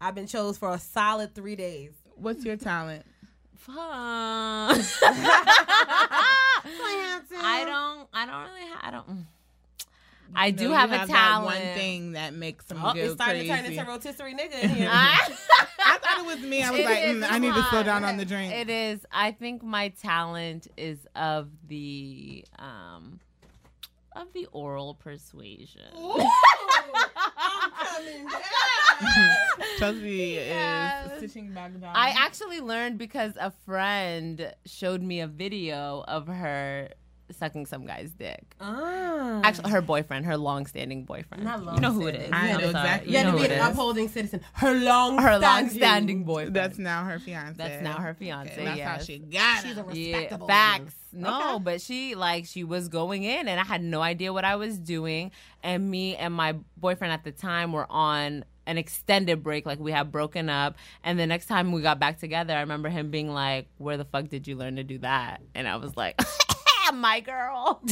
[0.00, 1.92] I've been chose for a solid three days.
[2.16, 3.04] What's your talent?
[3.56, 3.74] Fun.
[6.26, 8.08] I don't.
[8.12, 8.70] I don't really.
[8.70, 9.08] Ha- I don't.
[9.08, 9.24] mm.
[10.36, 11.44] I do know, have a that talent.
[11.44, 13.52] one thing that makes them Oh, go it's starting crazy.
[13.52, 14.88] to turn into rotisserie nigga in here.
[14.90, 15.28] I,
[15.84, 16.62] I thought it was me.
[16.62, 17.84] I was It like, is, mm, I need to slow fine.
[17.86, 18.52] down on the drink.
[18.52, 19.04] It is.
[19.12, 23.20] I think my talent is of the um
[24.14, 25.82] of the oral persuasion.
[27.96, 28.28] I'm.
[29.78, 31.12] Chelsea Yes.
[31.12, 31.94] is sitting back down.
[31.94, 36.90] I actually learned because a friend showed me a video of her
[37.32, 38.54] sucking some guy's dick.
[38.60, 39.40] Ah.
[39.44, 41.44] Actually, her boyfriend, her long-standing boyfriend.
[41.44, 42.30] Not long you know who it is.
[42.30, 42.34] long-standing.
[42.34, 43.72] I know exactly You had know to who be it an is.
[43.72, 44.40] upholding citizen.
[44.54, 46.54] Her long Her long-standing boyfriend.
[46.56, 47.54] That's now her fiance.
[47.56, 48.52] That's now her fiance.
[48.52, 49.86] Okay, that's how she got She's a him.
[49.92, 50.46] Yeah, respectable.
[50.48, 50.94] facts.
[51.12, 54.56] No, but she like she was going in, and I had no idea what I
[54.56, 55.30] was doing.
[55.62, 59.92] And me and my boyfriend at the time were on an extended break, like we
[59.92, 60.76] had broken up.
[61.04, 64.04] And the next time we got back together, I remember him being like, "Where the
[64.04, 66.20] fuck did you learn to do that?" And I was like.
[66.92, 67.80] My girl.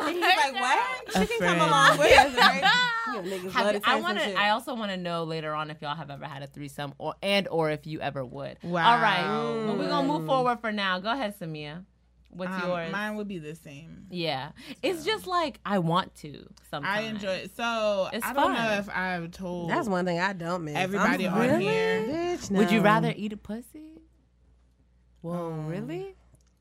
[0.00, 1.12] And he's like, what?
[1.12, 2.92] She can come along with us, right?
[3.06, 4.34] You know, niggas Have love you- to say I want to.
[4.38, 7.14] I also want to know later on if y'all have ever had a threesome, or
[7.22, 8.58] and or if you ever would.
[8.62, 8.92] Wow.
[8.96, 10.98] All right, but we're gonna move forward for now.
[10.98, 11.84] Go ahead, Samia.
[12.30, 12.92] What's Um, yours?
[12.92, 14.06] Mine would be the same.
[14.10, 14.50] yeah,
[14.82, 16.48] it's just like I want to.
[16.70, 17.56] Sometimes I enjoy it.
[17.56, 18.54] So It's I don't fun.
[18.54, 20.74] know if I've told That's one thing I don't miss.
[20.76, 21.64] everybody I'm on really?
[21.64, 22.02] here.
[22.08, 24.00] Bitch, Would you rather eat a pussy?
[25.22, 26.16] Whoa, Um, really?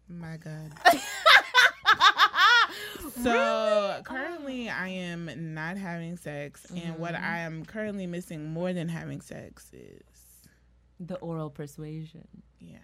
[0.10, 0.72] My God.
[3.22, 7.24] So currently, I am not having sex, and what Mm-hmm.
[7.24, 10.02] I am currently missing more than having sex is,
[11.00, 12.28] The oral persuasion.
[12.60, 12.78] yeah,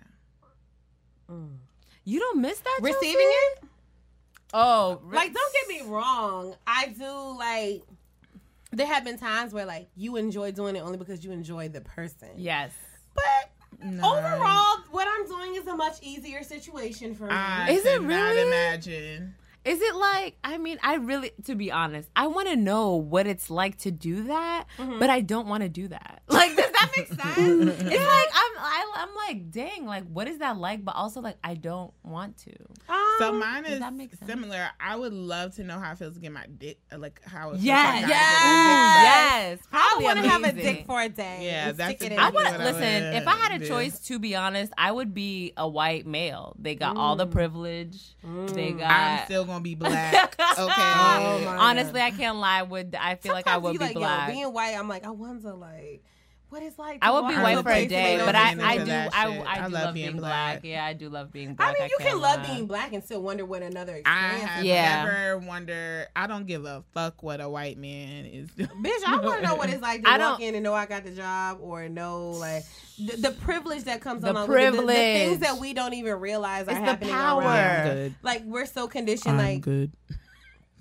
[2.05, 3.17] You don't miss that receiving Chelsea?
[3.63, 3.63] it?
[4.53, 6.55] Oh, re- Like, don't get me wrong.
[6.67, 7.83] I do like.
[8.71, 11.81] There have been times where like you enjoy doing it only because you enjoy the
[11.81, 12.29] person.
[12.37, 12.71] Yes.
[13.15, 13.51] But
[13.83, 14.17] No.
[14.17, 17.31] overall, what I'm doing is a much easier situation for me.
[17.31, 18.41] I Is it cannot really?
[18.47, 19.35] imagine.
[19.65, 20.37] Is it like?
[20.43, 23.91] I mean, I really, to be honest, I want to know what it's like to
[23.91, 24.99] do that, mm-hmm.
[24.99, 26.21] but I don't want to do that.
[26.29, 27.17] Like, does that make sense?
[27.81, 30.83] it's like I'm, I, I'm like, dang, like, what is that like?
[30.83, 32.53] But also, like, I don't want to.
[33.19, 34.67] So Um, mine is that make similar.
[34.79, 37.51] I would love to know how it feels to get my dick, like how it
[37.53, 39.59] feels Yes, like yes, I yes.
[39.71, 41.39] I want to have a dick for a day.
[41.45, 42.25] Yeah, that's it I exactly me.
[42.25, 43.03] would what I listen.
[43.13, 43.67] would If I had a do.
[43.67, 46.55] choice, to be honest, I would be a white male.
[46.59, 47.97] They got all the privilege.
[48.53, 48.89] They got.
[48.91, 50.35] I'm still gonna be black.
[50.59, 50.65] Okay.
[50.67, 52.63] Oh my Honestly, I can't lie.
[52.63, 54.29] Would I feel like I would be like, yo, black?
[54.31, 56.03] being white, I'm like, I wonder like
[56.49, 56.99] what it's like.
[57.01, 59.09] I would be white for a day, but I, I do, I.
[59.13, 60.61] I, I do love love being being black.
[60.61, 60.65] black.
[60.71, 61.75] Yeah, I do love being black.
[61.77, 64.63] I mean, you can't can love being black and still wonder what another I have.
[64.65, 65.03] Yeah.
[65.05, 66.07] never wonder.
[66.15, 68.69] I don't give a fuck what a white man is doing.
[68.81, 70.73] Bitch, I want to know what it's like to I walk don't- in and know
[70.73, 72.63] I got the job, or know like
[72.97, 74.95] the, the privilege that comes The along with it, the- the, privilege.
[74.97, 77.41] things that we don't even realize are It's the happening power.
[77.41, 77.83] around.
[77.87, 78.15] Good.
[78.21, 79.91] Like we're so conditioned, I'm like good.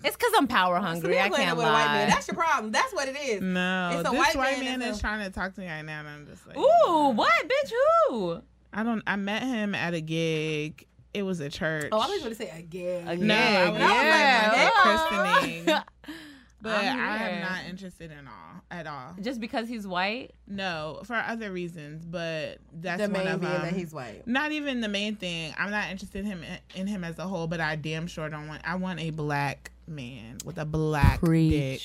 [0.04, 1.14] It's because I'm power hungry.
[1.14, 2.08] Samir I can't with a white man.
[2.08, 2.14] lie.
[2.14, 2.70] That's your problem.
[2.72, 3.42] That's what it is.
[3.42, 5.66] No, It's a this white white, man man, is a- trying to talk to me
[5.66, 7.72] right now, and I'm just like, Ooh, what, bitch?
[8.08, 8.40] Who?
[8.72, 9.02] I don't.
[9.06, 10.86] I met him at a gig.
[11.14, 11.88] It was a church.
[11.90, 13.08] Oh, I was going to say again.
[13.08, 13.26] Again.
[13.26, 14.70] No, I was, Yeah.
[14.74, 15.40] I was Oh.
[15.40, 15.74] christening.
[16.60, 19.14] But I'm I am not interested in all at all.
[19.20, 20.32] Just because he's white?
[20.48, 23.62] No, for other reasons, but that's the one main of being them.
[23.62, 24.26] that um, he's white.
[24.26, 25.54] Not even the main thing.
[25.56, 26.42] I'm not interested in him
[26.74, 28.62] in him as a whole, but I damn sure don't want.
[28.64, 31.80] I want a black man with a black dick.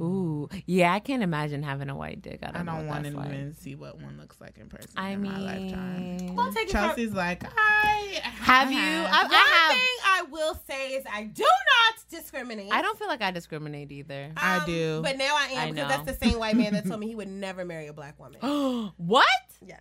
[0.00, 0.92] Ooh, yeah.
[0.92, 2.40] I can't imagine having a white dick.
[2.42, 3.26] I don't, I don't what want to like.
[3.28, 6.34] even see what one looks like in person I in mean, my lifetime.
[6.34, 8.76] Don't take Chelsea's like, I Have I you?
[8.78, 9.06] have.
[9.12, 9.72] I, One I have.
[9.78, 12.72] thing I will say is I do not discriminate.
[12.72, 14.32] I don't feel like I discriminate either.
[14.36, 15.00] I Um, do.
[15.02, 17.14] But now I am I because that's the same white man that told me he
[17.14, 18.40] would never marry a black woman.
[18.96, 19.26] what?
[19.64, 19.80] yes.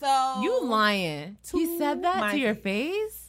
[0.00, 1.38] So You lying?
[1.50, 3.23] He said that to your face.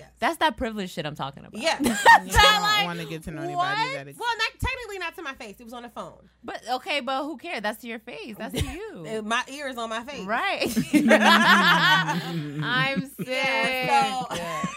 [0.00, 0.08] Face?
[0.08, 0.16] Yes.
[0.20, 1.60] That's that privilege shit I'm talking about.
[1.60, 1.78] yeah.
[1.82, 3.92] You So, don't like, want to get to know anybody what?
[3.94, 4.16] that is.
[4.18, 5.60] Well, not technically not to my face.
[5.60, 6.28] It was on the phone.
[6.44, 7.62] But okay, but who cares?
[7.62, 8.36] That's to your face.
[8.38, 9.06] That's to you.
[9.18, 10.26] Uh, My ear is on my face.
[10.26, 10.64] right.
[12.62, 13.26] I'm sick.
[13.28, 14.68] Yeah, so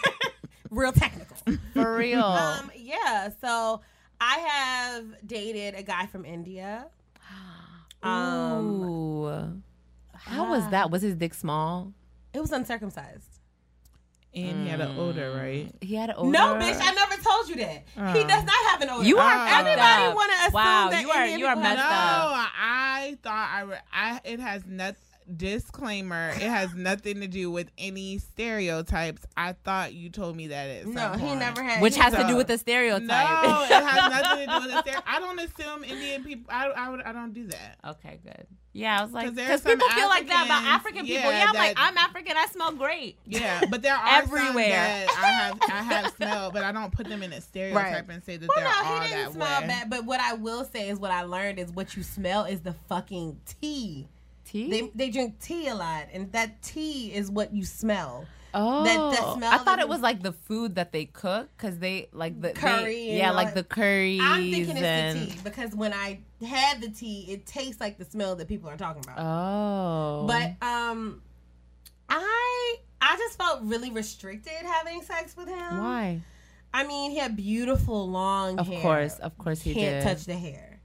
[0.70, 1.36] real technical.
[1.74, 2.22] For real.
[2.22, 3.30] Um, yeah.
[3.40, 3.80] So
[4.20, 6.86] I have dated a guy from India.
[8.02, 9.62] Um, Ooh.
[10.14, 10.90] How was that?
[10.90, 11.94] Was his dick small?
[12.34, 13.33] it was uncircumcised.
[14.36, 15.40] And he had an odor, Mm.
[15.42, 15.74] right?
[15.80, 16.30] He had an odor.
[16.30, 17.84] No, bitch, I never told you that.
[18.16, 18.26] he Oh.
[18.26, 19.04] does not have an odor.
[19.06, 20.14] You are fucked Everybody up.
[20.14, 21.90] want to assume Wow, that you are Indian you are messed have-
[22.30, 22.48] no, up.
[22.58, 24.94] I thought I, re- I it has not
[25.36, 26.30] disclaimer.
[26.30, 29.22] It has nothing to do with any stereotypes.
[29.36, 31.38] I thought you told me that at No, some he point.
[31.40, 31.80] never had.
[31.80, 33.08] Which he- has to do with the stereotype.
[33.08, 36.52] No, it has nothing to do with the stere- I don't assume Indian people.
[36.52, 37.78] I I, would, I don't do that.
[37.86, 38.46] Okay, good.
[38.76, 41.30] Yeah, I was like, 'Cause because some people feel like that about African people.
[41.30, 42.36] yeah, Yeah, I'm like, I'm African.
[42.36, 43.16] I smell great.
[43.24, 45.06] Yeah, but there are Everywhere.
[45.08, 48.08] some that I have I have smelled, but I don't put them in a stereotype
[48.10, 49.66] and say that Well, they're no, all he didn't that smell way.
[49.68, 49.90] bad.
[49.90, 52.74] But what I will say is, what I learned is, what you smell is the
[52.88, 54.08] fucking tea.
[54.44, 54.68] Tea.
[54.70, 58.26] They they drink tea a lot, and that tea is what you smell.
[58.54, 62.08] Oh, that smell I thought it was like the food that they cook because they
[62.12, 64.20] like the they- Curry and yeah, like the curries.
[64.22, 67.98] I'm thinking and, it's the tea because when I had the tea, it tastes like
[67.98, 69.18] the smell that people are talking about.
[69.18, 71.22] Oh, But um,
[72.08, 75.78] I I just felt really restricted having sex with him.
[75.78, 76.20] Why?
[76.72, 78.60] I mean, he had beautiful long hair.
[78.60, 78.82] Of hair.
[78.82, 80.08] course, of course he Can't did.
[80.10, 80.80] touch the hair.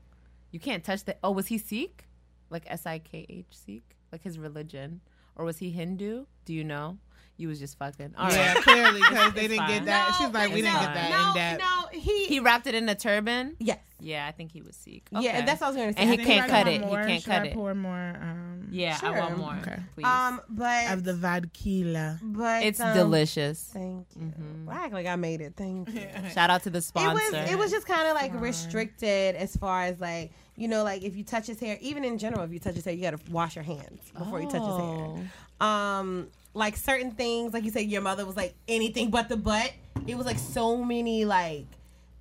[0.52, 1.16] You can't touch the.
[1.24, 2.06] Oh, was he Sikh?
[2.50, 3.96] Like S I K H Sikh?
[4.12, 5.02] Like his religion,
[5.36, 6.26] or was he Hindu?
[6.46, 6.98] Do you know?
[7.40, 8.14] You was just fucking.
[8.18, 8.36] All right.
[8.36, 9.70] Yeah, clearly because they didn't fine.
[9.70, 10.16] get that.
[10.18, 11.64] She's like, but we didn't no, get that no, in depth.
[11.94, 12.26] No, he.
[12.26, 13.56] He wrapped it in a turban.
[13.60, 13.80] yes.
[14.02, 15.04] Yeah, I think he was Sikh.
[15.12, 16.04] Yeah, that's what I was going to say.
[16.04, 16.82] And I he can't cut pour it.
[16.86, 17.54] He can't Should cut I it.
[17.54, 18.16] Pour more.
[18.22, 19.56] Um, Yeah, I want more.
[19.62, 19.78] Okay.
[19.96, 20.06] Please.
[20.06, 22.18] Um, but of the vodka.
[22.22, 23.62] but it's um, delicious.
[23.74, 24.32] Thank you.
[24.66, 25.54] Well, I act like I made it.
[25.58, 26.08] Thank you.
[26.34, 27.14] Shout out to the It sponsor.
[27.14, 31.04] was it was just kind of like restricted as far as like you know like
[31.04, 33.18] if you touch his hair even in general if you touch his hair you got
[33.20, 35.16] to wash your hands before you touch his Oh.
[35.16, 35.68] hair.
[35.68, 39.72] Um like certain things like you said your mother was like anything but the butt.
[40.08, 41.66] It was like so many like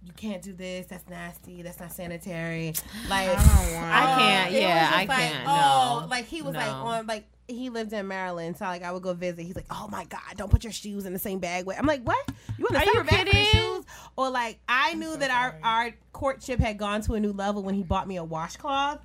[0.05, 0.86] you can't do this.
[0.86, 1.62] That's nasty.
[1.62, 2.72] That's not sanitary.
[3.09, 3.94] Like I don't want.
[3.94, 4.55] I can't.
[4.55, 5.44] it Yeah, I like, can't.
[5.46, 6.06] Oh, no.
[6.09, 6.72] like he was like No.
[6.72, 9.42] on like he lived in Maryland, so like I would go visit.
[9.42, 11.86] He's like, "Oh my god, don't put your shoes in the same bag." With I'm
[11.86, 12.18] like, "What?
[12.59, 13.84] You want to separate bag for shoes?"
[14.16, 17.74] Or like I knew that our our courtship had gone to a new level when
[17.74, 19.00] he bought me a washcloth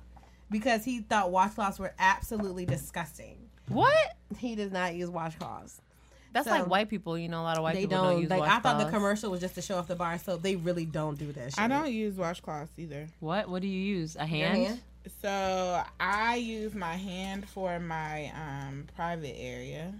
[0.50, 3.43] because he thought washcloths were absolutely disgusting.
[3.68, 3.94] What?
[4.38, 5.80] He does not use washcloths.
[6.32, 7.16] That's So- like white people.
[7.16, 8.12] You know, a lot of white They people don't.
[8.14, 10.42] don't, use like I thought the commercial was just to show off the bar soap.
[10.42, 11.52] They really don't do that.
[11.52, 11.58] Shit.
[11.60, 13.06] I don't use washcloths either.
[13.20, 13.48] What?
[13.48, 14.16] What do you use?
[14.16, 14.56] A hand?
[14.56, 14.80] hand?
[15.22, 19.92] So I use my hand for my um, private area,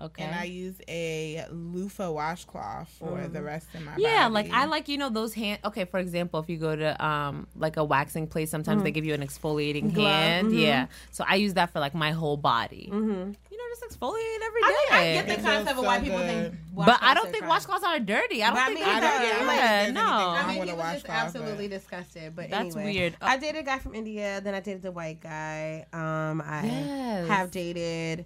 [0.00, 0.22] Okay.
[0.24, 4.02] and I use a loofah washcloth for the rest of my body.
[4.02, 4.34] yeah, body.
[4.48, 5.58] like I like you know those hand.
[5.64, 9.04] Okay, for example, if you go to um like a waxing place, sometimes they give
[9.04, 10.48] you an exfoliating Glove, hand.
[10.52, 10.60] mhm.
[10.60, 12.88] Yeah, so I use that for like my whole body.
[12.92, 13.32] Mm-hmm.
[13.50, 14.66] You know, just exfoliate every day.
[14.68, 16.42] I, mean, I get the It concept feels of why so people think.
[16.50, 16.58] good.
[16.74, 18.42] but I don't think washcloths are dirty.
[18.42, 19.30] I don't But I think mean, they're I dirty.
[19.30, 19.46] don't- Yeah, I
[19.80, 20.00] like if no.
[20.02, 22.34] I mean, with he was just absolutely but- disgusted.
[22.36, 23.16] But That's anyway, weird.
[23.20, 24.40] I dated a guy from India.
[24.40, 25.86] Then I dated a white guy.
[25.92, 27.28] Um, I Yes.
[27.28, 28.24] have dated.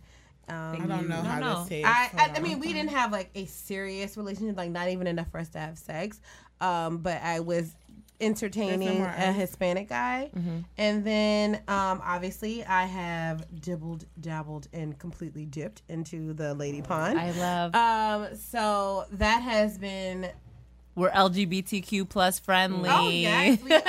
[0.49, 1.59] Um, I don't know No, how no.
[1.61, 1.89] this tastes.
[1.91, 5.31] I, I, I mean, we didn't have like a serious relationship, like not even enough
[5.31, 6.21] for us to have sex.
[6.61, 7.75] Um, but I was
[8.21, 9.33] entertaining a.
[9.33, 10.31] Hispanic guy,
[10.79, 17.19] and then um, obviously I have dibbled, dabbled, and completely dipped into the lady pond.
[17.19, 17.75] I love.
[17.75, 20.31] um, so that has been.
[20.97, 22.89] We're LGBTQ plus friendly.
[22.91, 23.81] Oh yes, we are.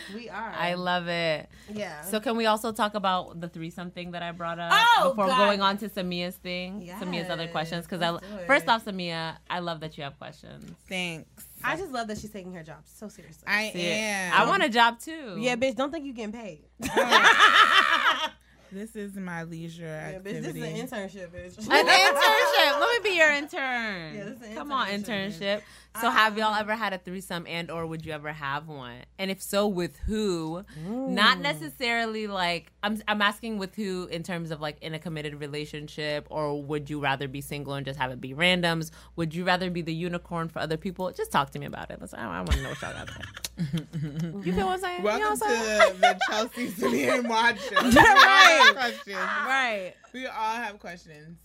[0.14, 0.52] we are.
[0.56, 1.48] I love it.
[1.72, 2.02] Yeah.
[2.02, 5.26] So can we also talk about the threesome thing that I brought up Oh, before
[5.26, 5.38] God.
[5.38, 6.88] going on to Samia's thing?
[7.00, 8.46] Samia's other questions because I let's do it.
[8.46, 10.70] first off, Samia, I love that you have questions.
[10.88, 11.44] Thanks.
[11.64, 13.44] I just love that she's taking her job so seriously.
[13.46, 14.32] I See, am.
[14.34, 15.36] I want a job too.
[15.38, 15.74] yeah, bitch.
[15.76, 16.64] Don't think you getting paid.
[18.72, 20.42] This is my leisure Yeah, bitch.
[20.42, 21.56] This is an internship, bitch.
[21.70, 22.80] An internship.
[22.80, 24.14] Let me be your intern.
[24.14, 25.62] Yeah, this is an Come on, internship.
[25.96, 26.00] Internship.
[26.00, 28.98] So, have y'all ever had a threesome, and or would you ever have one?
[29.18, 30.64] And if so, with who?
[30.86, 33.00] Not necessarily like I'm.
[33.08, 37.00] I'm asking with who in terms of like in a committed relationship, or would you
[37.00, 38.90] rather be single and just have it be randoms?
[39.16, 41.10] Would you rather be the unicorn for other people?
[41.12, 41.98] Just talk to me about it.
[42.00, 44.42] Let's, I, I want to know what y'all got there.
[44.44, 44.98] you feel what I'm saying?
[44.98, 45.92] You know Welcome what I'm saying?
[45.94, 47.74] to the Chelsea City and Mod show.
[47.76, 48.70] Right.
[48.74, 49.16] Questions.
[49.16, 49.94] right.
[50.12, 51.38] We all have questions.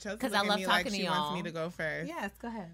[0.00, 1.20] Chelsea 'Cause I look at love me like talking to she y'all.
[1.20, 2.08] wants me to go first.
[2.08, 2.30] Yes.
[2.42, 2.70] Go ahead.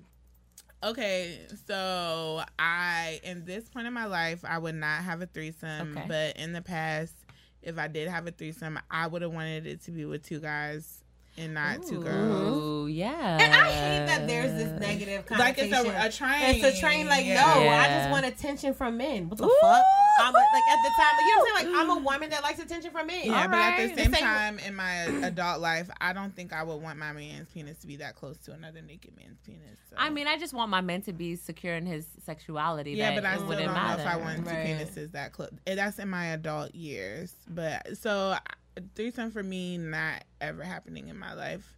[0.82, 5.96] Okay, so I in this point in my life, I would not have a threesome.
[5.96, 6.06] Okay.
[6.08, 7.14] But in the past,
[7.62, 10.40] if I did have a threesome, I would have wanted it to be with two
[10.40, 10.99] guys
[11.38, 12.56] and not two girls.
[12.62, 13.38] Ooh, yeah.
[13.40, 15.70] And I hate that there's this negative connotation.
[15.70, 16.64] Like it's a, a train.
[16.64, 17.06] It's a train.
[17.06, 17.42] Like Yeah.
[17.42, 19.28] no, I just want attention from men.
[19.28, 19.58] What the Ooh.
[19.60, 19.84] fuck?
[20.22, 21.72] I'm a, like at the time, like, you know what I'm saying?
[21.72, 23.22] Like I'm a woman that likes attention from men.
[23.24, 24.92] Yeah, but at the same The same- time, in my
[25.26, 28.36] adult life, I don't think I would want my man's penis to be that close
[28.38, 29.78] to another naked man's penis.
[29.88, 29.96] so.
[29.98, 32.92] I mean, I just want my man to be secure in his sexuality.
[32.92, 34.66] yeah, that but I it still don't wouldn't know if I want two Right.
[34.66, 35.50] penises that close.
[35.64, 37.34] That's in my adult years.
[37.48, 38.36] But so
[38.80, 41.76] I- threesome for me, not ever happening in my life.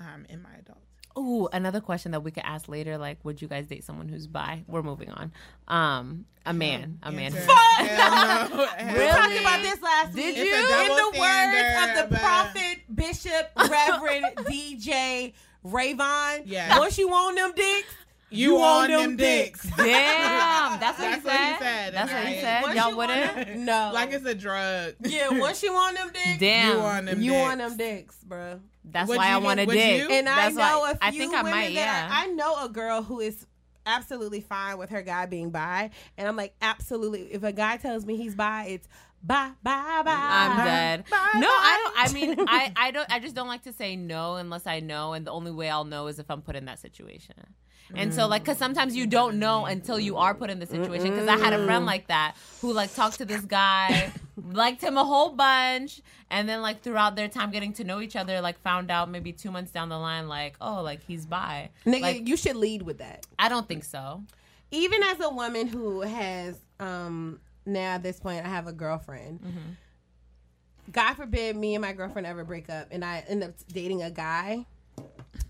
[0.00, 0.78] Um, in my adult.
[1.16, 4.26] Oh, another question that we could ask later, like, would you guys date someone who's
[4.26, 4.64] bi?
[4.66, 5.32] We're moving on.
[5.68, 7.32] Um, a man, a man.
[7.32, 7.38] No.
[7.78, 10.36] We talked about this last Did week.
[10.38, 10.52] you?
[10.52, 15.32] It's In the words of the but- prophet, bishop, reverend, DJ,
[15.64, 16.42] Rayvon.
[16.46, 16.76] Yes.
[16.78, 17.94] Once you on them dicks,
[18.30, 19.62] You, on them dicks.
[19.76, 21.58] Damn, that's what, That's he, what he said.
[21.60, 22.40] said, That's what he right?
[22.40, 22.62] said.
[22.62, 23.56] Once Y'all you wouldn't?
[23.64, 23.90] No.
[23.94, 24.94] like it's a drug.
[25.00, 26.76] yeah, once you on them dicks, Damn.
[26.76, 27.50] You on them you dicks.
[27.50, 28.60] on them dicks, bro.
[28.84, 30.00] That's Would why you I want a dick.
[30.00, 30.08] you?
[30.10, 31.74] And I know why, a few I think I women might.
[31.74, 32.08] that Yeah.
[32.12, 33.46] I, I know a girl who is
[33.86, 37.22] absolutely fine with her guy being bi, and I'm like, absolutely.
[37.32, 38.88] If a guy tells me he's bi, it's
[39.26, 40.12] Bye, bye, bye.
[40.14, 41.04] I'm dead.
[41.10, 41.46] Bye, no, bye.
[41.48, 42.10] I don't.
[42.10, 43.10] I mean, I, I don't.
[43.10, 45.84] I just don't like to say no unless I know, and the only way I'll
[45.84, 47.34] know is if I'm put in that situation.
[47.94, 51.10] And so, like, because sometimes you don't know until you are put in the situation.
[51.10, 54.10] Because I had a friend like that who, like, talked to this guy,
[54.42, 58.16] liked him a whole bunch, and then, like, throughout their time getting to know each
[58.16, 61.70] other, like, found out maybe two months down the line, like, oh, like, he's bi.
[61.86, 63.26] Nigga, Like, you should lead with that.
[63.38, 64.24] I don't think so.
[64.70, 69.40] Even as a woman who has, um, now at this point, I have a girlfriend.
[69.40, 70.92] Mm-hmm.
[70.92, 74.10] God forbid me and my girlfriend ever break up and I end up dating a
[74.10, 74.66] guy.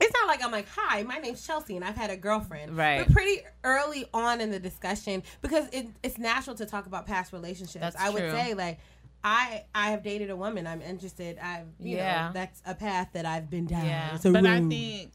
[0.00, 2.76] It's not like I'm like, hi, my name's Chelsea and I've had a girlfriend.
[2.76, 3.04] Right.
[3.04, 7.32] But pretty early on in the discussion, because it, it's natural to talk about past
[7.32, 7.80] relationships.
[7.80, 8.78] That's I would say like,
[9.22, 10.66] I I have dated a woman.
[10.66, 11.38] I'm interested.
[11.38, 12.28] I've you Yeah.
[12.28, 13.84] know that's a path that I've been down.
[13.86, 14.14] Yeah.
[14.14, 15.12] It's a But I think,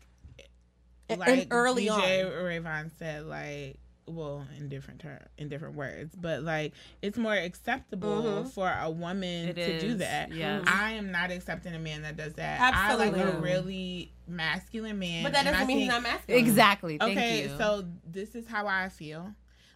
[1.09, 2.31] like and early DJ on.
[2.31, 3.79] Rayvon said, like,
[4.09, 8.49] well, in different ter- in different words, but like, it's more acceptable Mm-hmm.
[8.49, 10.33] for a woman It to do that.
[10.33, 10.63] yes.
[10.67, 12.59] I am not accepting a man that does that.
[12.61, 15.23] I like a really masculine man.
[15.23, 16.43] but that doesn't I mean he's not masculine.
[16.45, 16.97] Exactly.
[16.97, 17.57] Thank Okay, you.
[17.57, 19.33] so this is how I feel.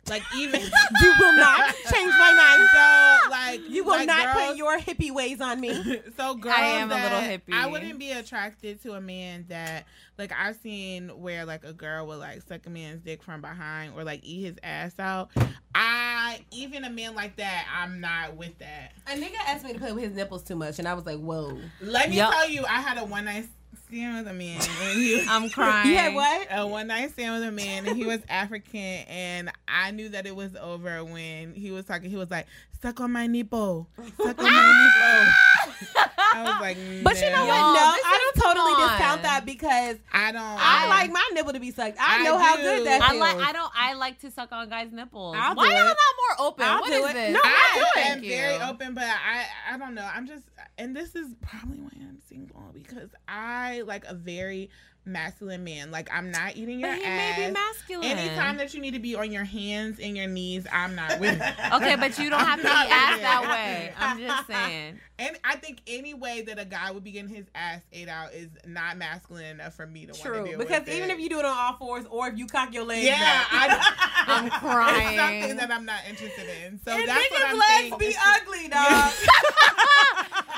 [0.09, 0.59] Like even
[1.01, 2.69] You will not change my mind.
[3.23, 5.71] so like You will like not girls- put your hippie ways on me.
[6.17, 7.53] so girls am a little hippie.
[7.53, 9.85] I wouldn't be attracted to a man that
[10.17, 13.93] like I've seen where like a girl would like suck a man's dick from behind
[13.95, 15.29] or like eat his ass out.
[15.73, 18.91] I even a man like that, I'm not with that.
[19.07, 21.17] A nigga asked me to play with his nipples too much, and I was like,
[21.17, 22.31] "Whoa." Let me Yup.
[22.31, 23.47] tell you, I had a one night
[23.93, 25.89] stand with a man and he was I'm crying.
[25.89, 26.47] You had what?
[26.51, 30.25] a one night stand with a man and he was African and I knew that
[30.25, 32.09] it was over when he was talking.
[32.09, 32.47] He was like,
[32.81, 33.87] "Suck on my nipple,
[34.17, 35.31] suck on my
[35.71, 35.92] nipple."
[36.35, 37.55] I was like, But you know what?
[37.55, 40.41] Y'all, No, I don't totally come discount that because I don't.
[40.43, 41.97] I like my nipple to be sucked.
[41.99, 43.19] I, I know how good that I feels.
[43.21, 43.37] like.
[43.37, 43.71] I don't.
[43.75, 45.35] I like to suck on guys' nipples.
[45.39, 45.97] I'll Why do y'all not
[46.37, 46.65] more open?
[46.65, 47.13] I'll What do is it.
[47.13, 47.33] this?
[47.33, 48.05] No, I I'll do it.
[48.07, 50.09] am very open, but I I don't know.
[50.13, 50.43] I'm just,
[50.77, 54.69] and this is probably why I'm single because I like a very
[55.05, 55.91] masculine man.
[55.91, 57.37] Like I'm not eating your But he ass.
[57.37, 58.17] may be masculine.
[58.17, 61.41] Anytime that you need to be on your hands and your knees, I'm not with
[61.41, 61.53] it.
[61.73, 63.93] Okay, but you don't have to eat ass that way.
[63.97, 64.99] I'm just saying.
[65.19, 68.33] And I think any way that a guy would be getting his ass ate out
[68.33, 71.13] is not masculine enough for me to want to True, deal because with even it.
[71.13, 73.47] if you do it on all fours, or if you cock your legs, yeah, back,
[73.51, 75.07] I, I'm crying.
[75.09, 76.79] It's something that I'm not interested in.
[76.83, 77.97] So and that's what niggas' I'm legs saying.
[77.99, 79.11] be ugly, dog.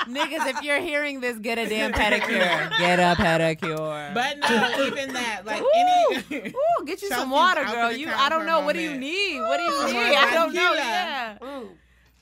[0.06, 2.78] Niggas, if you're hearing this, get a damn pedicure.
[2.78, 4.14] Get a pedicure.
[4.14, 6.48] But no, even that, like any.
[6.48, 7.92] Ooh, get you some water, girl.
[7.92, 8.60] You, I don't know.
[8.60, 9.40] What do you need?
[9.40, 10.16] What do you need?
[10.16, 10.74] I don't know.
[10.74, 11.38] Yeah,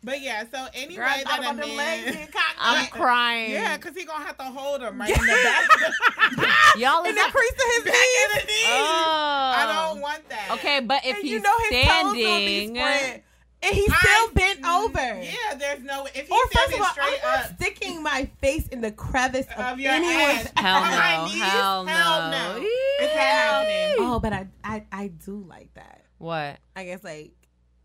[0.03, 2.29] But yeah, so anyway, Girl, way I thought that a man.
[2.59, 3.53] I'm crying.
[3.53, 6.77] Yeah, because he gonna have to hold him right in the back.
[6.77, 8.27] Y'all in the crease of his back knees.
[8.27, 8.65] of the knee.
[8.69, 9.53] Oh.
[9.57, 10.01] I don't oh.
[10.01, 10.51] want that.
[10.53, 13.23] Okay, but if and he's you know his toes gonna be standing,
[13.65, 15.23] and he's I- still bent over.
[15.23, 16.07] Yeah, there's no.
[16.07, 18.93] If he's Or first of all, straight I'm up not sticking my face in the
[18.93, 22.59] crevice of, of your anyone's ass, Hell my no, knees, hell hell no.
[22.59, 22.67] no.
[22.67, 23.97] It's not happening.
[23.99, 26.05] Oh, but I, I I do like that.
[26.19, 26.59] what?
[26.77, 27.33] I guess like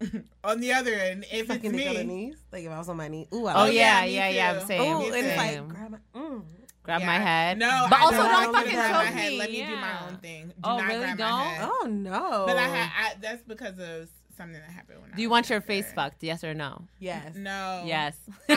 [0.45, 2.38] On the other end, if it's fucking dick on the me, knees.
[2.53, 3.27] Like if I was on my knee.
[3.34, 4.60] Ooh, I Oh, like yeah, yeah, yeah, yeah.
[4.61, 4.81] I'm saying.
[4.93, 5.97] Ooh, me and it's like grab my.
[6.15, 6.43] Mm.
[6.84, 7.06] grab yeah.
[7.07, 7.57] my head.
[7.60, 9.31] No, but I also don't, don't, I can fucking grab choke my head.
[9.34, 9.38] me.
[9.39, 10.47] Let me do my own thing.
[10.47, 10.99] Do Oh, not really?
[10.99, 11.39] grab Don't?
[11.47, 11.69] head.
[11.69, 12.43] Oh no.
[12.47, 14.10] But I had I, that's because of
[14.40, 15.68] something that happened when I Do you was want your younger.
[15.68, 16.24] face fucked?
[16.24, 16.82] Yes or no?
[16.99, 17.36] yes.
[17.36, 17.84] No.
[17.86, 18.18] Yes.
[18.49, 18.56] I,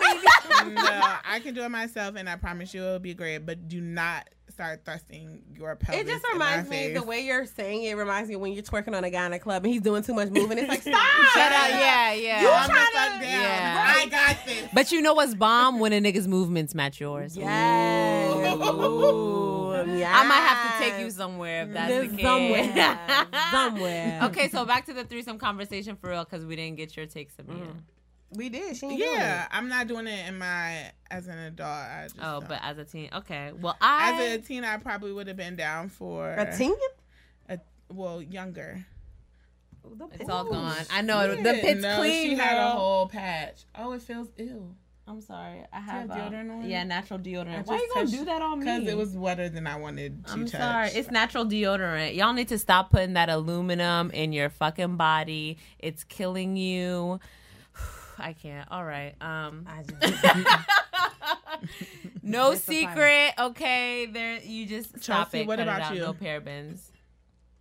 [0.74, 3.38] no, I can do it myself, and I promise you it'll be great.
[3.46, 6.02] But do not start thrusting your pelvis.
[6.02, 6.98] It just in my reminds me face.
[6.98, 9.38] the way you're saying it reminds me when you're twerking on a guy in a
[9.38, 10.58] club and he's doing too much moving.
[10.58, 10.94] It's like stop.
[10.94, 11.68] Shut up.
[11.68, 12.40] Yeah, yeah.
[12.42, 13.22] You Calm the tryna- fuck down.
[13.22, 13.94] Yeah.
[13.96, 14.68] I got this.
[14.72, 17.36] But you know what's bomb when a nigga's movements match yours.
[17.36, 17.46] Yes.
[20.06, 22.24] I might have to take you somewhere if that's the case.
[22.24, 23.28] somewhere.
[23.50, 24.20] somewhere.
[24.24, 27.38] okay, so back to the threesome conversation for real because we didn't get your takes
[27.38, 27.78] of Mm-hmm.
[28.32, 28.36] It.
[28.36, 28.76] We did.
[28.76, 29.48] She ain't doing Yeah, it.
[29.52, 31.68] I'm not doing it in my as an adult.
[31.70, 32.48] I just Oh, don't.
[32.48, 33.52] but as a teen, okay.
[33.60, 36.74] Well, I as a teen, I probably would have been down for A teen?
[37.48, 37.58] a-
[37.92, 38.84] well, younger.
[39.84, 40.74] The it's all gone.
[40.90, 42.30] I know it, the pit's no, clean.
[42.30, 43.64] She had a whole patch.
[43.76, 44.74] Oh, it feels ill.
[45.06, 45.62] I'm sorry.
[45.70, 46.64] I have, have uh, deodorant on?
[46.70, 47.58] Yeah, natural deodorant.
[47.58, 48.64] I Why you just gonna do that on me?
[48.64, 50.58] Because it was wetter than I wanted to I'm touch.
[50.58, 50.88] sorry.
[50.88, 52.16] It's natural deodorant.
[52.16, 55.58] Y'all need to stop putting that aluminum in your fucking body.
[55.78, 57.20] It's killing you.
[58.18, 58.66] I can't.
[58.70, 59.14] All right.
[59.20, 59.66] Um
[62.22, 63.32] no It's secret.
[63.38, 65.46] Okay, there you just stop Chelsea, it.
[65.46, 65.94] what Cut it about out.
[65.94, 66.00] you?
[66.00, 66.80] No parabens.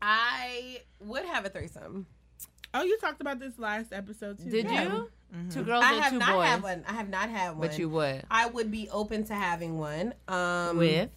[0.02, 2.06] I would have a threesome.
[2.74, 4.50] oh, you talked about this last episode too.
[4.50, 4.84] Did Yeah.
[4.84, 5.10] you?
[5.52, 6.48] Two girls I or have two not boys?
[6.48, 6.84] had one.
[6.88, 7.68] I have not had one.
[7.68, 8.24] But you would.
[8.30, 10.14] I would be open to having one.
[10.28, 11.10] Um, With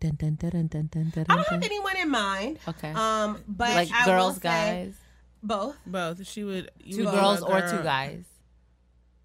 [0.00, 2.58] dun, dun, dun, dun, dun, dun, dun, I don't have anyone in mind.
[2.66, 2.92] Okay.
[2.92, 4.94] Um, but like I girls, will say, guys.
[5.42, 5.76] Both.
[5.86, 6.26] Both.
[6.26, 8.24] She would you Two would girls or two guys?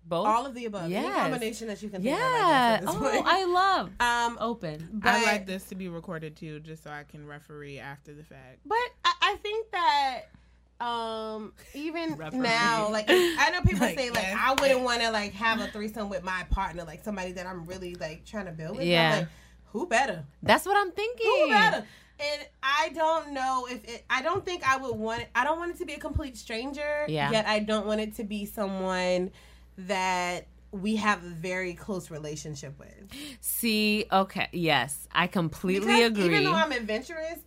[0.05, 0.27] Both.
[0.27, 0.91] All of the above.
[0.91, 2.21] Any combination that you can think of.
[2.21, 2.79] I yeah.
[2.81, 3.25] guess, at this Oh, point.
[3.25, 4.89] I love um, open.
[4.93, 8.23] but, I like this to be recorded too, just so I can referee after the
[8.23, 8.59] fact.
[8.65, 10.21] But I, I think that
[10.81, 12.39] um even Referee.
[12.39, 14.37] now, like I know people Like, say like yes.
[14.39, 17.65] I wouldn't want to like have a threesome with my partner, like somebody that I'm
[17.65, 18.85] really like trying to build with.
[18.85, 19.11] Yeah.
[19.13, 19.27] I'm like,
[19.67, 20.25] who better?
[20.43, 21.25] That's what I'm thinking.
[21.45, 21.85] Who better?
[22.19, 24.05] And I don't know if it.
[24.09, 25.29] I don't think I would want it.
[25.35, 27.05] I don't want it to be a complete stranger.
[27.07, 27.31] Yeah.
[27.31, 29.31] Yet I don't want it to be someone
[29.77, 32.93] that we have a very close relationship with.
[33.41, 36.25] See, okay, yes, I completely Because agree.
[36.25, 37.39] Even though I'm adventurous,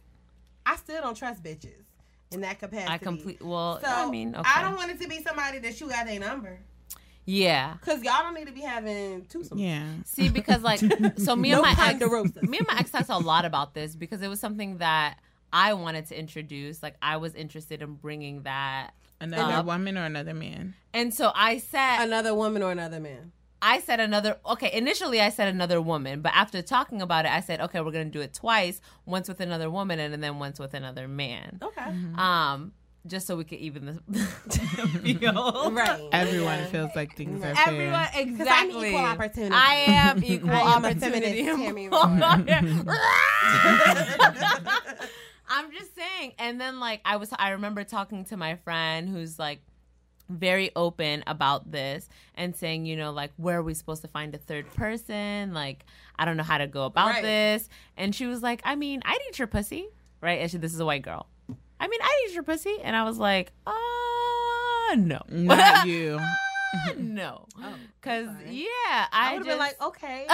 [0.64, 1.84] I still don't trust bitches
[2.30, 2.93] in that capacity.
[2.93, 3.43] I complete.
[3.43, 4.48] Well, So I mean, okay.
[4.55, 6.59] I don't want it to be somebody that you got their number.
[7.27, 7.74] Yeah.
[7.82, 9.59] Cause y'all don't need to be having twosome.
[9.59, 9.85] Yeah.
[10.05, 10.81] See, because like,
[11.19, 12.43] so me No and my ex, Ponderosa.
[12.43, 15.19] me and my ex talked a lot about this because it was something that
[15.53, 16.82] I wanted to introduce.
[16.82, 20.74] Like, I was interested in bringing that, Another Uh, woman or another man?
[20.94, 23.32] and so I said, Another woman or another man.
[23.62, 24.36] I said another.
[24.44, 27.90] Okay, initially I said another woman, but after talking about it, I said, okay, we're
[27.90, 31.59] gonna do it twice, once with another woman, and then once with another man.
[31.62, 31.90] Okay.
[32.16, 32.73] Um,
[33.07, 34.19] just so we could even the
[35.03, 35.70] feel.
[35.73, 36.09] Right.
[36.12, 36.66] Everyone Yeah.
[36.66, 37.69] feels like things are fair.
[37.69, 38.23] Everyone fair.
[38.23, 38.89] exactly.
[38.91, 39.55] equal opportunity.
[39.55, 41.43] I am equal I am opportunity.
[41.45, 41.89] Tammy
[45.49, 46.33] I'm just saying.
[46.39, 49.61] And then like I was I remember talking to my friend who's like
[50.28, 54.35] very open about this and saying, you know, like where are we supposed to find
[54.35, 55.55] a third person?
[55.55, 55.85] Like
[56.19, 57.23] I don't know how to go about Right.
[57.23, 57.69] this.
[57.97, 59.89] And she was like, I mean, I'd eat your pussy,
[60.20, 60.41] right?
[60.41, 61.28] And she, this is a white girl.
[61.87, 66.19] I mean, I'd eat your pussy, and I was like, uh, no, Not you.
[66.98, 67.47] no,
[68.01, 68.47] because fine.
[68.51, 70.26] yeah, I I, would have been like, okay.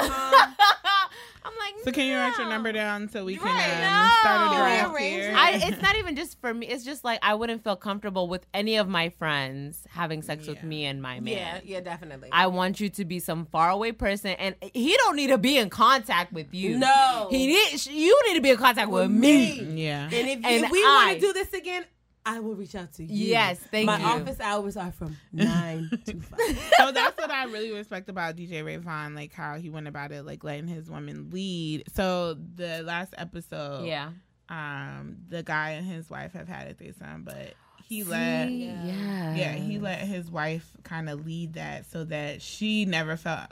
[1.45, 3.85] I'm like, So can you write your number down so we can Right.
[3.85, 5.35] um, start a draft here?
[5.37, 6.67] I, it's not even just for me.
[6.69, 10.63] It's just like I wouldn't feel comfortable with any of my friends having sex with
[10.63, 11.35] me and my man.
[11.35, 12.29] yeah, yeah, definitely.
[12.33, 15.69] I want you to be some faraway person, and he don't need to be in
[15.69, 16.79] contact with you.
[16.79, 17.27] No.
[17.31, 17.87] he need.
[17.87, 19.61] You need to be in contact with, me.
[19.85, 20.05] yeah.
[20.05, 21.85] and if, And if we want to do this again,
[22.25, 23.31] I will reach out to you.
[23.31, 24.05] Yes, thank My you.
[24.05, 26.73] My office hours are from nine to five.
[26.79, 30.13] so that's what I really respect about DJ Ray Vaughn, like how he went about
[30.13, 31.85] it, like letting his woman lead.
[31.95, 34.11] So the last episode, Yeah,
[34.49, 37.55] um, the guy and his wife have had a threesome, but
[37.85, 42.85] he let yeah, yeah, he let his wife kind of lead that so that she
[42.85, 43.51] never felt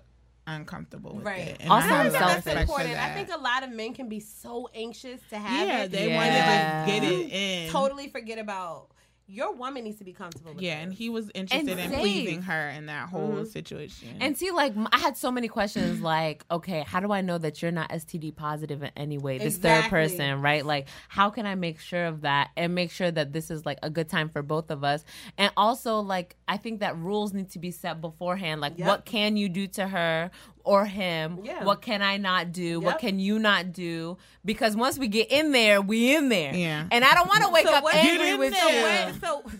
[0.55, 1.49] uncomfortable with Right.
[1.49, 1.57] it.
[1.61, 2.35] And Also, I have I'm a lot of selfish.
[2.35, 2.99] That's respect for important.
[2.99, 5.93] I think a lot of men can be so anxious to have yeah, it.
[5.93, 6.17] they Yeah.
[6.17, 7.71] want to just get it in.
[7.71, 8.89] totally forget about
[9.31, 10.85] your woman needs to be comfortable with Yeah, this.
[10.85, 12.01] and he was interested in safe.
[12.01, 13.45] pleasing her in that whole Mm-hmm.
[13.45, 14.17] situation.
[14.21, 16.01] And see, like, i had so many questions.
[16.11, 19.39] Like, okay, how do I know that you're not STD positive in any way?
[19.39, 20.67] This third person, right?
[20.67, 23.79] Like, how can I make sure of that and make sure that this is like
[23.83, 25.05] a good time for both of us?
[25.39, 28.61] And also, like, I think that rules need to be set beforehand.
[28.61, 28.89] Like, Yep.
[28.89, 30.31] what can you do to her
[30.65, 31.41] or him?
[31.45, 31.65] Yeah.
[31.65, 32.81] What can I not do?
[32.81, 34.17] What can you not do?
[34.45, 36.55] Because once we get in there, we in there.
[36.55, 36.87] Yeah.
[36.91, 39.07] And I don't want to wake So up what- angry Get in with there.
[39.09, 39.13] you.
[39.13, 39.51] What- so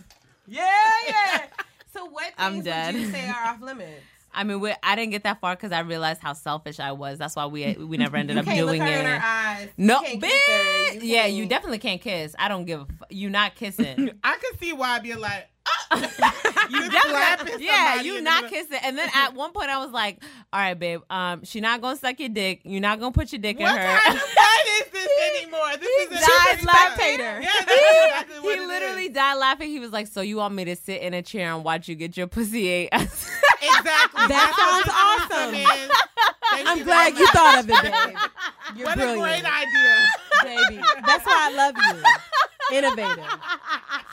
[0.47, 0.67] yeah,
[1.07, 1.41] yeah.
[1.93, 2.55] So what things I'm
[2.93, 4.01] would you say are off limits?
[4.33, 7.19] I mean, we, I didn't get that far because I realized how selfish I was.
[7.19, 8.99] That's why we we never ended up Can't look doing her it.
[9.01, 9.67] in her eyes.
[9.75, 10.21] No, bitch.
[10.21, 10.93] kiss her.
[10.93, 12.33] You yeah, you definitely can't kiss.
[12.39, 12.83] I don't give a.
[12.83, 14.09] F- you not kissing.
[14.23, 15.69] I can see why I'd be like, uh,
[16.69, 18.79] you slapping yeah, you not kissing.
[18.83, 20.21] And then at one point, I was like,
[20.53, 21.01] "All right, babe.
[21.09, 22.61] Um, she not gonna suck your dick.
[22.63, 25.09] You're not gonna put your dick What in her." kind of fight is this
[25.41, 25.77] anymore?
[25.79, 27.19] This is a died laughing.
[27.19, 29.13] Yeah, exactly what he literally is.
[29.13, 29.69] died laughing.
[29.69, 31.95] He was like, "So you want me to sit in a chair and watch you
[31.95, 32.89] get your pussy ate?"
[33.63, 34.25] Exactly.
[34.27, 36.67] That sounds what awesome.
[36.67, 38.17] I'm you glad you thought of it, babe.
[38.75, 40.67] You're What brilliant, a great idea.
[40.69, 40.83] baby.
[41.05, 42.77] That's why I love you.
[42.77, 43.25] Innovative,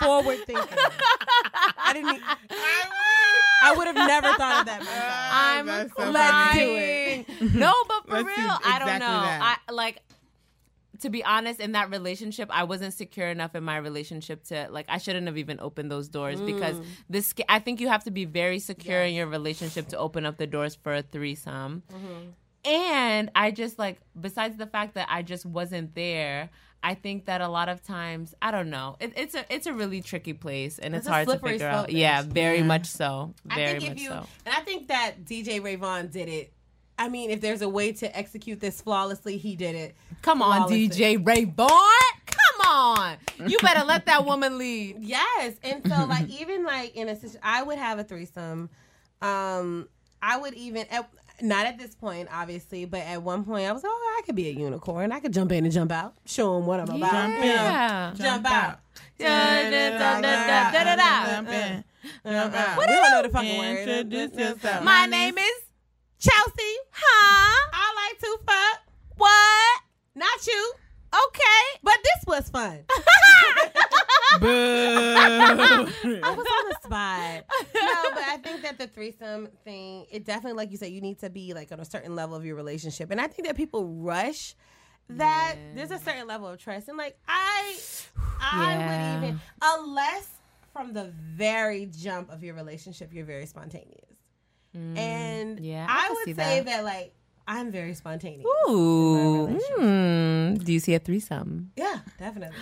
[0.01, 0.79] forward thinking.
[1.77, 2.23] I didn't.
[3.61, 4.81] I would have never thought of that.
[4.81, 4.99] myself.
[5.01, 7.55] Ah, I'm That's so Let's.
[7.55, 9.20] No, but for Let's do real, I don't know.
[9.20, 9.61] that.
[9.69, 10.03] I like
[11.01, 14.86] to be honest, in that relationship, I wasn't secure enough in my relationship to like.
[14.89, 16.85] I shouldn't have even opened those doors because mm.
[17.09, 17.35] this.
[17.49, 20.47] I think you have to be very secure in your relationship to open up the
[20.47, 21.82] doors for a threesome.
[21.93, 22.70] Mm-hmm.
[22.70, 26.51] And I just like, besides the fact that I just wasn't there.
[26.83, 28.97] I think that a lot of times, I don't know.
[29.01, 31.67] It, it's a it's a really tricky place, and it's, It's a hard to figure
[31.67, 31.87] out.
[31.91, 32.65] slope, Yeah, very Yeah.
[32.65, 33.35] much so.
[33.51, 34.27] I Very think much if you so.
[34.47, 36.53] and I think that DJ Ray Vaughn did it.
[37.01, 39.97] I mean, if there's a way to execute this flawlessly, he did it.
[40.23, 40.89] Come on, flawlessly.
[40.89, 41.69] DJ Ray Vaughn.
[42.27, 43.17] Come on.
[43.47, 44.97] You better let that woman lead.
[45.01, 48.69] Yes, and so like even like in a situation, I would have a threesome.
[49.21, 49.89] Um,
[50.23, 51.09] I would even at,
[51.43, 54.48] not at this point, obviously, but at one point I was oh I could be
[54.48, 55.12] a unicorn.
[55.12, 57.10] I could jump in and jump out, show them what I'm about.
[57.12, 57.47] Jump you in.
[57.48, 58.09] Yeah.
[58.16, 58.70] jump, Jump out.
[58.70, 58.78] out.
[59.19, 59.27] Da.
[62.24, 63.89] Uh, We don't know the fucking word.
[63.89, 64.85] Introduce yourself.
[64.85, 65.62] My name is
[66.19, 66.77] Chelsea.
[66.93, 67.70] Huh?
[67.73, 68.81] I like to fuck.
[69.16, 69.81] What?
[70.15, 70.73] Not you,
[71.12, 71.78] Okay.
[71.82, 72.78] but this was fun.
[74.41, 74.47] Boo.
[74.49, 77.45] I was on the spot.
[77.75, 81.19] No, but I think that the threesome thing, it definitely, like you said, you need
[81.21, 83.11] to be like on a certain level of your relationship.
[83.11, 84.55] And I think that people rush
[85.11, 85.57] that.
[85.75, 86.89] There's a certain level of trust.
[86.89, 87.77] And like, I,
[88.41, 88.87] I Yeah.
[89.21, 90.29] would even, unless
[90.73, 94.05] from the very jump of your relationship, you're very spontaneous.
[94.75, 96.67] and Mm, yeah, I I, would see say that.
[96.67, 96.85] that.
[96.85, 97.13] like,
[97.47, 98.45] I'm very spontaneous.
[98.69, 99.47] Ooh.
[99.47, 99.77] relationship.
[99.79, 100.55] Hmm.
[100.57, 101.73] Do you see a threesome?
[101.77, 102.59] Yeah, definitely.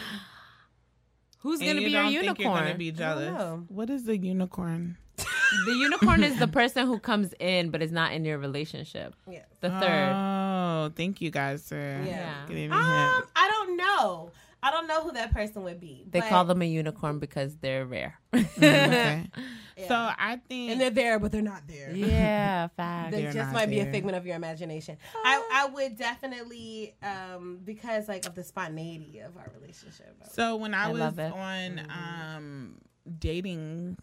[1.47, 3.31] Who's And gonna you be your don't think you're gonna be jealous.
[3.32, 3.64] know.
[3.68, 4.97] What is the unicorn?
[5.16, 9.14] the unicorn is the person who comes in but is not in your relationship.
[9.31, 9.44] Yeah.
[9.60, 10.12] The third.
[10.12, 12.35] Oh, thank you guys for Yeah.
[12.48, 13.28] giving me Um, hints.
[13.36, 14.31] I don't know.
[14.67, 16.05] I don't know who that person would be.
[16.11, 18.19] They but- call them a unicorn because they're rare.
[18.37, 19.31] Okay.
[19.79, 19.89] Yeah.
[19.89, 21.91] So I think and they're there, but they're not there.
[21.95, 23.11] yeah, fact.
[23.13, 24.97] They They're just not might be a figment of your imagination.
[25.23, 30.17] I, I would definitely, um, because like of the spontaneity of our relationship.
[30.33, 31.31] So when I, I was love it.
[31.33, 32.79] on um
[33.19, 33.99] dating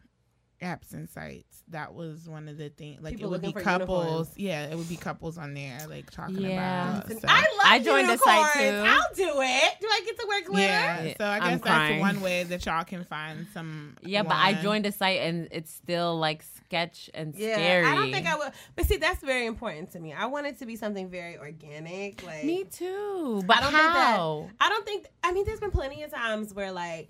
[0.64, 3.02] apps and sites, that was one of the things.
[3.02, 4.06] Like People it would be couples.
[4.06, 4.30] unicorns.
[4.38, 6.98] Yeah, it would be couples on there, like talking Yeah.
[6.98, 7.10] about.
[7.12, 7.22] stuff.
[7.28, 8.84] I love I joined the site, too.
[8.86, 9.74] I'll do it.
[9.82, 10.62] Do I get to wear glitter?
[10.68, 12.00] yeah, Yeah, so I I'm guess that's crying.
[12.00, 13.96] one way that y'all can find some.
[14.02, 17.86] Yeah, but I joined a site and it's still like sketch and Yeah, scary.
[17.86, 18.52] I don't think I would.
[18.76, 20.14] But see, that's very important to me.
[20.14, 22.24] I want it to be something very organic.
[22.24, 23.44] Like Me too.
[23.46, 24.40] But I don't how?
[24.46, 24.66] think that.
[24.66, 25.08] I don't think.
[25.24, 27.10] I mean, there's been plenty of times where like,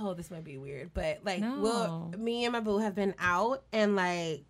[0.00, 1.58] oh, this might be weird, but like, No.
[1.60, 4.44] we'll me and my boo have been out and like.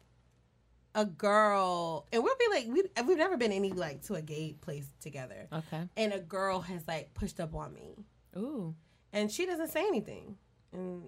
[0.94, 4.54] A girl, and we'll be like, we, we've never been any like to a gay
[4.60, 5.82] place together, Okay.
[5.96, 7.94] and a girl has like pushed up on me,
[8.36, 8.74] Ooh.
[9.12, 10.36] and she doesn't say anything,
[10.72, 11.02] and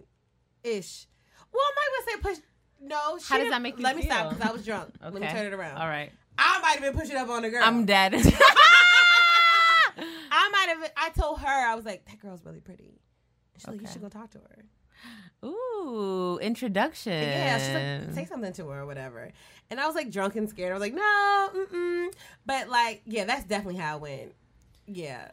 [0.62, 1.08] ish.
[1.52, 2.38] Well, I'm not gonna say push.
[2.82, 4.94] No, she How does that make you Let me stop because I was drunk.
[5.02, 5.10] okay.
[5.12, 5.78] Let me turn it around.
[5.78, 6.12] All right.
[6.38, 7.64] I might have been pushing up on the girl.
[7.64, 8.14] I'm dead.
[8.20, 8.20] I
[10.52, 10.92] might have.
[10.96, 13.00] I told her I was like, that girl's really pretty.
[13.60, 14.64] She's like, you should go talk to her.
[15.48, 17.12] Ooh, introduction.
[17.12, 19.30] Yeah, she's like, say something to her or whatever.
[19.70, 20.70] And I was like drunk and scared.
[20.70, 22.12] I was like, no, mm-mm.
[22.44, 24.34] But like, yeah, that's definitely how it went.
[24.86, 25.30] Yeah.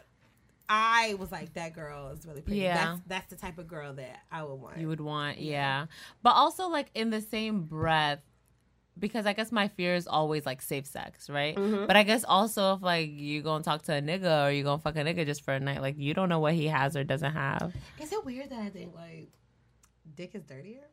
[0.70, 2.62] I was like, that girl is really pretty.
[2.62, 2.76] Yeah.
[2.76, 4.78] That's, that's the type of girl that I would want.
[4.78, 5.86] you would want, yeah.
[6.24, 8.20] But also, like in the same breath,
[9.00, 11.56] because I guess my fear is always like safe sex, right?
[11.56, 11.86] Mm-hmm.
[11.86, 14.82] But I guess also if like you gonna talk to a nigga or you gonna
[14.82, 17.04] fuck a nigga just for a night, like you don't know what he has or
[17.04, 19.30] doesn't have, Is it weird that I think like
[20.16, 20.84] dick is dirtier?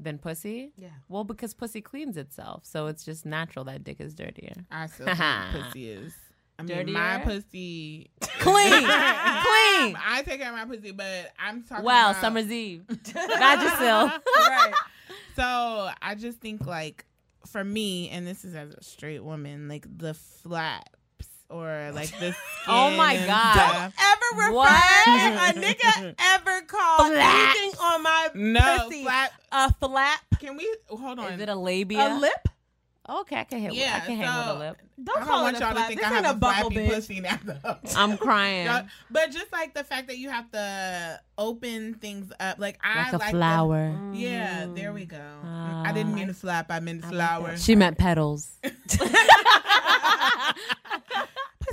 [0.00, 0.72] than pussy.
[0.76, 0.88] Yeah.
[1.08, 4.54] Well, because pussy cleans itself, so it's just natural that dick is dirtier.
[4.70, 6.14] I still think pussy is.
[6.58, 8.10] I mean, my pussy.
[8.20, 8.86] Clean, clean.
[8.86, 11.84] I take care of my pussy, but I'm talking.
[11.84, 14.20] Wow, about, summer's eve, Vagisil.
[14.36, 14.74] right.
[15.36, 17.04] So I just think like
[17.46, 20.88] for me, and this is as a straight woman, like the flaps
[21.50, 22.34] or like the.
[22.70, 23.54] Oh my skin and God.
[23.54, 23.94] stuff.
[23.98, 25.56] Ever refer What?
[25.56, 27.58] a nigga ever called Flaps.
[27.58, 29.32] anything on my No pussy flap.
[29.52, 30.20] a flap?
[30.38, 31.32] Can we hold on?
[31.32, 32.14] Is it a labia?
[32.14, 32.48] A lip?
[33.08, 33.72] Okay, I can hit.
[33.72, 34.78] Yeah, I can hang with a lip.
[35.02, 36.36] Don't I don't call want it a y'all to think This I ain't have a
[36.36, 36.94] a buckle, flappy bitch.
[36.94, 37.38] pussy now.
[37.42, 37.76] though.
[37.96, 38.68] I'm crying.
[39.10, 43.12] But just like the fact that you have to open things up, like I like
[43.12, 43.98] a like the- flower.
[44.12, 44.76] yeah, mm.
[44.76, 45.22] there we go.
[45.44, 46.28] I didn't mean ah.
[46.28, 46.66] to flap.
[46.70, 47.56] I meant flower.
[47.56, 48.50] She meant petals.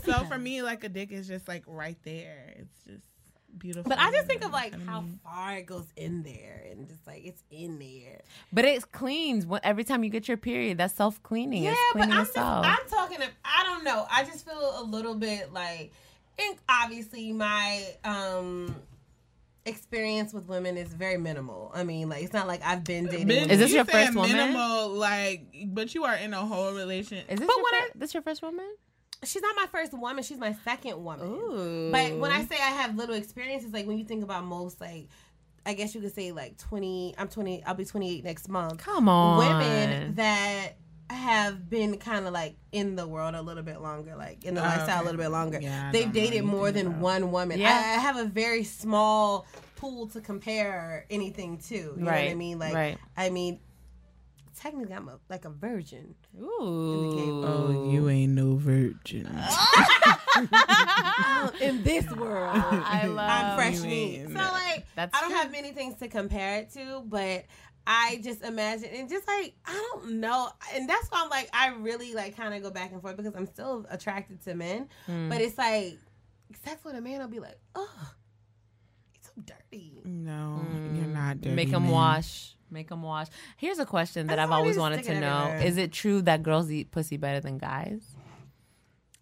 [0.05, 2.53] So for me, like a dick is just like right there.
[2.57, 3.07] It's just
[3.57, 3.89] beautiful.
[3.89, 7.05] But I just think of like I how far it goes in there and just
[7.07, 8.21] like it's in there.
[8.53, 10.77] But it cleans every time you get your period.
[10.77, 11.63] That's self cleaning.
[11.63, 12.37] Yeah, it's but I'm, just.
[12.37, 13.17] I'm talking.
[13.17, 14.05] to- I don't know.
[14.11, 15.91] I just feel a little bit like,
[16.39, 18.75] and obviously my um
[19.67, 21.71] experience with women is very minimal.
[21.73, 23.27] I mean, like it's not like I've been dating.
[23.27, 23.49] Bitch, women.
[23.49, 24.31] Is this you your saying first woman?
[24.31, 27.17] Minimal, like, but you are in a whole relation.
[27.29, 28.67] Is this But your when fir- this your first woman?
[29.25, 30.23] She's not my first woman.
[30.23, 31.27] She's my second woman.
[31.27, 31.91] Ooh.
[31.91, 35.09] But when I say I have little experiences, like when you think about most, like
[35.65, 37.15] I guess you could say like twenty.
[37.17, 37.63] I'm twenty.
[37.63, 38.77] I'll be twenty eight next month.
[38.79, 40.73] Come on, Women that
[41.09, 44.61] have been kind of like in the world a little bit longer, like in the
[44.61, 45.59] oh, lifestyle a little bit longer.
[45.61, 47.59] Yeah, They've dated more than about- one woman.
[47.59, 47.69] Yeah.
[47.69, 49.45] I, I have a very small
[49.75, 51.75] pool to compare anything to.
[51.75, 52.57] You know what I mean?
[52.59, 52.97] Like, right.
[53.15, 53.59] I mean,
[54.59, 56.15] technically, I'm a, like a virgin.
[56.39, 57.43] Ooh.
[57.45, 59.27] Oh, you ain't no virgin.
[61.61, 62.51] in this world.
[62.55, 63.29] I love.
[63.29, 64.17] I'm fresh you meat.
[64.21, 64.29] ain't.
[64.29, 65.39] So like That's I don't true.
[65.39, 67.45] have many things to compare it to, but
[67.87, 71.69] I just imagine and just like I don't know, and that's why I'm like I
[71.79, 75.29] really like kind of go back and forth because I'm still attracted to men, Hmm.
[75.29, 75.97] but it's like
[76.63, 78.11] sex with a man, I'll be like, oh,
[79.15, 80.01] it's so dirty.
[80.03, 80.97] No, mm.
[80.97, 81.55] you're not dirty.
[81.55, 81.91] Make him men.
[81.91, 82.54] wash.
[82.71, 83.27] Make them wash.
[83.57, 85.67] Here's a question that I I've always wanted to know: everywhere.
[85.67, 88.01] Is it true that girls eat pussy better than guys?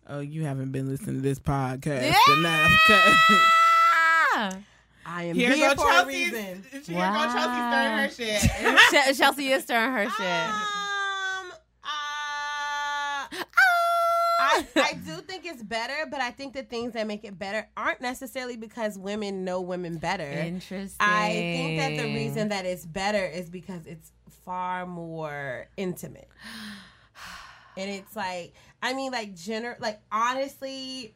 [0.07, 2.71] Oh, you haven't been listening to this podcast enough.
[2.87, 3.17] 'cause-
[4.35, 4.57] Ah!
[5.05, 6.11] I am Here here, go for a Chelsea.
[6.23, 6.63] reason.
[6.71, 8.41] Here go Chelsea stirring her shit.
[9.13, 10.49] Ch- Chelsea is stirring her shit.
[10.49, 11.51] Um,
[11.83, 13.43] uh,
[14.53, 17.67] I, I do think it's better, but I think the things that make it better
[17.75, 20.29] aren't necessarily because women know women better.
[20.29, 20.97] Interesting.
[20.99, 24.11] I think that the reason that it's better is because it's
[24.45, 26.27] far more intimate.
[27.75, 28.53] And it's like,
[28.83, 31.15] I mean, like, gener- like, honestly,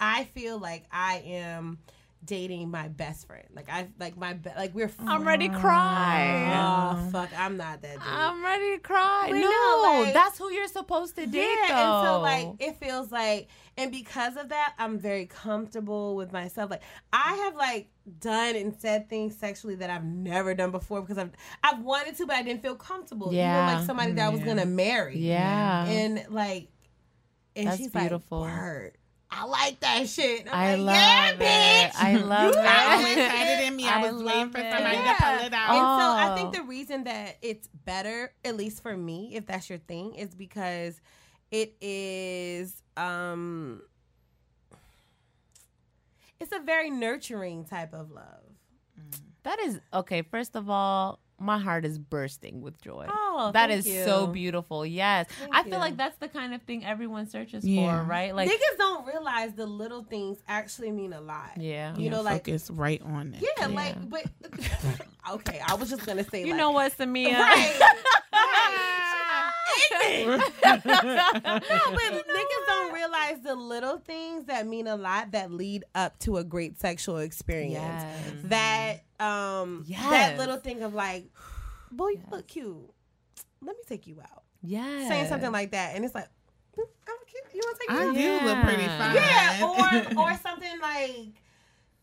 [0.00, 1.78] I feel like I am
[2.24, 3.46] dating my best friend.
[3.54, 6.52] Like, I, like, my, be- like, we're, I'm ready to cry.
[6.54, 8.02] Oh, fuck, I'm not that dude.
[8.04, 9.28] I'm ready to cry.
[9.30, 11.48] But no, no, like- that's who you're supposed to date.
[11.68, 11.74] Yeah, though.
[11.74, 16.70] and so like it feels like, and because of that, I'm very comfortable with myself.
[16.70, 16.82] Like
[17.12, 17.88] I have like
[18.18, 21.30] done and said things sexually that I've never done before because I've
[21.62, 23.32] I've wanted to, but I didn't feel comfortable.
[23.32, 23.64] Yeah.
[23.64, 24.76] even like somebody that I was gonna mm-hmm.
[24.76, 25.18] marry.
[25.18, 26.68] yeah, and like,
[27.56, 28.40] and That's she's beautiful.
[28.40, 28.98] like, "Word,
[29.34, 31.92] I like that shit." I'm I like, love yeah, it.
[31.92, 32.02] bitch.
[32.02, 32.66] I love You it.
[32.66, 33.88] I always had it in me.
[33.88, 35.14] I I was waiting for somebody Yeah.
[35.14, 35.74] to pull it out.
[35.74, 36.34] And so I Oh.
[36.34, 40.34] think the reason that it's better, at least for me, if that's your thing, is
[40.34, 41.00] because
[41.50, 43.82] it is um
[46.40, 48.42] it's a very nurturing type of love.
[49.44, 50.22] that is okay.
[50.22, 53.06] First of all, my heart is bursting with joy.
[53.08, 54.04] Oh, that thank is you.
[54.04, 54.86] so beautiful.
[54.86, 55.78] Yes, Thank I feel you.
[55.78, 58.02] like that's the kind of thing everyone searches Yeah.
[58.02, 58.34] for, right?
[58.34, 61.52] Like, Niggas don't realize the little things actually mean a lot.
[61.56, 63.44] yeah, You Yeah, know, like focus right on it.
[63.58, 64.24] yeah, like but
[65.32, 67.38] okay, I was just gonna say you like, know what, Samia?
[67.40, 67.80] Right.
[70.10, 70.42] Ignorant.
[70.64, 76.18] no, but niggas don't realize the little things that mean a lot that lead up
[76.20, 77.74] to a great sexual experience.
[77.74, 78.34] Yes.
[78.44, 81.26] That um that little thing of like,
[81.90, 82.76] boy, you look cute.
[83.60, 84.42] Let me take you out.
[84.62, 85.08] Yeah.
[85.08, 86.28] Saying something like that, and it's like,
[86.76, 87.44] "Mm, I'm cute.
[87.54, 88.40] You want to take I me out?
[88.40, 89.14] do look pretty fine.
[89.14, 91.32] Yeah, or or something like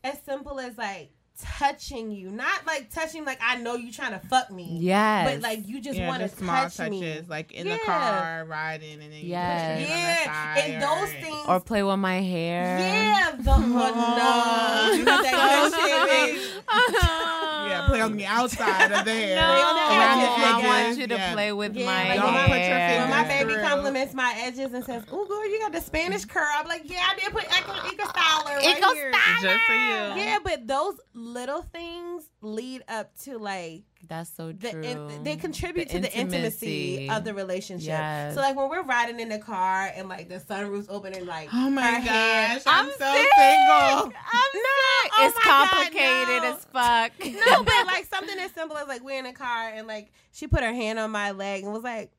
[0.04, 4.20] as simple as like touching you, not like touching like I know you trying to
[4.28, 4.78] fuck me.
[4.80, 5.30] Yes.
[5.32, 7.22] But like you just Yeah, want to just small touch touches, me.
[7.28, 7.74] like in Yeah.
[7.74, 9.80] the car, riding, and then you Yes.
[9.80, 11.45] put your Yeah, on the side, and those or- things.
[11.48, 12.80] or play with my hair.
[12.80, 17.39] yeah, the oh, no, you got that good shit, bitch.
[17.70, 19.36] Yeah, play on the um, outside of the hair.
[19.36, 21.34] No, on the around edges, the I want you to yeah.
[21.34, 23.00] play with Yeah, my like Don't when put your hair.
[23.02, 23.64] When my baby through.
[23.64, 27.04] compliments my edges and says, "Ooh, girl, you got the Spanish curl," I'm like, "Yeah,
[27.10, 30.22] I did put Eco, Eco Styler right Eco here." Just for you.
[30.24, 34.82] Yeah, but those little things lead up to like That's so the true.
[34.82, 37.10] in, they contribute The to the intimacy intimacy.
[37.10, 37.90] of the relationship.
[37.90, 38.34] Yes.
[38.34, 41.50] So like when we're riding in the car and like the sunroof's open and like
[41.54, 43.28] Oh my her hand- gosh, I'm, I'm so sick.
[43.38, 44.06] single.
[44.06, 46.56] I'm no, oh it's oh my God, complicated no.
[46.56, 47.12] as fuck.
[47.58, 50.48] no, but like something as simple as like we're in a car and like she
[50.48, 52.12] put her hand on my leg and was like,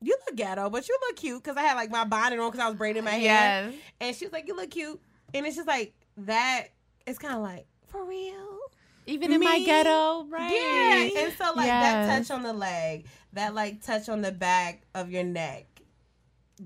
[0.00, 2.64] "You look ghetto, but you look cute." Because I had like my bonnet on because
[2.64, 3.20] I was braiding my hair,
[3.70, 3.74] yes.
[4.00, 5.00] and she was like, "You look cute,"
[5.34, 6.68] and it's just like that.
[7.06, 8.47] It's kind of like for real.
[9.08, 10.50] Even in my ghetto, right?
[11.14, 14.82] Yeah, and so like that touch on the leg, that like touch on the back
[14.94, 15.64] of your neck,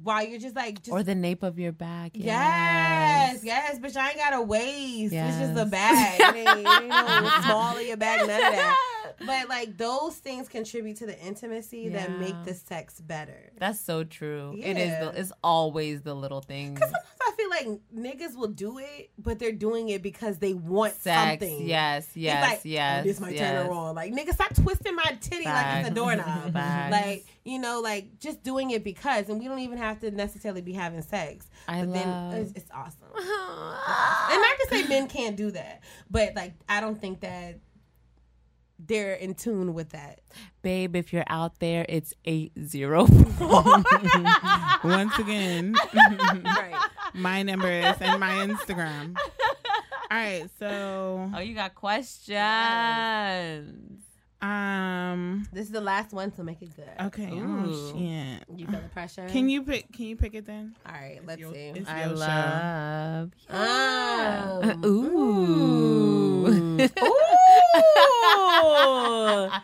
[0.03, 0.91] while you're just like just.
[0.93, 2.13] or the nape of your back.
[2.15, 3.97] Yes, yes, bitch.
[3.97, 5.13] I ain't got a waist.
[5.15, 5.71] It's just a Yes.
[5.71, 6.21] bag.
[6.21, 8.77] It ain't, it ain't no small of your bag, none of that.
[9.27, 13.53] But like those things contribute to the intimacy that make the sex better.
[13.59, 14.55] That's so true.
[14.59, 14.91] It is.
[14.91, 16.81] The, it's always the little things.
[16.81, 20.95] Sometimes I feel like niggas will do it, but they're doing it because they want
[20.95, 21.41] Sex.
[21.41, 21.67] something.
[21.67, 22.09] Yes.
[22.15, 22.51] Yes.
[22.51, 23.01] like, yes.
[23.01, 23.41] oh, this might yes.
[23.41, 23.95] turn her on.
[23.95, 26.55] Like, nigga, stop twisting my titty like it's a doorknob.
[26.93, 30.61] Like, you know, like just doing it because, and we don't even have to necessarily
[30.61, 31.49] be having sex.
[31.67, 33.09] I but then love- it's, it's awesome.
[33.15, 37.59] and not to say men can't do that, but like, I don't think that
[38.87, 40.21] they're in tune with that.
[40.63, 43.63] Babe, if you're out there, it's eight zero four.
[44.85, 46.75] Once again, Right.
[47.15, 49.17] my number is and my Instagram.
[50.11, 52.43] All right, so oh, you got questions.
[54.43, 56.89] um, This is the last one, so make it good.
[57.07, 57.93] okay, oh Ooh.
[57.99, 58.45] shit.
[58.59, 59.27] You feel the pressure?
[59.29, 59.91] Can you pick?
[59.93, 60.75] Can you pick it then?
[60.87, 61.61] All right, let's your- see.
[61.69, 62.15] it's- I Yo, show.
[63.51, 64.73] love.
[64.75, 66.43] Um, Ooh.
[66.81, 66.89] Ooh.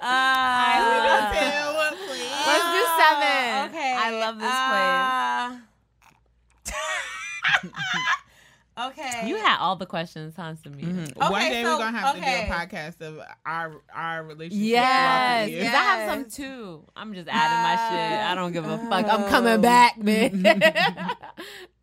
[0.00, 2.32] Uh, Tell, please.
[2.46, 3.68] Let's do seven.
[3.68, 3.92] Okay.
[3.96, 4.50] I love this
[8.78, 9.28] Uh, okay.
[9.28, 11.14] You had all the questions, huh, Samir?
[11.16, 12.24] One Okay, day so- we're gonna have okay.
[12.24, 14.66] to do a podcast of our our relationship.
[14.68, 15.60] Yes, throughout the year.
[15.60, 16.84] because I have some too.
[16.96, 18.20] I'm just adding my shit.
[18.26, 19.04] I don't give a fuck.
[19.06, 19.28] I'm oh.
[19.28, 20.44] coming back, man.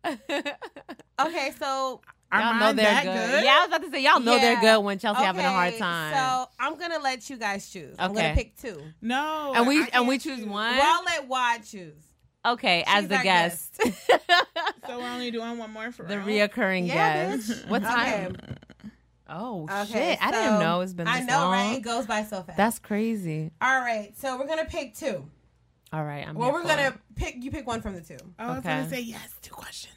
[1.20, 2.00] okay, so
[2.32, 3.30] Are Y'all know they're that good.
[3.30, 3.44] good?
[3.44, 5.76] Yeah, I was about to say y'all know they're good when Chelsea having a hard
[5.78, 6.12] time.
[6.14, 7.94] So I'm gonna let you guys choose.
[7.98, 8.82] I'm gonna pick two.
[9.00, 9.52] No.
[9.54, 10.76] and we I and we can't choose one.
[10.76, 11.94] Well, I'll let Wad choose.
[12.44, 13.80] okay, as she's the our guest,
[14.86, 16.48] So we're only doing one more for the real?
[16.48, 17.48] reoccurring Yeah, guest.
[17.50, 17.68] bitch.
[17.68, 17.92] What Okay.
[17.92, 18.36] time?
[19.28, 20.18] Oh Okay, shit!
[20.24, 21.06] I didn't know it's been.
[21.06, 21.52] This I know, long.
[21.52, 21.76] right?
[21.78, 22.56] It goes by so fast.
[22.56, 23.50] That's crazy.
[23.60, 24.12] all right.
[24.18, 25.28] So we're gonna pick two.
[25.92, 26.34] All right, I'm.
[26.36, 26.94] Well, here we're for gonna it.
[27.16, 27.36] pick.
[27.42, 28.16] You pick one from the two.
[28.38, 29.32] Oh, I was gonna say yes.
[29.42, 29.92] Two questions.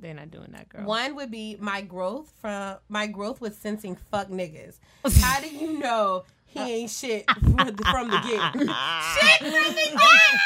[0.00, 0.84] They're not doing that, girl.
[0.84, 4.78] One would be my growth from my growth with sensing fuck niggas.
[5.20, 8.52] How do you know he ain't shit from the, from the get?
[8.62, 10.40] shit from the get.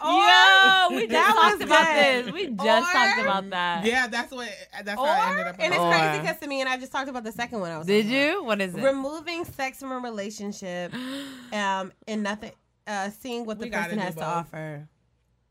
[0.00, 0.88] Oh.
[0.90, 2.24] Yo, we just That talked about good.
[2.26, 2.32] this.
[2.32, 3.84] We just talked about that.
[3.84, 4.48] Yeah, that's what.
[4.84, 5.56] That's Or, how I ended up.
[5.58, 5.92] and it's on.
[5.92, 7.72] crazy because to me, and I just talked about the second one.
[7.72, 8.32] I was Did talking about.
[8.36, 8.44] you?
[8.44, 8.82] What is it?
[8.82, 10.94] removing sex from a relationship,
[11.52, 12.52] um, and nothing,
[12.86, 14.88] uh, seeing what the We person do has to both.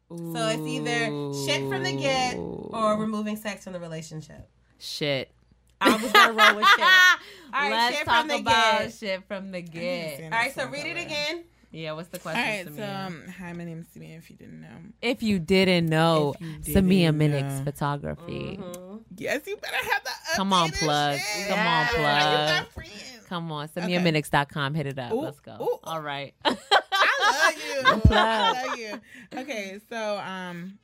[0.09, 0.23] Offer.
[0.37, 4.49] So it's either shit from the get or removing sex from the relationship.
[4.79, 5.31] shit.
[5.79, 6.79] I was gonna roll with shit.
[6.83, 6.89] All
[7.53, 8.93] right, Let's shit talk from the about get.
[8.93, 10.23] shit from the get.
[10.23, 11.43] All right, so one read it again.
[11.69, 12.75] Yeah, what's the All question?
[12.75, 14.17] right, so um, hi, my name is Samia.
[14.17, 14.69] If you didn't know,
[15.03, 17.63] if you didn't know, If you Samia didn't Minnicks know.
[17.65, 18.59] photography.
[19.17, 20.09] yes, you better have the.
[20.35, 21.19] Come on, updated plug.
[21.19, 21.47] shit.
[21.49, 22.65] Come on, You plug.
[23.27, 23.67] Come on.
[23.67, 24.73] SamiaMinnicks.com.
[24.73, 25.11] Hit it up.
[25.11, 25.57] Ooh, Let's go.
[25.61, 25.79] ooh.
[25.83, 26.33] All right.
[26.45, 28.11] I love you.
[28.15, 29.01] I love you.
[29.37, 30.79] Okay, so um,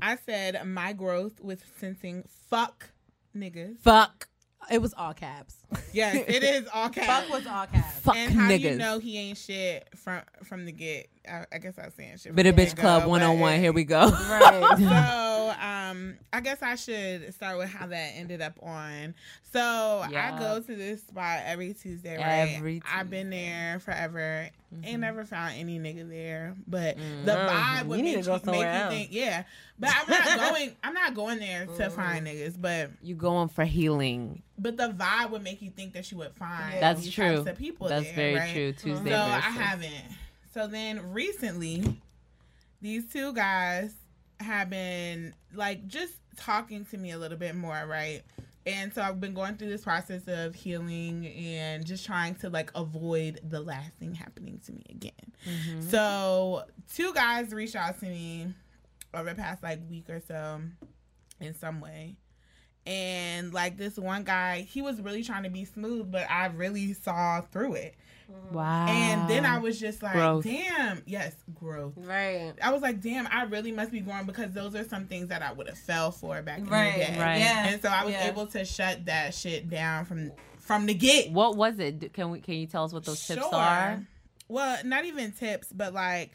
[0.00, 2.90] I said my growth with sensing fuck
[3.36, 3.78] niggas.
[3.80, 4.28] Fuck.
[4.70, 5.56] It was all caps.
[5.92, 7.06] Yes, it is all caps.
[7.06, 7.98] Fuck was all caps.
[8.00, 11.08] Fuck and how do you know he ain't shit from from the get?
[11.28, 12.22] I, I guess I was saying shit.
[12.26, 13.58] from Bitter the Bitch get-go, Club but 101.
[13.60, 14.08] Here we go.
[14.10, 14.76] Right.
[14.78, 19.14] so um i guess i should start with how that ended up on
[19.52, 20.34] so Yeah.
[20.34, 24.84] i go to this spot every tuesday right Every i've been there forever Mm-hmm.
[24.84, 27.24] ain't never found any nigga there but Mm.
[27.24, 29.44] the vibe would need make, to go you, make you think yeah
[29.78, 31.76] but i'm not going i'm not going there Mm.
[31.76, 34.42] to find niggas but You going for healing.
[34.58, 37.36] but the vibe would make you think that you would find That's these true.
[37.36, 38.52] types of people That's there, very right?
[38.52, 38.72] true.
[38.72, 39.92] Tuesday so I haven't.
[40.54, 42.00] So then recently,
[42.80, 43.92] these two guys
[44.40, 48.22] have been like just talking to me a little bit more, right?
[48.66, 52.72] And so I've been going through this process of healing and just trying to like
[52.74, 55.12] avoid the last thing happening to me again.
[55.48, 55.88] Mm-hmm.
[55.88, 58.48] So two guys reached out to me
[59.14, 60.60] over the past like week or so
[61.40, 62.16] in some way.
[62.86, 66.92] And like this one guy, he was really trying to be smooth, but I really
[66.92, 67.94] saw through it.
[68.52, 68.86] Wow.
[68.88, 70.44] And then I was just like, Growth.
[70.44, 71.92] damn, yes, growth.
[71.96, 72.54] Right.
[72.62, 75.42] I was like, damn, I really must be growing because those are some things that
[75.42, 76.92] I would have fell for back in Right.
[76.92, 77.18] the day.
[77.20, 77.38] Right.
[77.38, 77.68] Yeah.
[77.68, 78.28] And so I was Yeah.
[78.28, 81.30] able to shut that shit down from from the get.
[81.30, 82.12] What was it?
[82.12, 82.40] Can we?
[82.40, 84.04] Can you tell us what those tips are?
[84.48, 86.32] Well, not even tips, but like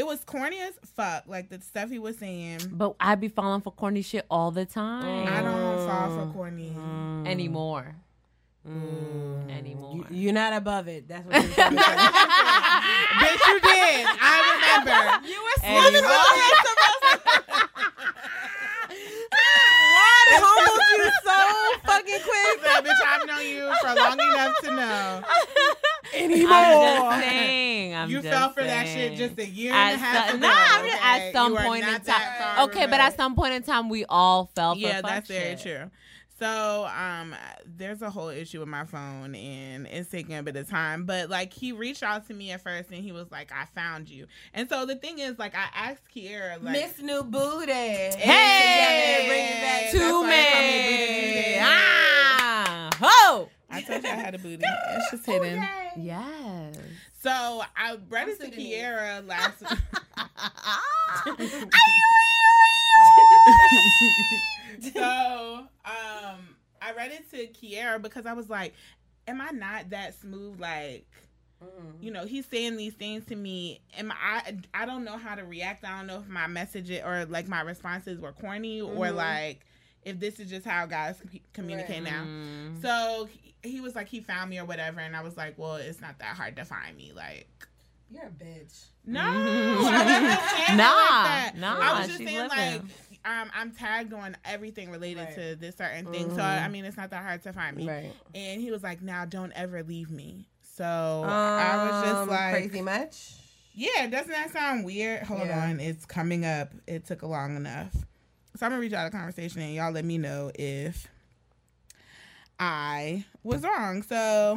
[0.00, 1.24] it was corny as fuck.
[1.26, 2.60] Like the stuff he was saying.
[2.72, 5.28] But I be falling for corny shit all the time.
[5.28, 6.72] I don't fall for corny.
[6.74, 7.28] Mm.
[7.28, 7.94] anymore.
[8.66, 8.72] Mm.
[8.72, 9.58] Mm.
[9.58, 9.94] Anymore.
[9.96, 11.06] You, you're not above it.
[11.06, 11.96] That's what you're trying to say.
[13.20, 14.06] Bitch, you did.
[14.08, 15.28] I remember.
[15.28, 15.82] you were Anymore.
[15.82, 18.00] swimming with the rest of us.
[19.96, 21.38] Wad humbled you so
[21.84, 22.56] fucking quick.
[22.64, 25.22] So, bitch, I've known you for long enough to know.
[26.14, 27.94] I'm just saying.
[27.94, 30.36] I'm you just fell for that shit just a year At and a half some-
[30.38, 30.46] ago.
[30.48, 31.26] nah, I'm just, okay?
[31.28, 32.20] at some You point in time.
[32.38, 35.56] far Okay, but at some point in time, we all fell for yeah, that's very
[35.56, 35.60] shit.
[35.62, 35.90] true.
[36.38, 40.70] So, um, there's a whole issue with my phone, and it's taking a bit of
[40.70, 41.04] time.
[41.04, 44.08] But like, he reached out to me at first, and he was like, "I found
[44.08, 47.72] you." And so the thing is, like, I asked Kiera, like, Miss New Booty.
[47.72, 49.26] Hey!
[49.28, 49.80] bring it back.
[49.82, 51.56] That's Two why me Booty Booty.
[51.58, 51.62] men.
[51.62, 52.29] Ah,
[53.00, 53.48] ho.
[53.70, 54.64] I told you I had a booty.
[54.64, 55.66] It's just hidden.
[55.96, 56.76] Yes.
[57.22, 58.74] So I read it to Sudanese.
[58.74, 59.60] Kiera last.
[64.94, 66.38] so um
[66.82, 68.74] I read it to Kiera because I was like,
[69.28, 70.58] Am I not that smooth?
[70.58, 71.06] Like,
[72.00, 73.80] you know, he's saying these things to me.
[73.96, 75.84] Am I I don't know how to react.
[75.84, 79.60] I don't know if my message or like my responses were corny or like
[80.04, 82.24] if this is just how guys com- communicate now.
[82.82, 85.76] So he, he was like he found me or whatever and I was like, Well,
[85.76, 87.12] it's not that hard to find me.
[87.14, 87.48] Like
[88.10, 88.84] You're a bitch.
[89.06, 92.48] no, I wasn't Nah, like nah, I was just saying living.
[92.50, 92.82] like
[93.22, 95.34] um, I'm tagged on everything related Right.
[95.34, 96.34] to this certain thing.
[96.34, 97.86] So I mean, it's not that hard to find me.
[97.86, 98.12] Right.
[98.34, 100.84] And he was like, "Now, don't ever leave me." So
[101.26, 103.34] I was just Um, like, crazy much.
[103.74, 105.64] "Yeah, doesn't that sound weird?" Hold Yeah.
[105.68, 106.70] on, it's coming up.
[106.86, 107.92] It took a long enough.
[108.56, 111.08] So I'm gonna reach out a conversation and y'all let me know if
[112.58, 114.02] I was wrong.
[114.02, 114.52] So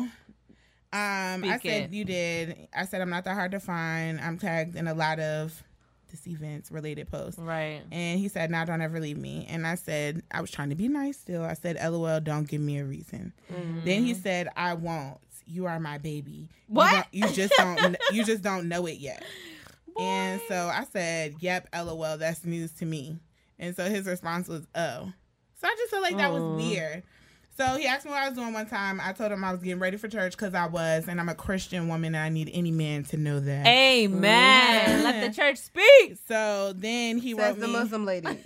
[0.92, 1.94] um, I said it.
[1.94, 2.68] you did.
[2.76, 4.20] I said I'm not that hard to find.
[4.20, 5.64] I'm tagged in a lot of
[6.12, 7.40] this events related posts.
[7.40, 7.82] Right.
[7.92, 10.76] And he said, "Now don't ever leave me." And I said, I was trying to
[10.76, 11.44] be nice still.
[11.44, 13.34] I said, "LOL, don't give me a reason."
[13.86, 15.18] Then he said, "I won't.
[15.46, 16.50] You are my baby.
[16.68, 16.92] What?
[16.92, 17.96] don't- You, just don't.
[18.12, 19.24] you just don't know it yet."
[19.96, 23.20] And so I said, "Yep, LOL, that's news to me."
[23.60, 25.12] And so his response was, "Oh."
[25.62, 27.04] So I just felt like that was weird.
[27.56, 29.00] So he asked me what I was doing one time.
[29.00, 31.36] I told him I was getting ready for church because I was, and I'm a
[31.36, 33.68] Christian woman, and I need any man to know that.
[33.68, 35.04] Amen.
[35.04, 36.18] Let the church speak.
[36.28, 37.44] So then he was.
[37.44, 37.74] Says wrote the me.
[37.74, 38.28] Muslim lady.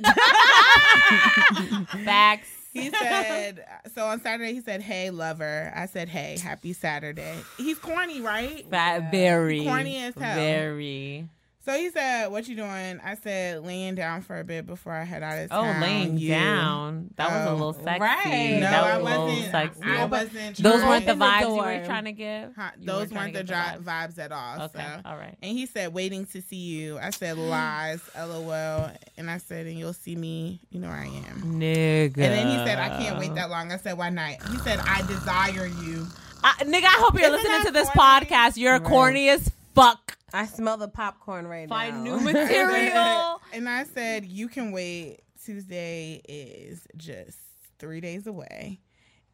[2.03, 2.49] Facts.
[2.73, 3.65] He said,
[3.95, 5.71] so on Saturday, he said, Hey, lover.
[5.75, 7.37] I said, Hey, happy Saturday.
[7.57, 8.69] He's corny, right?
[8.69, 10.35] Fat, very Corny as hell.
[10.35, 11.27] Very.
[11.67, 13.01] So he said, What you doing?
[13.03, 15.85] I said, Laying down for a bit before I head out of oh, town." Oh,
[15.85, 17.09] laying You." down.
[17.17, 17.53] That was a Oh.
[17.55, 17.99] little sexy.
[17.99, 18.59] Right.
[18.61, 19.51] No, that was I a little wasn't.
[19.51, 19.81] sexy.
[19.83, 20.57] I wasn't.
[20.57, 21.63] Those weren't the Open the vibes you door.
[21.65, 22.53] were trying to give.
[22.55, 24.61] Huh, Those weren't weren't the get dri- vibes at all.
[24.61, 25.01] Okay, so.
[25.09, 25.35] all right.
[25.43, 26.99] And he said, waiting to see you.
[26.99, 28.89] I said, lies, lol.
[29.17, 30.61] And I said, and you'll see me.
[30.71, 31.59] You know where I am.
[31.59, 32.05] Nigga.
[32.05, 33.73] And then he said, I can't wait that long.
[33.73, 34.41] I said, why not?
[34.51, 36.07] He said, I desire you.
[36.43, 38.25] I, nigga, I hope you're Isn't listening to this corny?
[38.25, 38.55] podcast.
[38.55, 40.16] You're corny as fuck.
[40.33, 42.17] I smell the popcorn right Find now.
[42.17, 43.41] Find new material.
[43.53, 45.21] And I said, you can wait.
[45.43, 47.37] Tuesday is just
[47.79, 48.81] three days away.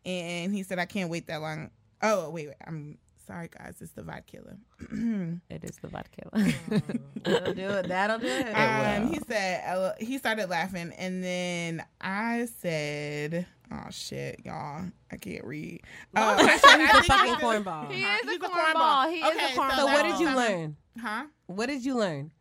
[0.05, 1.71] And he said, I can't wait that long.
[2.01, 2.57] Oh, wait, wait.
[2.67, 3.75] I'm sorry, guys.
[3.79, 4.57] It's the vibe killer.
[5.49, 6.29] it is the vodka.
[7.23, 7.87] That'll do it.
[7.87, 8.47] That'll do it.
[8.51, 15.45] Um, he said he started laughing, and then I said, "Oh shit, y'all, I can't
[15.45, 15.81] read."
[16.17, 17.89] Oh, I said, I He's a fucking cornball.
[17.91, 18.49] He is a cornball.
[18.75, 19.09] cornball.
[19.09, 19.75] He is a Okay, so cornball.
[19.77, 20.75] So what did you learn?
[20.99, 21.25] Huh?
[21.47, 22.31] What did you learn?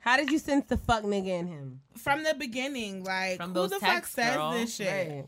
[0.00, 1.80] How did you sense the fuck nigga in him?
[1.96, 4.52] From the beginning, like From who those the fuck texts, says girl.
[4.52, 5.08] this shit?
[5.10, 5.26] Right.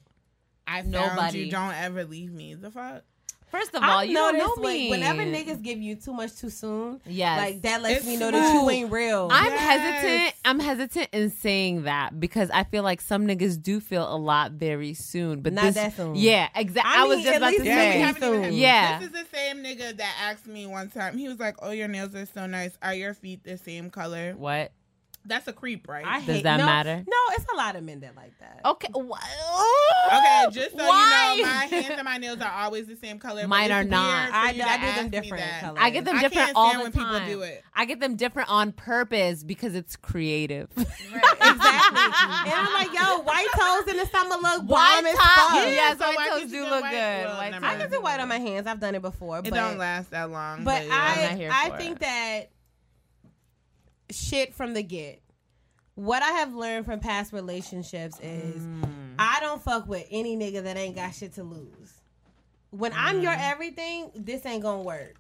[0.66, 1.40] I found Nobody.
[1.40, 1.50] you.
[1.50, 2.54] Don't ever leave me.
[2.54, 3.02] The fuck.
[3.50, 4.90] First of all, I've you know noticed when- me.
[4.90, 7.38] Whenever niggas give you too much too soon, Yes.
[7.38, 9.28] like that lets It's me know that you ain't real.
[9.32, 9.60] I'm Yes.
[9.60, 10.34] hesitant.
[10.44, 14.52] I'm hesitant in saying that because I feel like some niggas do feel a lot
[14.52, 16.14] very soon, but Not this, that soon.
[16.14, 16.92] Yeah, exactly.
[16.94, 17.86] I I, was just at about to least Yeah, Say.
[17.86, 17.98] we say.
[17.98, 18.98] haven't even had- Yeah.
[19.00, 21.18] This is the same nigga that asked me one time.
[21.18, 22.72] He was like, "Oh, your nails are so nice.
[22.82, 24.72] Are your feet the same color?" What?
[25.26, 26.04] That's a creep, right?
[26.04, 27.04] I Does hate, that no, matter?
[27.06, 28.60] No, it's a lot of men that like that.
[28.64, 28.88] Okay.
[28.94, 29.18] wha-
[30.06, 31.34] Okay, just so Why?
[31.36, 33.46] you know, my hands and my nails are always the same color.
[33.46, 34.32] Mine are not.
[34.32, 35.78] I do- I do them different colors.
[35.80, 37.28] I get them I different can't all stand the when people time.
[37.30, 37.62] do it.
[37.74, 40.68] I get them different on purpose because it's creative.
[40.76, 41.42] exactly.
[41.52, 45.54] and I'm like, yo, white toes in the summer look White bomb as top- fuck.
[45.66, 46.90] yes, so white toes do look white?
[46.90, 47.26] good.
[47.26, 47.80] Well, White I toes mind.
[47.80, 48.66] can do white on my hands.
[48.66, 49.38] I've done it before.
[49.38, 50.64] It but don't last that long.
[50.64, 51.50] But yeah.
[51.52, 52.50] I, I think that
[54.12, 55.20] shit from the get.
[55.94, 59.14] What I have learned from past relationships is Mm.
[59.18, 61.92] I don't fuck with any nigga that ain't got shit to lose.
[62.70, 63.50] When I'm your Mm.
[63.52, 65.16] everything, this ain't gonna work.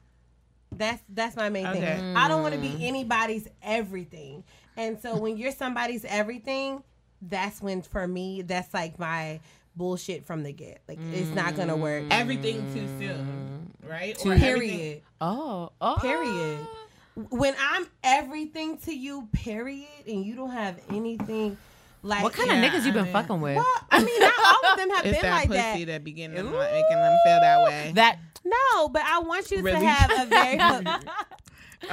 [0.72, 1.80] That's that's my main Okay.
[1.80, 2.16] thing.
[2.16, 2.78] I don't want to Mm.
[2.78, 4.44] be anybody's everything.
[4.76, 6.82] And so when you're somebody's everything,
[7.20, 9.40] that's when for me that's like my
[9.76, 10.80] bullshit from the get.
[10.88, 12.04] Like it's not gonna work.
[12.10, 14.16] everything too soon, right?
[14.16, 15.02] Too- Or everything- Period.
[15.20, 15.98] oh, oh.
[16.00, 16.66] Period.
[17.14, 21.56] When I'm everything to you, period, and you don't have anything
[22.02, 22.22] like that.
[22.24, 23.56] What kind Yeah, of niggas you I been mean- fucking with?
[23.56, 25.92] Well, I mean, not all of them have It's been that like pussy that.
[25.92, 27.92] that, begin them like, making them feel that way.
[27.96, 29.80] That No, but I want you Really?
[29.80, 30.58] to have a very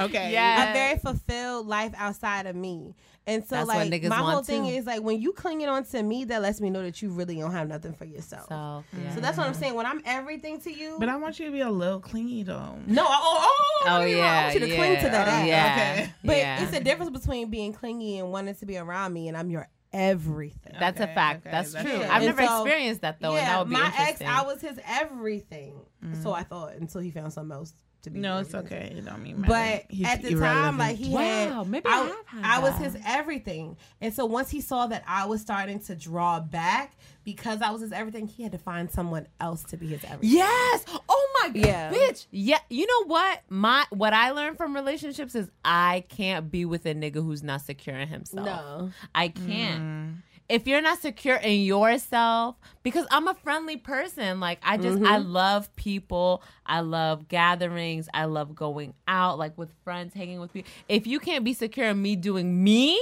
[0.00, 0.32] okay.
[0.32, 0.70] Yeah.
[0.70, 2.94] a very fulfilled life outside of me.
[3.28, 4.70] And so, That's what like, niggas my whole want, thing too.
[4.70, 7.36] is like when you clinging on to me, that lets me know that you really
[7.36, 8.48] don't have nothing for yourself.
[8.48, 8.84] So,
[9.14, 9.74] so, that's what I'm saying.
[9.74, 12.78] When I'm everything to you, But I want you to be a little clingy though.
[12.86, 15.28] no, oh, oh, Oh, oh, oh I mean, I want you to cling to that
[15.28, 15.46] oh, ass.
[15.46, 16.12] Yeah, Okay.
[16.24, 16.62] But yeah.
[16.62, 19.68] it's a difference between being clingy and wanting to be around me, and I'm your
[19.92, 20.76] everything.
[20.80, 21.42] That's a fact.
[21.46, 21.96] okay, That's that's true.
[21.98, 22.04] true.
[22.04, 24.22] I've And never so- experienced that though, and that yeah, would be my ex.
[24.22, 25.74] I was his everything.
[26.00, 26.28] So mm-hmm.
[26.28, 28.18] I thought until he found something else to be.
[28.20, 28.94] No, it's okay.
[28.96, 30.78] It don't mean But He's at the time, irrelevant.
[30.78, 31.20] like he Wow,
[31.64, 32.04] had, maybe I I,
[32.36, 35.94] have I was his everything, and so once he saw that I was starting to
[35.94, 39.88] draw back because I was his everything, he had to find someone else to be
[39.88, 40.36] his everything.
[40.38, 40.84] Yes.
[41.08, 41.92] Oh my god, Yeah.
[41.92, 42.26] bitch.
[42.30, 42.58] Yeah.
[42.70, 43.40] You know what?
[43.48, 47.62] My what I learned from relationships is I can't be with a nigga who's not
[47.62, 48.46] secure in himself.
[48.46, 48.90] No.
[49.14, 49.80] I can't.
[49.82, 50.12] Mm-hmm.
[50.48, 55.18] If you're not secure in yourself, because I'm a friendly person, like I just I
[55.18, 55.30] mm-hmm.
[55.30, 60.70] love people, I love gatherings, I love going out, like with friends, hanging with people.
[60.88, 62.98] If you can't be secure in me doing me,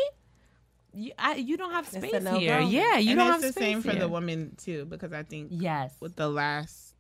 [0.93, 2.39] you, I, you don't have space no-go.
[2.39, 2.59] here.
[2.61, 4.01] Yeah, you and don't it's have the space same for here.
[4.01, 5.95] the woman too, because I think Yes.
[6.01, 6.95] with the last,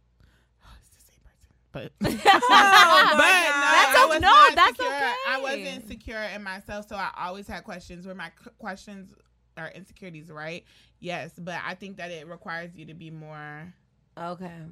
[0.78, 2.32] it's the same person, but.
[2.48, 4.09] Oh, but no, That's I okay.
[4.09, 5.12] was No, that's okay.
[5.28, 8.06] I wasn't secure in myself, so I always had questions.
[8.06, 9.14] Where my c- questions
[9.57, 10.65] are insecurities, right?
[11.01, 13.73] Yes, but I think that it requires you to be more.
[14.19, 14.62] Okay,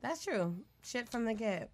[0.00, 0.56] that's true.
[0.82, 1.70] Shit from the get.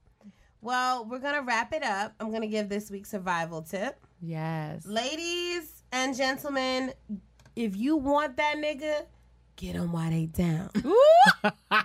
[0.60, 2.14] Well, we're gonna wrap it up.
[2.18, 3.98] I'm gonna give this week's survival tip.
[4.20, 4.86] Yes.
[4.86, 6.92] Ladies and gentlemen,
[7.54, 9.06] if you want that nigga,
[9.56, 10.70] get them while they down.
[10.74, 10.84] get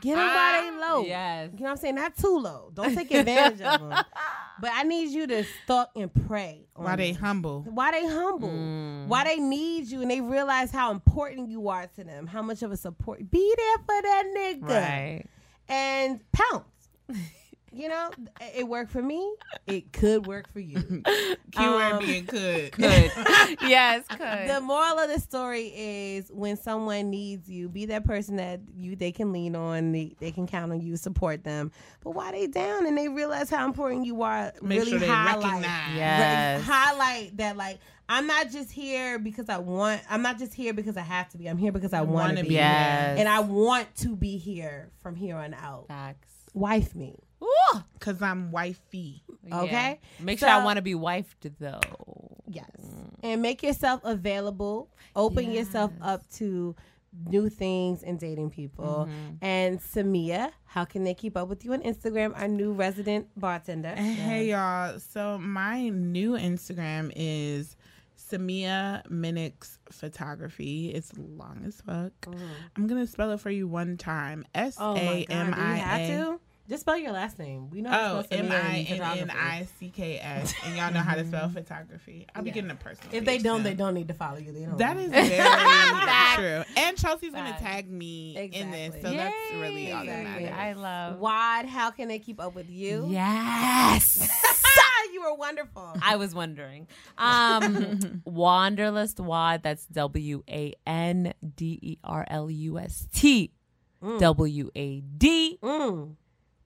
[0.04, 1.06] them while they low.
[1.06, 1.50] Yes.
[1.54, 1.96] You know what I'm saying?
[1.96, 2.72] Not too low.
[2.74, 4.04] Don't take advantage of them.
[4.60, 6.68] But I need you to stalk and pray.
[6.76, 7.22] Why they them.
[7.24, 7.62] humble?
[7.64, 8.50] Why they humble?
[8.50, 9.08] Mm.
[9.08, 12.62] Why they need you and they realize how important you are to them, how much
[12.62, 13.32] of a support.
[13.32, 15.26] Be there for that nigga Right.
[15.68, 16.66] and pounce.
[17.74, 18.10] you know,
[18.56, 19.34] it worked for me.
[19.66, 20.76] It could work for you.
[21.52, 22.72] Keyword Um, being could.
[22.78, 23.12] Good.
[23.62, 24.50] yes, could.
[24.50, 28.96] the moral of the story is when someone needs you, be that person that you
[28.96, 31.72] they can lean on, they, they can count on you, support them.
[32.04, 35.08] But while they down and they realize how important you are, Make really sure they
[35.08, 35.96] highlight, recognize.
[35.96, 36.60] Yes.
[36.60, 37.80] re- highlight that like
[38.10, 40.02] I'm not just here because I want.
[40.10, 41.48] I'm not just here because I have to be.
[41.48, 42.50] I'm here because I want wanna to be.
[42.50, 43.18] be Yes.
[43.18, 45.88] and I want to be here from here on out.
[45.88, 46.28] Facts.
[46.54, 47.84] Wife me, Ooh.
[48.00, 49.24] Cause I'm wifey.
[49.52, 50.00] okay?
[50.02, 50.24] Yeah.
[50.26, 51.80] Make sure I want to be wifed though.
[52.48, 52.70] Yes.
[52.84, 53.16] Mm.
[53.24, 54.90] And make yourself available.
[55.16, 56.76] Open yourself up to
[57.28, 59.08] new things and dating people.
[59.10, 59.46] Mm-hmm.
[59.46, 62.34] And Samia, how can they keep up with you on Instagram?
[62.40, 63.94] Our new resident bartender.
[63.96, 65.00] Eh, hey y'all.
[65.00, 67.76] So my new Instagram is
[68.18, 70.90] Samia Minnicks Photography.
[70.90, 72.14] It's long as fuck.
[72.22, 72.38] Mm.
[72.78, 74.46] I'm gonna spell it for you one time.
[74.56, 76.40] S Oh my A God, M do we have I A.
[76.72, 76.76] to?
[76.76, 77.70] Just spell your last name.
[77.70, 79.40] We know how Oh, to spell M Samia I in N N photography.
[79.40, 80.54] I C K S.
[80.66, 81.54] And y'all know how to spell mm-hmm.
[81.54, 82.28] photography.
[82.34, 82.54] I'll be Yeah.
[82.56, 83.16] getting a personal.
[83.16, 83.64] If they don't, soon.
[83.64, 84.52] they don't need to follow you.
[84.52, 84.78] They don't.
[84.78, 85.36] That need is to.
[85.36, 86.36] very
[86.66, 86.74] true.
[86.78, 89.12] And Chelsea's gonna tag me in this, Exactly.
[89.12, 90.50] so that's really all that matters.
[90.58, 91.20] I love.
[91.20, 93.08] Wad, how can they keep up with you?
[93.10, 94.28] Yes.
[95.14, 95.94] you were wonderful.
[96.02, 96.88] I was wondering.
[97.18, 99.64] Um, Wanderlust Wad.
[99.64, 103.52] That's W A N D E R L U S T
[104.02, 104.20] mm.
[104.20, 105.60] W A D.
[105.62, 106.16] Mm.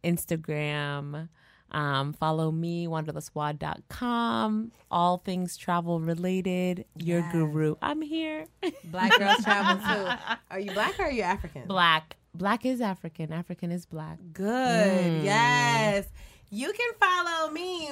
[0.05, 0.13] Mm.
[0.13, 1.29] Instagram.
[1.71, 4.71] Um, follow me, wanderlustwad.com.
[4.91, 6.85] All things travel related.
[6.97, 7.31] Your Yes.
[7.31, 7.75] guru.
[7.81, 8.45] I'm here.
[8.85, 10.35] Black girls travel too.
[10.51, 11.67] Are you black or are you African?
[11.67, 12.17] Black.
[12.33, 13.33] Black is African.
[13.33, 14.19] African is black.
[14.31, 15.23] Good.
[15.23, 16.07] Yes.
[16.49, 17.89] You can follow me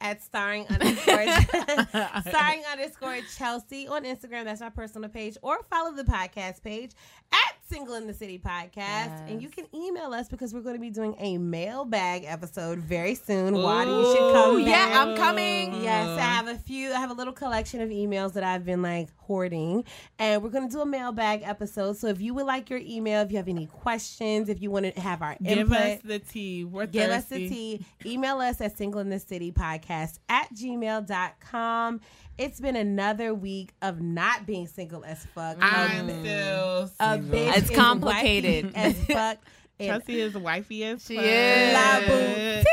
[0.00, 1.24] at starring underscore
[2.28, 4.44] starring underscore Chelsea on Instagram.
[4.44, 5.36] That's my personal page.
[5.42, 6.92] Or follow the podcast page
[7.32, 9.26] at Single in the City Podcast.
[9.30, 13.14] And you can email us because we're going to be doing a mailbag episode very
[13.14, 13.54] soon.
[13.54, 14.68] Wadi, you should come back.
[14.68, 15.82] yeah, I'm coming.
[15.82, 16.18] Yes, I mm-hmm.
[16.18, 16.92] have a few.
[16.92, 19.84] I have a little collection of emails that I've been like hoarding,
[20.18, 21.96] and we're gonna do a mailbag episode.
[21.96, 24.94] So if you would like your email, if you have any questions, if you want
[24.94, 26.64] to have our Give input, us the tea.
[26.64, 27.86] We're give us the tea.
[28.04, 32.00] Email us at single in the city podcast at gmail.com.
[32.38, 35.58] It's been another week of not being single as fuck.
[35.60, 37.38] I'm a, still a single.
[37.38, 38.72] bitch It's complicated.
[38.76, 39.38] as fuck.
[39.80, 41.24] Chelsea is wifey as She fuck.
[41.24, 41.72] is.
[41.74, 42.66] La boutique.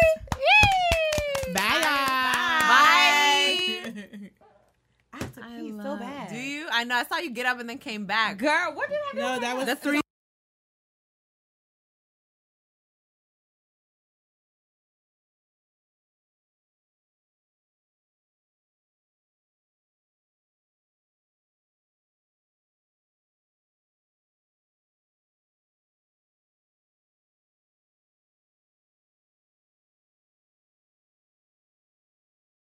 [1.53, 2.69] Bye, y'all.
[2.69, 4.31] Bye.
[5.11, 6.29] I have to pee so bad.
[6.29, 6.67] Do you?
[6.71, 6.95] I know.
[6.95, 8.37] I saw you get up and then came back.
[8.37, 9.19] Girl, what did I do?
[9.21, 10.01] No, that was The three